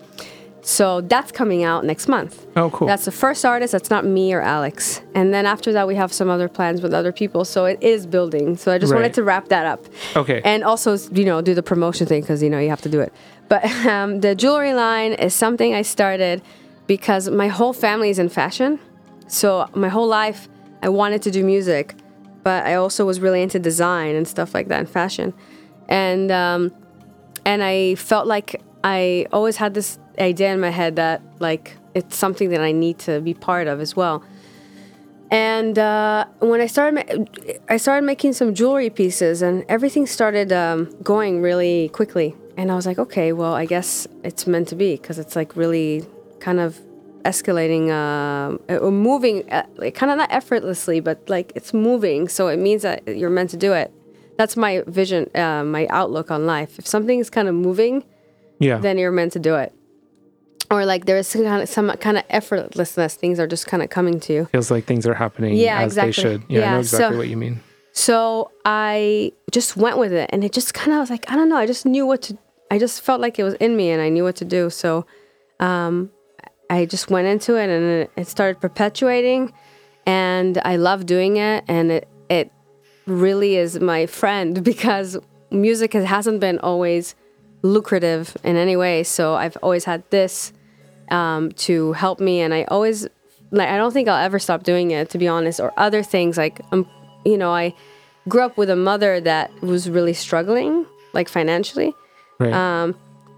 So 0.63 1.01
that's 1.01 1.33
coming 1.33 1.65
out 1.65 1.85
next 1.85 2.09
month. 2.09 2.47
Oh, 2.57 2.69
cool. 2.71 2.87
That's 2.87 3.05
the 3.05 3.11
first 3.13 3.45
artist 3.45 3.73
that's 3.73 3.91
not 3.91 4.05
me 4.05 4.33
or 4.33 4.41
Alex, 4.41 5.01
and 5.15 5.35
then 5.35 5.45
after 5.47 5.73
that 5.73 5.89
we 5.89 5.97
have 5.97 6.13
some 6.13 6.29
other 6.29 6.49
plans 6.49 6.83
with 6.83 6.93
other 6.95 7.11
people. 7.13 7.45
So 7.45 7.65
it 7.65 7.83
is 7.83 8.07
building. 8.07 8.57
So 8.57 8.71
I 8.73 8.79
just 8.79 8.93
Right. 8.93 8.99
wanted 8.99 9.15
to 9.15 9.25
wrap 9.25 9.49
that 9.49 9.67
up. 9.67 9.87
Okay. 10.15 10.41
And 10.45 10.63
also, 10.63 10.97
you 11.13 11.25
know, 11.25 11.41
do 11.41 11.55
the 11.55 11.63
promotion 11.65 12.07
thing 12.07 12.21
because 12.21 12.43
you 12.45 12.51
know 12.51 12.59
you 12.61 12.69
have 12.71 12.83
to 12.83 12.89
do 12.89 13.01
it. 13.01 13.13
But 13.49 13.65
um, 13.87 14.21
the 14.21 14.35
jewelry 14.35 14.75
line 14.75 15.13
is 15.15 15.35
something 15.35 15.75
I 15.75 15.83
started 15.83 16.43
because 16.87 17.29
my 17.31 17.49
whole 17.49 17.73
family 17.73 18.11
is 18.11 18.19
in 18.19 18.29
fashion. 18.29 18.79
So 19.27 19.69
my 19.75 19.89
whole 19.89 20.07
life 20.07 20.49
I 20.83 20.89
wanted 20.89 21.23
to 21.23 21.31
do 21.31 21.45
music, 21.45 21.95
but 22.43 22.67
I 22.67 22.75
also 22.75 23.05
was 23.05 23.21
really 23.21 23.43
into 23.43 23.59
design 23.59 24.15
and 24.15 24.27
stuff 24.27 24.55
like 24.55 24.69
that 24.69 24.79
and 24.81 24.89
fashion. 24.89 25.35
And 25.89 26.31
um, 26.31 26.73
and 27.45 27.63
I 27.63 27.95
felt 27.95 28.27
like 28.27 28.61
I 28.85 29.27
always 29.33 29.57
had 29.57 29.75
this 29.75 29.99
idea 30.19 30.53
in 30.53 30.61
my 30.61 30.71
head 30.71 30.97
that 30.97 31.23
like 31.41 31.77
it's 31.95 32.17
something 32.17 32.51
that 32.51 32.61
I 32.61 32.73
need 32.73 32.99
to 33.01 33.21
be 33.21 33.35
part 33.35 33.67
of 33.67 33.81
as 33.81 33.97
well. 33.97 34.23
And 35.31 35.79
uh, 35.79 36.25
when 36.39 36.61
I 36.61 36.67
started, 36.67 37.29
I 37.69 37.77
started 37.77 38.07
making 38.07 38.33
some 38.33 38.55
jewelry 38.55 38.89
pieces, 38.89 39.43
and 39.43 39.65
everything 39.69 40.07
started 40.07 40.53
um, 40.53 40.95
going 41.03 41.43
really 41.43 41.91
quickly. 41.91 42.35
And 42.59 42.73
I 42.73 42.75
was 42.75 42.87
like, 42.87 42.99
okay, 42.99 43.33
well, 43.33 43.55
I 43.55 43.67
guess 43.67 44.09
it's 44.25 44.47
meant 44.49 44.67
to 44.69 44.75
be 44.75 44.97
because 44.97 45.17
it's 45.19 45.37
like 45.37 45.55
really 45.55 46.05
kind 46.41 46.59
of 46.59 46.77
escalating, 47.25 47.89
uh, 47.89 48.91
moving, 48.91 49.49
uh, 49.53 49.65
like 49.77 49.95
kind 49.95 50.11
of 50.11 50.19
not 50.19 50.33
effortlessly, 50.33 50.99
but 50.99 51.23
like 51.29 51.53
it's 51.55 51.73
moving. 51.73 52.27
So 52.29 52.49
it 52.49 52.59
means 52.59 52.83
that 52.83 53.07
you're 53.07 53.31
meant 53.31 53.51
to 53.51 53.57
do 53.57 53.73
it. 53.75 53.93
That's 54.39 54.57
my 54.57 54.83
vision, 54.89 55.31
uh, 55.37 55.63
my 55.63 55.87
outlook 55.89 56.33
on 56.33 56.47
life. 56.47 56.81
If 56.81 56.87
something 56.87 57.21
is 57.21 57.31
kind 57.31 57.47
of 57.47 57.55
moving, 57.55 58.03
yeah. 58.59 58.79
then 58.79 58.99
you're 58.99 59.13
meant 59.13 59.33
to 59.35 59.39
do 59.39 59.55
it. 59.55 59.73
Or 60.71 60.85
like 60.85 61.07
there 61.07 61.17
is 61.17 61.29
some 61.29 61.45
kind 61.45 61.63
of 61.63 61.69
some 61.69 61.91
kind 61.99 62.19
of 62.19 62.27
effortlessness. 62.29 63.15
Things 63.15 63.39
are 63.39 63.47
just 63.47 63.69
kind 63.69 63.83
of 63.85 63.89
coming 63.89 64.19
to 64.21 64.33
you. 64.33 64.45
Feels 64.47 64.71
like 64.71 64.85
things 64.85 65.07
are 65.07 65.15
happening 65.15 65.55
Yeah, 65.55 65.81
as 65.81 65.97
exactly. 65.97 66.11
they 66.11 66.13
should. 66.13 66.43
Yeah, 66.49 66.71
I 66.71 66.73
know 66.73 66.79
exactly 66.81 67.15
so- 67.15 67.19
what 67.19 67.29
you 67.29 67.37
mean. 67.37 67.61
So 67.93 68.53
I 68.65 69.33
just 69.51 69.77
went 69.77 69.99
with 69.99 70.13
it, 70.13 70.31
and 70.33 70.45
it 70.45 70.53
just 70.53 70.73
kind 70.73 70.93
of 70.93 71.01
was 71.01 71.11
like 71.11 71.29
I 71.31 71.35
don't 71.37 71.49
know. 71.49 71.57
I 71.57 71.67
just 71.67 71.87
knew 71.87 72.07
what 72.07 72.23
to. 72.23 72.39
I 72.71 72.79
just 72.79 73.03
felt 73.03 73.21
like 73.21 73.39
it 73.39 73.45
was 73.45 73.55
in 73.55 73.77
me, 73.77 73.91
and 73.91 74.03
I 74.03 74.09
knew 74.09 74.25
what 74.25 74.37
to 74.37 74.45
do. 74.45 74.71
So, 74.71 75.07
um, 75.61 76.11
I 76.71 76.85
just 76.85 77.11
went 77.11 77.27
into 77.27 77.57
it, 77.57 77.71
and 77.71 78.09
it, 78.17 78.29
started 78.29 78.61
perpetuating, 78.61 79.53
and 80.07 80.61
I 80.65 80.77
love 80.77 81.07
doing 81.07 81.37
it, 81.37 81.65
and 81.69 81.91
it 81.91 82.09
it 82.29 82.53
really 83.07 83.57
is 83.57 83.81
my 83.81 84.07
friend 84.07 84.63
because 84.71 85.17
music 85.51 85.95
has, 85.95 86.05
hasn't 86.05 86.41
been 86.41 86.59
always 86.59 87.15
lucrative 87.63 88.37
in 88.45 88.57
any 88.57 88.77
way. 88.77 89.03
So 89.03 89.35
I've 89.35 89.57
always 89.63 89.85
had 89.85 90.09
this 90.11 90.53
um, 91.11 91.53
to 91.53 91.93
help 91.95 92.21
me, 92.21 92.41
and 92.41 92.53
I 92.53 92.65
always 92.65 93.09
like 93.51 93.69
I 93.69 93.77
don't 93.77 93.93
think 93.93 94.09
I'll 94.09 94.23
ever 94.23 94.39
stop 94.39 94.63
doing 94.63 94.91
it 94.91 95.11
to 95.11 95.19
be 95.19 95.29
honest, 95.29 95.61
or 95.61 95.73
other 95.77 96.03
things 96.03 96.37
like 96.37 96.61
um, 96.73 96.87
you 97.25 97.39
know 97.39 97.53
I 97.53 97.75
grew 98.29 98.43
up 98.43 98.59
with 98.59 98.69
a 98.69 98.77
mother 98.77 99.21
that 99.21 99.51
was 99.63 99.89
really 99.89 100.13
struggling 100.13 100.87
like 101.15 101.29
financially. 101.29 101.95
Right. 102.39 102.53
Um, 102.53 102.95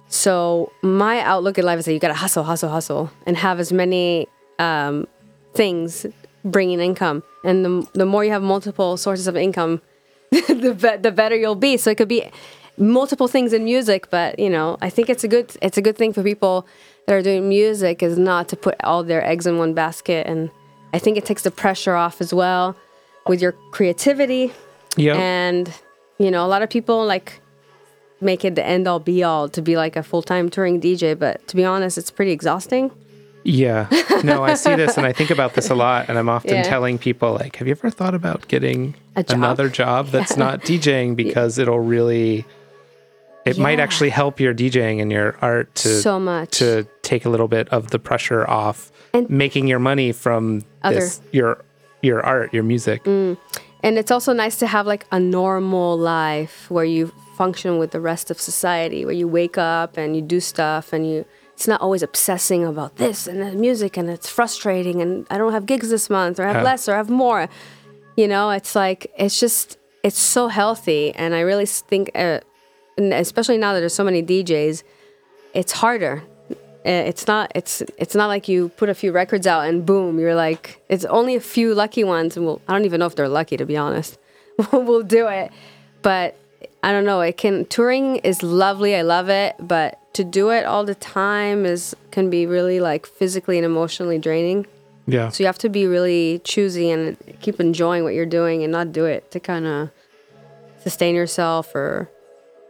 So 0.08 0.72
my 0.82 1.20
outlook 1.20 1.56
in 1.58 1.64
life 1.64 1.78
is 1.78 1.84
that 1.84 1.92
you 1.92 2.00
gotta 2.00 2.14
hustle, 2.14 2.42
hustle, 2.42 2.68
hustle, 2.68 3.10
and 3.26 3.36
have 3.36 3.60
as 3.60 3.72
many 3.72 4.26
um, 4.58 5.06
things 5.54 6.04
bringing 6.44 6.80
income. 6.80 7.22
And 7.44 7.64
the, 7.64 7.88
the 7.92 8.06
more 8.06 8.24
you 8.24 8.32
have 8.32 8.42
multiple 8.42 8.96
sources 8.96 9.26
of 9.28 9.36
income, 9.36 9.80
the 10.30 10.76
be- 10.80 10.96
the 11.00 11.12
better 11.12 11.36
you'll 11.36 11.54
be. 11.54 11.76
So 11.76 11.90
it 11.90 11.96
could 11.96 12.08
be 12.08 12.28
multiple 12.76 13.28
things 13.28 13.52
in 13.52 13.64
music, 13.64 14.10
but 14.10 14.38
you 14.38 14.50
know, 14.50 14.76
I 14.80 14.90
think 14.90 15.08
it's 15.10 15.22
a 15.24 15.28
good 15.28 15.56
it's 15.62 15.78
a 15.78 15.82
good 15.82 15.96
thing 15.96 16.12
for 16.12 16.22
people 16.24 16.66
that 17.06 17.14
are 17.14 17.22
doing 17.22 17.48
music 17.48 18.02
is 18.02 18.18
not 18.18 18.48
to 18.48 18.56
put 18.56 18.74
all 18.82 19.02
their 19.04 19.24
eggs 19.24 19.46
in 19.46 19.58
one 19.58 19.74
basket. 19.74 20.26
And 20.26 20.50
I 20.92 20.98
think 20.98 21.16
it 21.16 21.24
takes 21.24 21.42
the 21.42 21.50
pressure 21.50 21.94
off 21.94 22.20
as 22.20 22.34
well 22.34 22.74
with 23.26 23.40
your 23.40 23.52
creativity. 23.70 24.52
yeah. 24.96 25.14
And 25.14 25.72
you 26.18 26.30
know, 26.32 26.44
a 26.44 26.48
lot 26.48 26.62
of 26.62 26.68
people 26.68 27.06
like 27.06 27.40
make 28.20 28.44
it 28.44 28.54
the 28.54 28.64
end 28.64 28.86
all 28.86 28.98
be 29.00 29.22
all 29.24 29.48
to 29.48 29.62
be 29.62 29.76
like 29.76 29.96
a 29.96 30.02
full 30.02 30.22
time 30.22 30.48
touring 30.50 30.80
DJ, 30.80 31.18
but 31.18 31.46
to 31.48 31.56
be 31.56 31.64
honest, 31.64 31.96
it's 31.98 32.10
pretty 32.10 32.32
exhausting. 32.32 32.90
Yeah. 33.44 33.88
No, 34.22 34.44
I 34.44 34.52
see 34.52 34.74
this 34.74 34.98
and 34.98 35.06
I 35.06 35.14
think 35.14 35.30
about 35.30 35.54
this 35.54 35.70
a 35.70 35.74
lot. 35.74 36.10
And 36.10 36.18
I'm 36.18 36.28
often 36.28 36.56
Yeah. 36.56 36.62
telling 36.62 36.98
people, 36.98 37.32
like, 37.32 37.56
have 37.56 37.66
you 37.66 37.70
ever 37.70 37.88
thought 37.88 38.14
about 38.14 38.46
getting 38.48 38.94
A 39.16 39.22
job? 39.22 39.38
another 39.38 39.70
job 39.70 40.08
that's 40.08 40.36
not 40.36 40.60
DJing 40.68 41.16
because 41.16 41.56
it'll 41.56 41.80
really, 41.80 42.44
it 43.46 43.56
might 43.56 43.80
actually 43.80 44.10
help 44.10 44.40
your 44.40 44.52
DJing 44.52 45.00
and 45.00 45.10
your 45.10 45.38
art 45.40 45.74
to, 45.76 45.88
So 46.02 46.20
much. 46.20 46.50
to 46.58 46.86
take 47.00 47.24
a 47.24 47.30
little 47.30 47.48
bit 47.48 47.66
of 47.70 47.90
the 47.92 47.98
pressure 47.98 48.46
off 48.46 48.92
And- 49.14 49.30
making 49.30 49.68
your 49.68 49.78
money 49.78 50.12
from 50.12 50.62
Other- 50.82 50.96
this, 50.96 51.22
your, 51.32 51.64
your 52.02 52.20
art, 52.20 52.52
your 52.52 52.62
music. 52.62 53.04
Mm. 53.04 53.38
And 53.82 53.96
it's 53.96 54.10
also 54.10 54.34
nice 54.34 54.56
to 54.58 54.66
have 54.66 54.86
like 54.86 55.06
a 55.10 55.18
normal 55.18 55.96
life 55.96 56.66
where 56.70 56.84
you 56.84 57.10
function 57.40 57.78
with 57.78 57.90
the 57.90 58.02
rest 58.12 58.30
of 58.30 58.38
society, 58.38 59.00
where 59.06 59.18
you 59.22 59.26
wake 59.26 59.56
up 59.56 59.96
and 59.96 60.14
you 60.14 60.20
do 60.20 60.40
stuff 60.40 60.92
and 60.92 61.02
you 61.10 61.24
it's 61.54 61.66
not 61.66 61.80
always 61.80 62.02
obsessing 62.02 62.62
about 62.72 62.96
this 62.96 63.26
and 63.26 63.38
the 63.40 63.52
music 63.52 63.96
and 63.98 64.10
it's 64.10 64.28
frustrating 64.38 65.00
and 65.02 65.26
I 65.30 65.36
don't 65.38 65.52
have 65.52 65.64
gigs 65.72 65.88
this 65.88 66.10
month 66.18 66.38
or 66.38 66.44
I 66.46 66.52
have 66.52 66.62
less 66.70 66.82
or 66.86 66.92
I 66.94 66.98
have 66.98 67.10
more. 67.24 67.48
You 68.20 68.28
know, 68.28 68.50
it's 68.58 68.74
like 68.74 69.00
it's 69.24 69.38
just 69.40 69.78
it's 70.02 70.18
so 70.18 70.48
healthy 70.48 71.02
and 71.20 71.34
I 71.34 71.40
really 71.50 71.64
think 71.64 72.10
uh, 72.14 72.40
especially 72.98 73.58
now 73.58 73.72
that 73.72 73.80
there's 73.80 73.98
so 74.02 74.08
many 74.10 74.22
DJs, 74.22 74.82
it's 75.60 75.72
harder. 75.72 76.22
It's 76.84 77.26
not 77.26 77.52
it's 77.54 77.82
it's 78.02 78.14
not 78.20 78.28
like 78.34 78.48
you 78.48 78.68
put 78.80 78.88
a 78.88 78.94
few 79.02 79.12
records 79.12 79.46
out 79.46 79.62
and 79.68 79.86
boom, 79.90 80.18
you're 80.18 80.40
like 80.46 80.82
it's 80.88 81.06
only 81.06 81.34
a 81.36 81.44
few 81.56 81.74
lucky 81.74 82.04
ones 82.04 82.36
and 82.36 82.44
well, 82.46 82.60
I 82.68 82.72
don't 82.74 82.84
even 82.84 83.00
know 83.00 83.10
if 83.12 83.16
they're 83.16 83.36
lucky 83.40 83.56
to 83.56 83.66
be 83.66 83.78
honest. 83.78 84.18
we'll 84.72 85.08
do 85.20 85.26
it. 85.26 85.50
But 86.02 86.39
I 86.82 86.92
don't 86.92 87.04
know, 87.04 87.20
it 87.20 87.36
can 87.36 87.66
touring 87.66 88.16
is 88.16 88.42
lovely, 88.42 88.94
I 88.96 89.02
love 89.02 89.28
it, 89.28 89.56
but 89.58 89.98
to 90.14 90.24
do 90.24 90.50
it 90.50 90.64
all 90.64 90.84
the 90.84 90.94
time 90.94 91.66
is 91.66 91.94
can 92.10 92.30
be 92.30 92.46
really 92.46 92.80
like 92.80 93.06
physically 93.06 93.58
and 93.58 93.64
emotionally 93.64 94.18
draining. 94.18 94.66
Yeah. 95.06 95.28
So 95.30 95.42
you 95.42 95.46
have 95.46 95.58
to 95.58 95.68
be 95.68 95.86
really 95.86 96.40
choosy 96.44 96.90
and 96.90 97.16
keep 97.40 97.60
enjoying 97.60 98.04
what 98.04 98.14
you're 98.14 98.26
doing 98.26 98.62
and 98.62 98.72
not 98.72 98.92
do 98.92 99.04
it 99.04 99.30
to 99.32 99.40
kind 99.40 99.66
of 99.66 99.90
sustain 100.82 101.14
yourself 101.14 101.74
or 101.74 102.10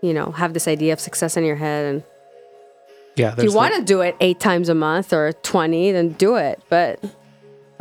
you 0.02 0.14
know, 0.14 0.30
have 0.32 0.54
this 0.54 0.66
idea 0.66 0.94
of 0.94 1.00
success 1.00 1.36
in 1.36 1.44
your 1.44 1.56
head 1.56 1.84
and 1.94 2.02
Yeah. 3.16 3.34
if 3.36 3.44
you 3.44 3.52
want 3.52 3.74
to 3.74 3.82
do 3.82 4.00
it 4.00 4.16
eight 4.20 4.40
times 4.40 4.68
a 4.70 4.74
month 4.74 5.12
or 5.12 5.32
20, 5.34 5.92
then 5.92 6.10
do 6.12 6.36
it. 6.36 6.58
But 6.70 7.00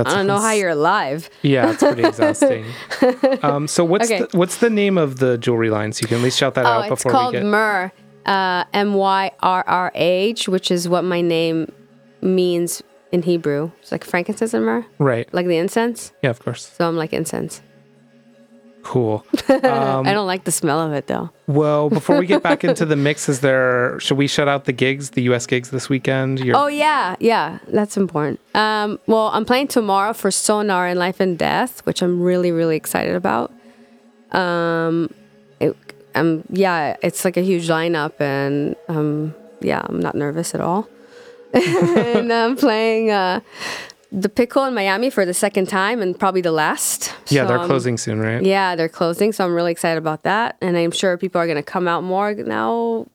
That 0.03 0.07
I 0.13 0.15
don't 0.15 0.27
know 0.27 0.39
how 0.39 0.51
you're 0.53 0.69
alive. 0.69 1.29
Yeah, 1.41 1.71
it's 1.71 1.83
pretty 1.83 2.03
exhausting. 2.03 2.65
um, 3.43 3.67
so 3.67 3.83
what's 3.83 4.09
Okay. 4.09 4.25
the, 4.29 4.37
what's 4.37 4.57
the 4.57 4.69
name 4.69 4.97
of 4.97 5.19
the 5.19 5.37
jewelry 5.37 5.69
line? 5.69 5.91
So 5.93 6.01
you 6.03 6.07
can 6.07 6.17
at 6.17 6.23
least 6.23 6.37
shout 6.37 6.53
that 6.55 6.65
Oh, 6.65 6.69
out 6.69 6.89
before 6.89 7.11
we 7.27 7.31
get. 7.33 7.43
Myrrh, 7.45 7.91
uh, 8.25 8.63
M 8.73 8.93
Y 8.93 9.31
R 9.41 9.63
R 9.67 9.91
H, 9.95 10.47
which 10.47 10.71
is 10.71 10.87
what 10.87 11.03
my 11.03 11.19
name 11.21 11.71
means 12.21 12.81
in 13.11 13.23
Hebrew. 13.23 13.71
It's 13.81 13.91
like 13.91 14.03
frankincense 14.03 14.53
and 14.53 14.65
myrrh, 14.65 14.85
right. 14.99 15.27
like 15.33 15.47
the 15.47 15.57
incense. 15.57 16.13
Yeah, 16.23 16.29
of 16.29 16.39
course. 16.39 16.71
So 16.77 16.87
I'm 16.87 16.95
like 16.95 17.11
incense. 17.13 17.61
Cool. 18.83 19.25
Um, 19.49 20.07
I 20.07 20.13
don't 20.13 20.27
like 20.27 20.43
the 20.45 20.51
smell 20.51 20.79
of 20.79 20.93
it 20.93 21.07
though. 21.07 21.31
well, 21.47 21.89
before 21.89 22.17
we 22.19 22.25
get 22.25 22.41
back 22.43 22.63
into 22.63 22.85
the 22.85 22.95
mix, 23.07 23.27
is 23.27 23.41
there? 23.41 23.99
Should 23.99 24.17
we 24.17 24.27
shut 24.27 24.47
out 24.47 24.65
the 24.65 24.71
gigs, 24.71 25.11
the 25.11 25.23
U.S. 25.23 25.45
gigs 25.47 25.69
this 25.71 25.89
weekend? 25.89 26.39
You're, 26.39 26.55
Oh 26.55 26.67
yeah, 26.67 27.15
yeah, 27.19 27.59
that's 27.67 27.97
important. 27.97 28.39
Um, 28.53 28.99
well, 29.07 29.29
I'm 29.33 29.43
playing 29.43 29.67
tomorrow 29.67 30.13
for 30.13 30.31
Sonar 30.31 30.87
in 30.87 30.97
Life 30.97 31.19
and 31.19 31.37
Death, 31.37 31.85
which 31.85 32.01
I'm 32.01 32.21
really, 32.21 32.51
really 32.51 32.77
excited 32.77 33.15
about. 33.15 33.51
Um, 34.31 35.13
it, 35.59 35.75
um, 36.15 36.43
yeah, 36.51 36.95
it's 37.01 37.25
like 37.25 37.35
a 37.37 37.41
huge 37.41 37.67
lineup, 37.67 38.13
and 38.21 38.75
um, 38.87 39.33
yeah, 39.61 39.81
I'm 39.83 39.99
not 39.99 40.15
nervous 40.15 40.53
at 40.55 40.61
all. 40.61 40.87
and 41.53 42.31
I'm 42.31 42.55
playing 42.55 43.09
uh, 43.09 43.39
the 44.11 44.29
Pickle 44.29 44.65
in 44.65 44.73
Miami 44.73 45.09
for 45.09 45.25
the 45.25 45.33
second 45.33 45.67
time, 45.69 46.01
and 46.01 46.17
probably 46.19 46.41
the 46.41 46.51
last. 46.51 47.13
yeah, 47.27 47.43
So 47.43 47.47
they're 47.49 47.57
I'm- 47.59 47.67
closing 47.67 47.97
soon, 47.97 48.19
right? 48.19 48.41
Yeah, 48.43 48.75
they're 48.75 48.89
closing, 48.89 49.31
so 49.31 49.45
I'm 49.45 49.53
really 49.53 49.71
excited 49.71 49.97
about 49.97 50.23
that, 50.23 50.57
and 50.61 50.75
I'm 50.77 50.91
sure 50.91 51.17
people 51.17 51.39
are 51.41 51.47
gonna 51.47 51.61
come 51.63 51.87
out 51.87 52.03
more 52.03 52.33
now. 52.33 53.05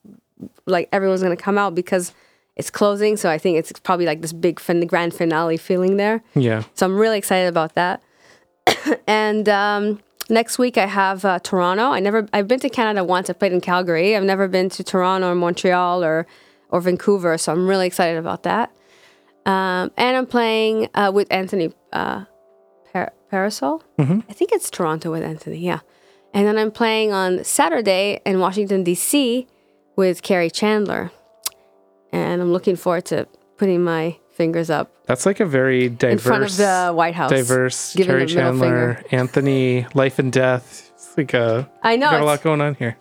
Like 0.66 0.88
everyone's 0.92 1.22
gonna 1.22 1.36
come 1.36 1.58
out 1.58 1.74
because 1.74 2.12
it's 2.56 2.70
closing, 2.70 3.16
so 3.16 3.28
I 3.28 3.38
think 3.38 3.58
it's 3.58 3.72
probably 3.80 4.06
like 4.06 4.20
this 4.22 4.32
big 4.32 4.60
fin- 4.60 4.86
grand 4.86 5.14
finale 5.14 5.56
feeling 5.56 5.96
there. 5.96 6.22
Yeah. 6.34 6.62
So 6.74 6.86
I'm 6.86 6.96
really 6.96 7.18
excited 7.18 7.48
about 7.48 7.74
that. 7.74 8.00
and 9.06 9.48
um, 9.48 10.00
next 10.30 10.58
week 10.58 10.78
I 10.78 10.86
have 10.86 11.24
uh, 11.24 11.38
Toronto. 11.40 11.90
I 11.90 12.00
never 12.00 12.26
I've 12.32 12.46
been 12.48 12.60
to 12.60 12.68
Canada 12.68 13.02
once. 13.04 13.28
I 13.28 13.32
played 13.32 13.52
in 13.52 13.60
Calgary. 13.60 14.16
I've 14.16 14.22
never 14.24 14.46
been 14.48 14.68
to 14.70 14.84
Toronto 14.84 15.30
or 15.30 15.34
Montreal 15.34 16.04
or 16.04 16.26
or 16.70 16.80
Vancouver. 16.80 17.36
So 17.38 17.52
I'm 17.52 17.66
really 17.66 17.86
excited 17.86 18.18
about 18.18 18.42
that. 18.44 18.70
Um, 19.46 19.90
and 19.96 20.16
I'm 20.16 20.26
playing 20.26 20.88
uh, 20.94 21.10
with 21.14 21.28
Anthony 21.30 21.72
uh, 21.92 22.24
Par- 22.92 23.12
Parasole. 23.30 23.82
I 23.98 24.32
think 24.32 24.52
it's 24.52 24.70
Toronto 24.70 25.10
with 25.12 25.22
Anthony. 25.22 25.58
Yeah. 25.58 25.80
And 26.32 26.46
then 26.46 26.58
I'm 26.58 26.70
playing 26.72 27.12
on 27.12 27.44
Saturday 27.44 28.20
in 28.24 28.40
Washington 28.40 28.82
D.C. 28.84 29.46
with 29.96 30.22
Kerri 30.22 30.50
Chandler. 30.52 31.10
And 32.12 32.40
I'm 32.40 32.52
looking 32.52 32.76
forward 32.76 33.04
to 33.06 33.26
putting 33.56 33.82
my 33.84 34.16
fingers 34.32 34.68
up 34.70 34.92
That's 35.06 35.26
like 35.26 35.38
a 35.40 35.46
very 35.46 35.88
diverse, 35.88 36.12
in 36.12 36.18
front 36.18 36.44
of 36.44 36.56
the 36.56 36.92
White 36.92 37.14
House. 37.14 37.30
diverse 37.30 37.94
Kerri 37.94 38.26
Chandler. 38.28 39.00
Anthony, 39.12 39.86
Life 39.94 40.18
and 40.18 40.32
Death. 40.32 40.90
It's 40.94 41.16
like 41.16 41.34
a 41.34 41.70
I 41.82 41.96
know. 41.96 42.10
got 42.10 42.20
a 42.22 42.24
lot 42.24 42.42
going 42.42 42.60
on 42.60 42.74
here. 42.74 42.96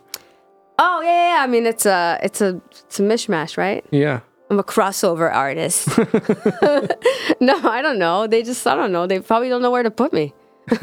Oh 0.78 1.00
yeah, 1.02 1.08
yeah, 1.10 1.34
yeah. 1.38 1.42
I 1.42 1.46
mean, 1.46 1.66
it's 1.66 1.86
a 1.86 2.18
it's 2.22 2.40
a 2.40 2.60
it's 2.86 3.00
a 3.00 3.02
mishmash, 3.02 3.56
right? 3.56 3.84
Yeah. 3.90 4.20
I'm 4.54 4.60
a 4.60 4.62
crossover 4.62 5.32
artist. 5.34 5.88
no, 7.40 7.56
I 7.68 7.82
don't 7.82 7.98
know. 7.98 8.28
They 8.28 8.44
just 8.44 8.64
I 8.68 8.76
don't 8.76 8.92
know. 8.92 9.04
They 9.08 9.18
probably 9.18 9.48
don't 9.48 9.62
know 9.62 9.70
where 9.72 9.82
to 9.82 9.90
put 9.90 10.12
me. 10.12 10.32
I 10.70 10.76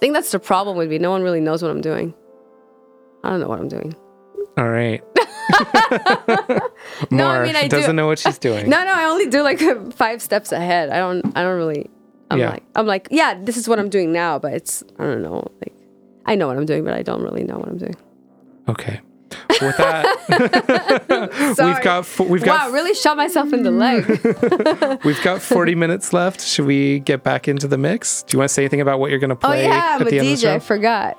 think 0.00 0.14
that's 0.14 0.32
the 0.32 0.40
problem 0.40 0.76
with 0.76 0.90
me. 0.90 0.98
No 0.98 1.12
one 1.12 1.22
really 1.22 1.38
knows 1.40 1.62
what 1.62 1.70
I'm 1.70 1.80
doing. 1.80 2.12
I 3.22 3.30
don't 3.30 3.38
know 3.38 3.46
what 3.46 3.60
I'm 3.60 3.68
doing. 3.68 3.94
All 4.58 4.68
right. 4.68 5.00
No, 7.10 7.28
I 7.28 7.44
mean, 7.44 7.54
I 7.56 7.68
doesn't 7.68 7.94
know 7.94 8.06
what 8.06 8.18
she's 8.18 8.38
doing. 8.38 8.68
No, 8.68 8.82
no, 8.84 8.92
I 8.92 9.04
only 9.04 9.28
do 9.28 9.42
like 9.42 9.60
five 9.92 10.20
steps 10.22 10.50
ahead. 10.50 10.90
I 10.90 10.98
don't 10.98 11.36
I 11.36 11.42
don't 11.42 11.56
really 11.56 11.88
I'm 12.32 12.38
Yeah. 12.40 12.50
like 12.50 12.62
I'm 12.74 12.86
like, 12.86 13.08
yeah, 13.12 13.38
this 13.40 13.56
is 13.56 13.68
what 13.68 13.78
I'm 13.78 13.90
doing 13.90 14.12
now, 14.12 14.38
but 14.40 14.54
it's 14.54 14.82
I 14.98 15.04
don't 15.04 15.22
know. 15.22 15.46
Like 15.60 15.74
I 16.26 16.34
know 16.34 16.48
what 16.48 16.56
I'm 16.56 16.66
doing, 16.66 16.82
but 16.84 16.94
I 16.94 17.02
don't 17.02 17.22
really 17.22 17.44
know 17.44 17.58
what 17.58 17.68
I'm 17.68 17.78
doing. 17.78 17.94
Okay. 18.68 19.00
With 19.60 19.76
that, 19.76 21.56
we've 21.58 21.82
got 21.82 22.06
fo- 22.06 22.24
we've 22.24 22.42
got 22.44 22.68
wow, 22.68 22.74
really 22.74 22.94
shot 22.94 23.16
myself 23.16 23.52
in 23.52 23.62
the 23.62 23.70
leg. 23.70 24.06
we've 25.04 25.22
got 25.22 25.40
40 25.40 25.74
minutes 25.74 26.12
left. 26.12 26.40
Should 26.40 26.66
we 26.66 27.00
get 27.00 27.22
back 27.22 27.48
into 27.48 27.68
the 27.68 27.78
mix? 27.78 28.22
Do 28.24 28.34
you 28.34 28.38
want 28.40 28.48
to 28.48 28.54
say 28.54 28.62
anything 28.62 28.80
about 28.80 28.98
what 28.98 29.10
you're 29.10 29.20
going 29.20 29.30
to 29.30 29.36
play? 29.36 29.64
Oh 29.64 29.68
play 29.68 29.76
yeah, 29.76 29.96
I'm 30.00 30.06
a 30.06 30.10
DJ. 30.10 30.54
I 30.54 30.58
forgot. 30.58 31.18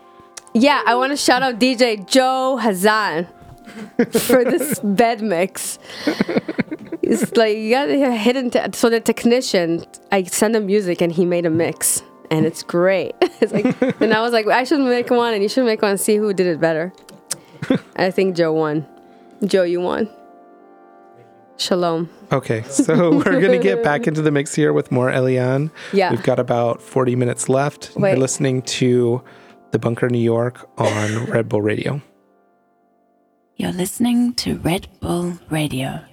Yeah, 0.54 0.82
I 0.86 0.96
want 0.96 1.12
to 1.12 1.18
shout 1.18 1.42
out 1.42 1.60
DJ 1.60 2.06
Joe 2.08 2.60
Hazan 2.62 3.28
for 4.20 4.44
this 4.44 4.80
bed 4.84 5.22
mix. 5.22 5.80
It's 7.02 7.36
like 7.36 7.58
you 7.58 7.72
got 7.72 7.90
a 7.90 8.12
hidden. 8.16 8.50
Te- 8.50 8.60
so 8.74 8.90
the 8.90 9.00
technician, 9.00 9.86
I 10.12 10.24
send 10.24 10.56
him 10.56 10.66
music 10.66 11.02
and 11.02 11.12
he 11.12 11.26
made 11.26 11.46
a 11.46 11.50
mix, 11.50 12.04
and 12.30 12.46
it's 12.46 12.64
great. 12.64 13.14
it's 13.42 13.52
like, 13.52 13.66
and 14.02 14.14
I 14.14 14.22
was 14.22 14.32
like, 14.32 14.48
I 14.48 14.64
should 14.64 14.80
make 14.80 15.10
one, 15.10 15.34
and 15.34 15.42
you 15.42 15.50
should 15.50 15.66
make 15.66 15.82
one 15.82 15.92
and 15.92 16.00
see 16.00 16.18
who 16.18 16.34
did 16.34 16.48
it 16.48 16.60
better. 16.60 16.94
I 17.96 18.12
think 18.12 18.36
Joe 18.36 18.54
won. 18.54 18.88
Joe, 19.46 19.64
you 19.64 19.82
won. 19.82 20.10
Shalom. 21.58 22.10
Okay, 22.32 22.64
so 22.64 23.12
we're 23.18 23.40
going 23.40 23.52
to 23.52 23.60
get 23.60 23.84
back 23.84 24.08
into 24.08 24.22
the 24.22 24.32
mix 24.32 24.56
here 24.56 24.74
with 24.74 24.92
Mor 24.92 25.12
Elian. 25.12 25.72
Yeah. 25.92 26.12
We've 26.12 26.24
got 26.24 26.40
about 26.40 26.82
40 26.82 27.16
minutes 27.16 27.48
left. 27.48 27.92
You're 27.98 28.16
listening 28.16 28.64
to 28.64 29.24
The 29.72 29.80
Bunker 29.80 30.10
New 30.10 30.20
York 30.20 30.68
on 30.78 31.26
Red 31.26 31.48
Bull 31.50 31.62
Radio. 31.62 32.02
You're 33.56 33.72
listening 33.72 34.34
to 34.36 34.58
Red 34.58 34.88
Bull 35.00 35.38
Radio. 35.50 36.04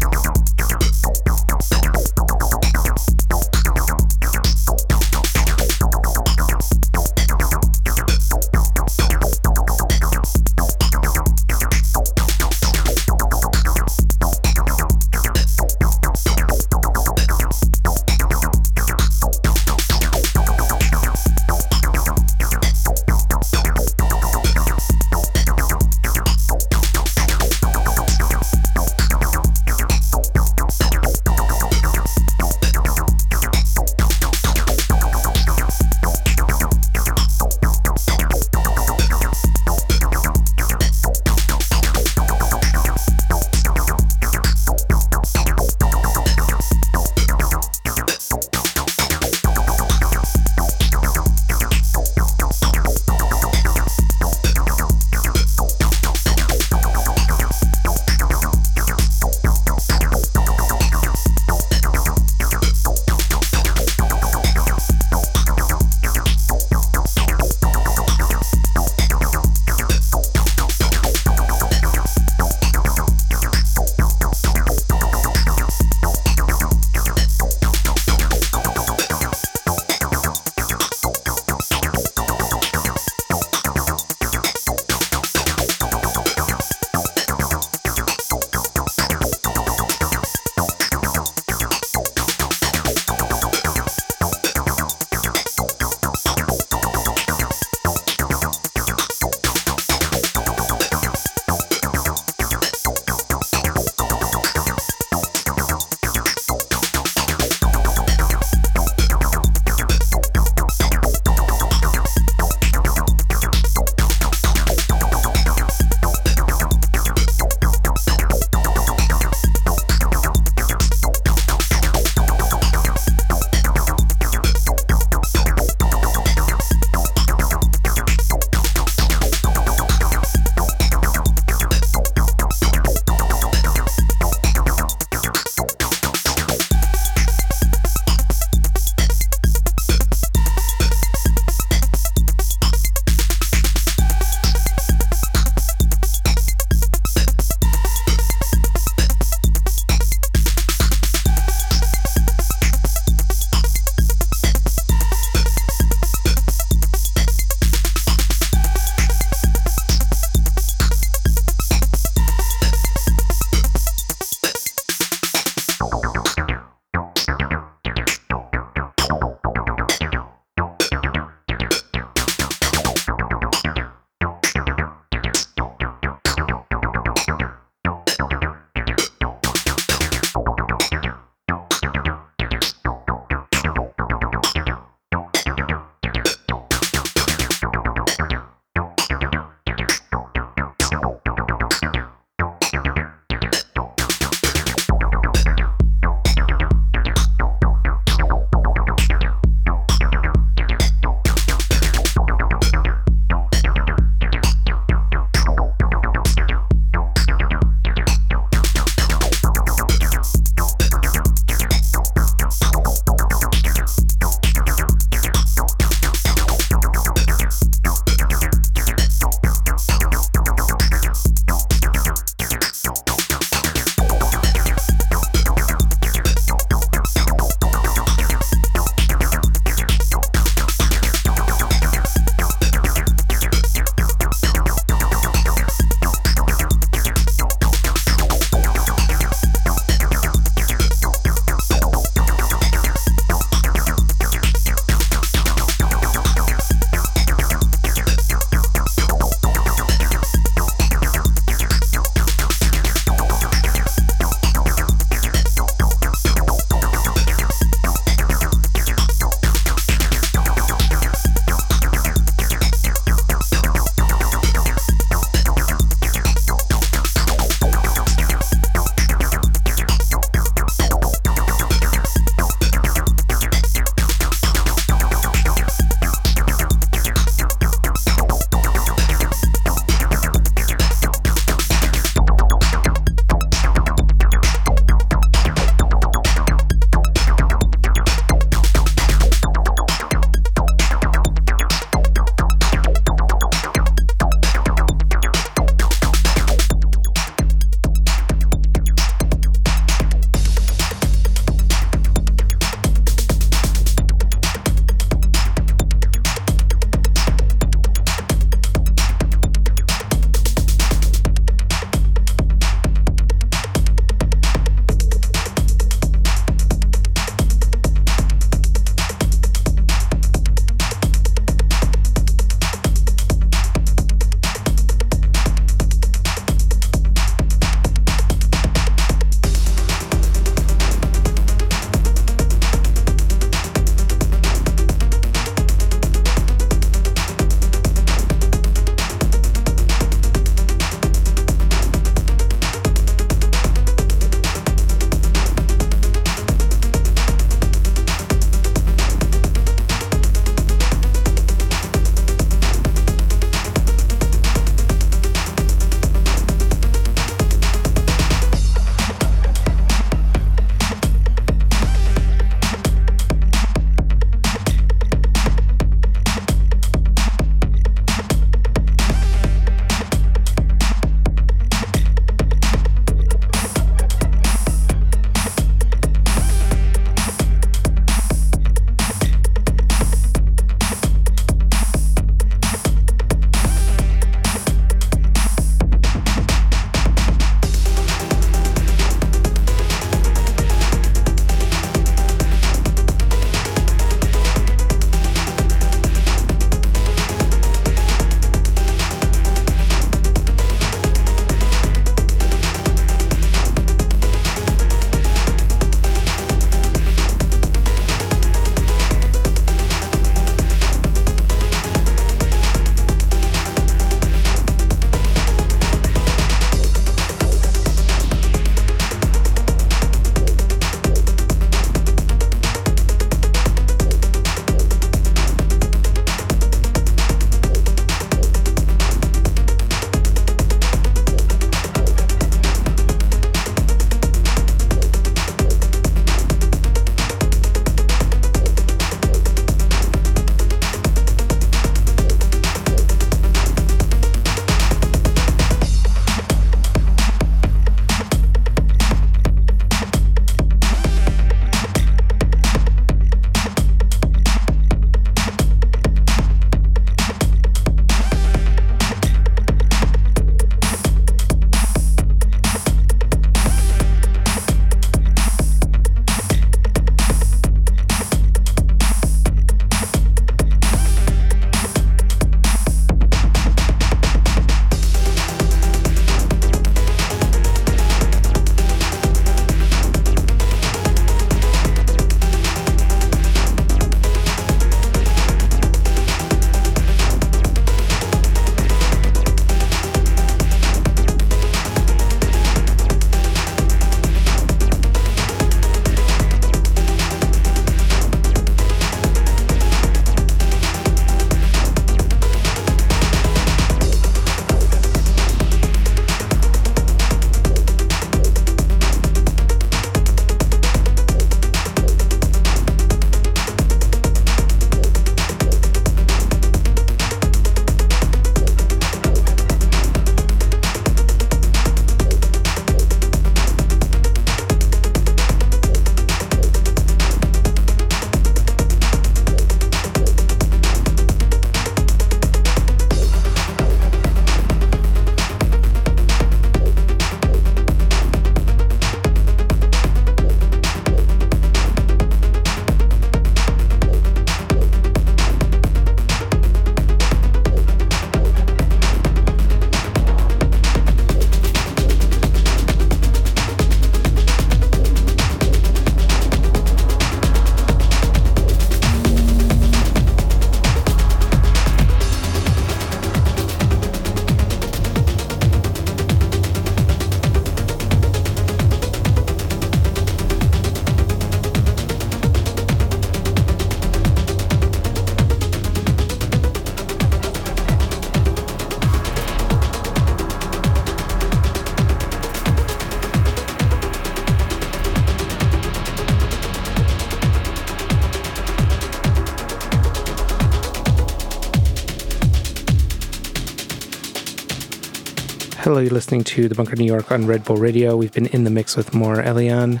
You're 596.02 596.10
listening 596.10 596.44
to 596.44 596.68
The 596.68 596.74
Bunker 596.74 596.96
New 596.96 597.04
York 597.04 597.30
on 597.30 597.46
Red 597.46 597.64
Bull 597.64 597.76
Radio. 597.76 598.16
We've 598.16 598.32
been 598.32 598.46
in 598.46 598.64
the 598.64 598.70
mix 598.70 598.96
with 598.96 599.14
Mor 599.14 599.40
Elian, 599.40 600.00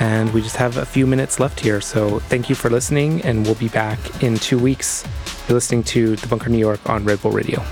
and 0.00 0.32
we 0.32 0.42
just 0.42 0.56
have 0.56 0.76
a 0.76 0.84
few 0.84 1.06
minutes 1.06 1.38
left 1.38 1.60
here. 1.60 1.80
So 1.80 2.18
thank 2.18 2.48
you 2.48 2.54
for 2.54 2.70
listening, 2.70 3.22
and 3.22 3.44
we'll 3.44 3.54
be 3.54 3.68
back 3.68 3.98
in 4.22 4.36
two 4.36 4.58
weeks. 4.58 5.04
You're 5.48 5.54
listening 5.54 5.84
to 5.84 6.16
The 6.16 6.26
Bunker 6.26 6.50
New 6.50 6.58
York 6.58 6.88
on 6.88 7.04
Red 7.04 7.22
Bull 7.22 7.32
Radio. 7.32 7.62